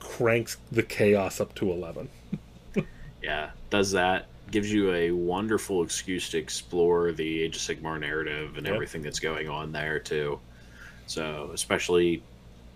[0.00, 2.08] cranks the chaos up to eleven.
[3.22, 4.26] Yeah, does that.
[4.50, 8.74] Gives you a wonderful excuse to explore the Age of Sigmar narrative and Yep.
[8.74, 10.40] everything that's going on there, too.
[11.06, 12.22] So, especially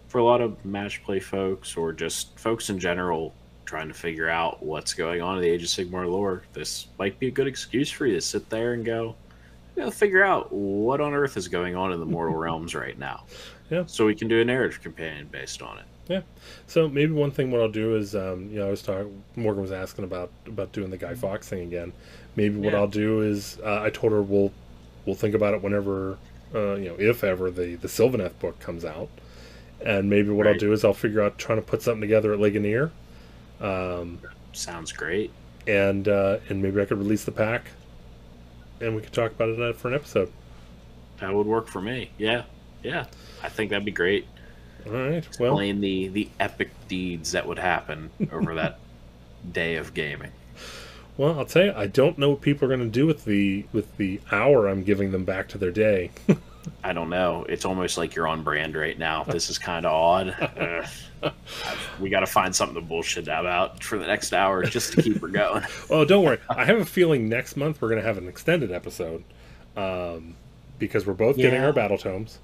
[0.09, 3.33] for a lot of match play folks or just folks in general
[3.65, 7.19] trying to figure out what's going on in the Age of Sigmar lore, this might
[7.19, 9.17] be a good excuse for you to sit there and go,
[9.77, 12.99] you know, figure out what on earth is going on in the mortal realms right
[12.99, 13.25] now.
[13.71, 13.85] Yeah.
[13.87, 15.85] So we can do a narrative companion based on it.
[16.67, 19.23] So maybe one thing what I'll do is, um, you know, I was talking.
[19.37, 21.93] Morgan was asking about about doing the Guy Fox thing again.
[22.37, 22.79] Maybe what Yeah.
[22.81, 24.53] I'll do is, uh, I told her we'll
[25.07, 26.19] we'll think about it whenever,
[26.55, 29.09] uh, you know, if ever the the Sylvaneth book comes out,
[29.85, 32.39] and maybe what I'll do is I'll figure out trying to put something together at
[32.41, 32.91] Ligonier,
[33.61, 34.21] um,
[34.53, 35.31] Sounds great.
[35.67, 37.67] and uh, and maybe I could release the pack,
[38.81, 40.31] and we could talk about it uh, for an episode.
[41.21, 42.11] That would work for me.
[42.19, 42.43] Yeah.
[42.83, 43.07] Yeah,
[43.43, 44.27] I think that'd be great.
[44.87, 45.27] All right.
[45.41, 48.79] Well, Playing the the epic deeds that would happen over that
[49.53, 50.33] day of gaming.
[51.17, 53.65] well, I'll tell you, I don't know what people are going to do with the
[53.73, 56.11] with the hour I'm giving them back to their day.
[56.83, 57.45] I don't know.
[57.47, 59.25] It's almost like you're on brand right now.
[59.29, 60.89] This is kind of odd.
[62.01, 65.21] We got to find something to bullshit about for the next hour just to keep
[65.21, 65.65] her going.
[65.91, 66.39] oh, don't worry.
[66.51, 69.25] I have a feeling next month we're going to have an extended episode
[69.77, 70.37] um,
[70.79, 72.39] because we're both getting our battle tomes.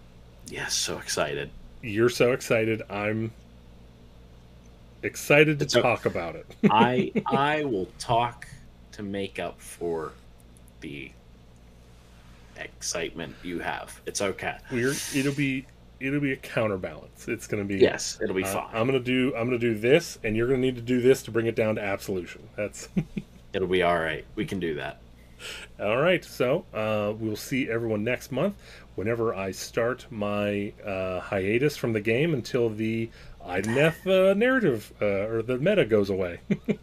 [0.48, 1.50] Yes, so excited.
[1.82, 2.82] You're so excited.
[2.90, 3.32] I'm
[5.02, 6.46] excited to It's o- talk about it.
[6.70, 8.46] I I will talk
[8.92, 10.12] to make up for
[10.80, 11.10] the
[12.56, 14.00] excitement you have.
[14.06, 14.56] It's okay.
[14.70, 15.66] We're it'll be
[16.00, 17.28] it'll be a counterbalance.
[17.28, 18.68] It's going to be Yes, it'll be uh, fine.
[18.72, 20.82] I'm going to do I'm going to do this, and you're going to need to
[20.82, 22.48] do this to bring it down to absolution.
[22.56, 22.88] That's
[23.52, 24.24] It'll be all right.
[24.36, 25.00] We can do that.
[25.80, 26.24] all right.
[26.24, 28.56] So uh, we'll see everyone next month.
[28.94, 33.10] Whenever I start my uh, hiatus from the game until the
[33.46, 36.40] Idoneth uh, narrative uh, or the meta goes away.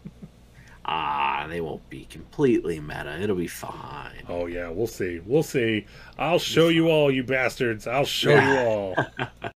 [0.90, 3.20] Ah, they won't be completely meta.
[3.20, 4.22] It'll be fine.
[4.26, 5.20] oh yeah, we'll see.
[5.22, 5.84] We'll see.
[6.18, 7.86] I'll show you all, you bastards.
[7.86, 8.96] I'll show you all.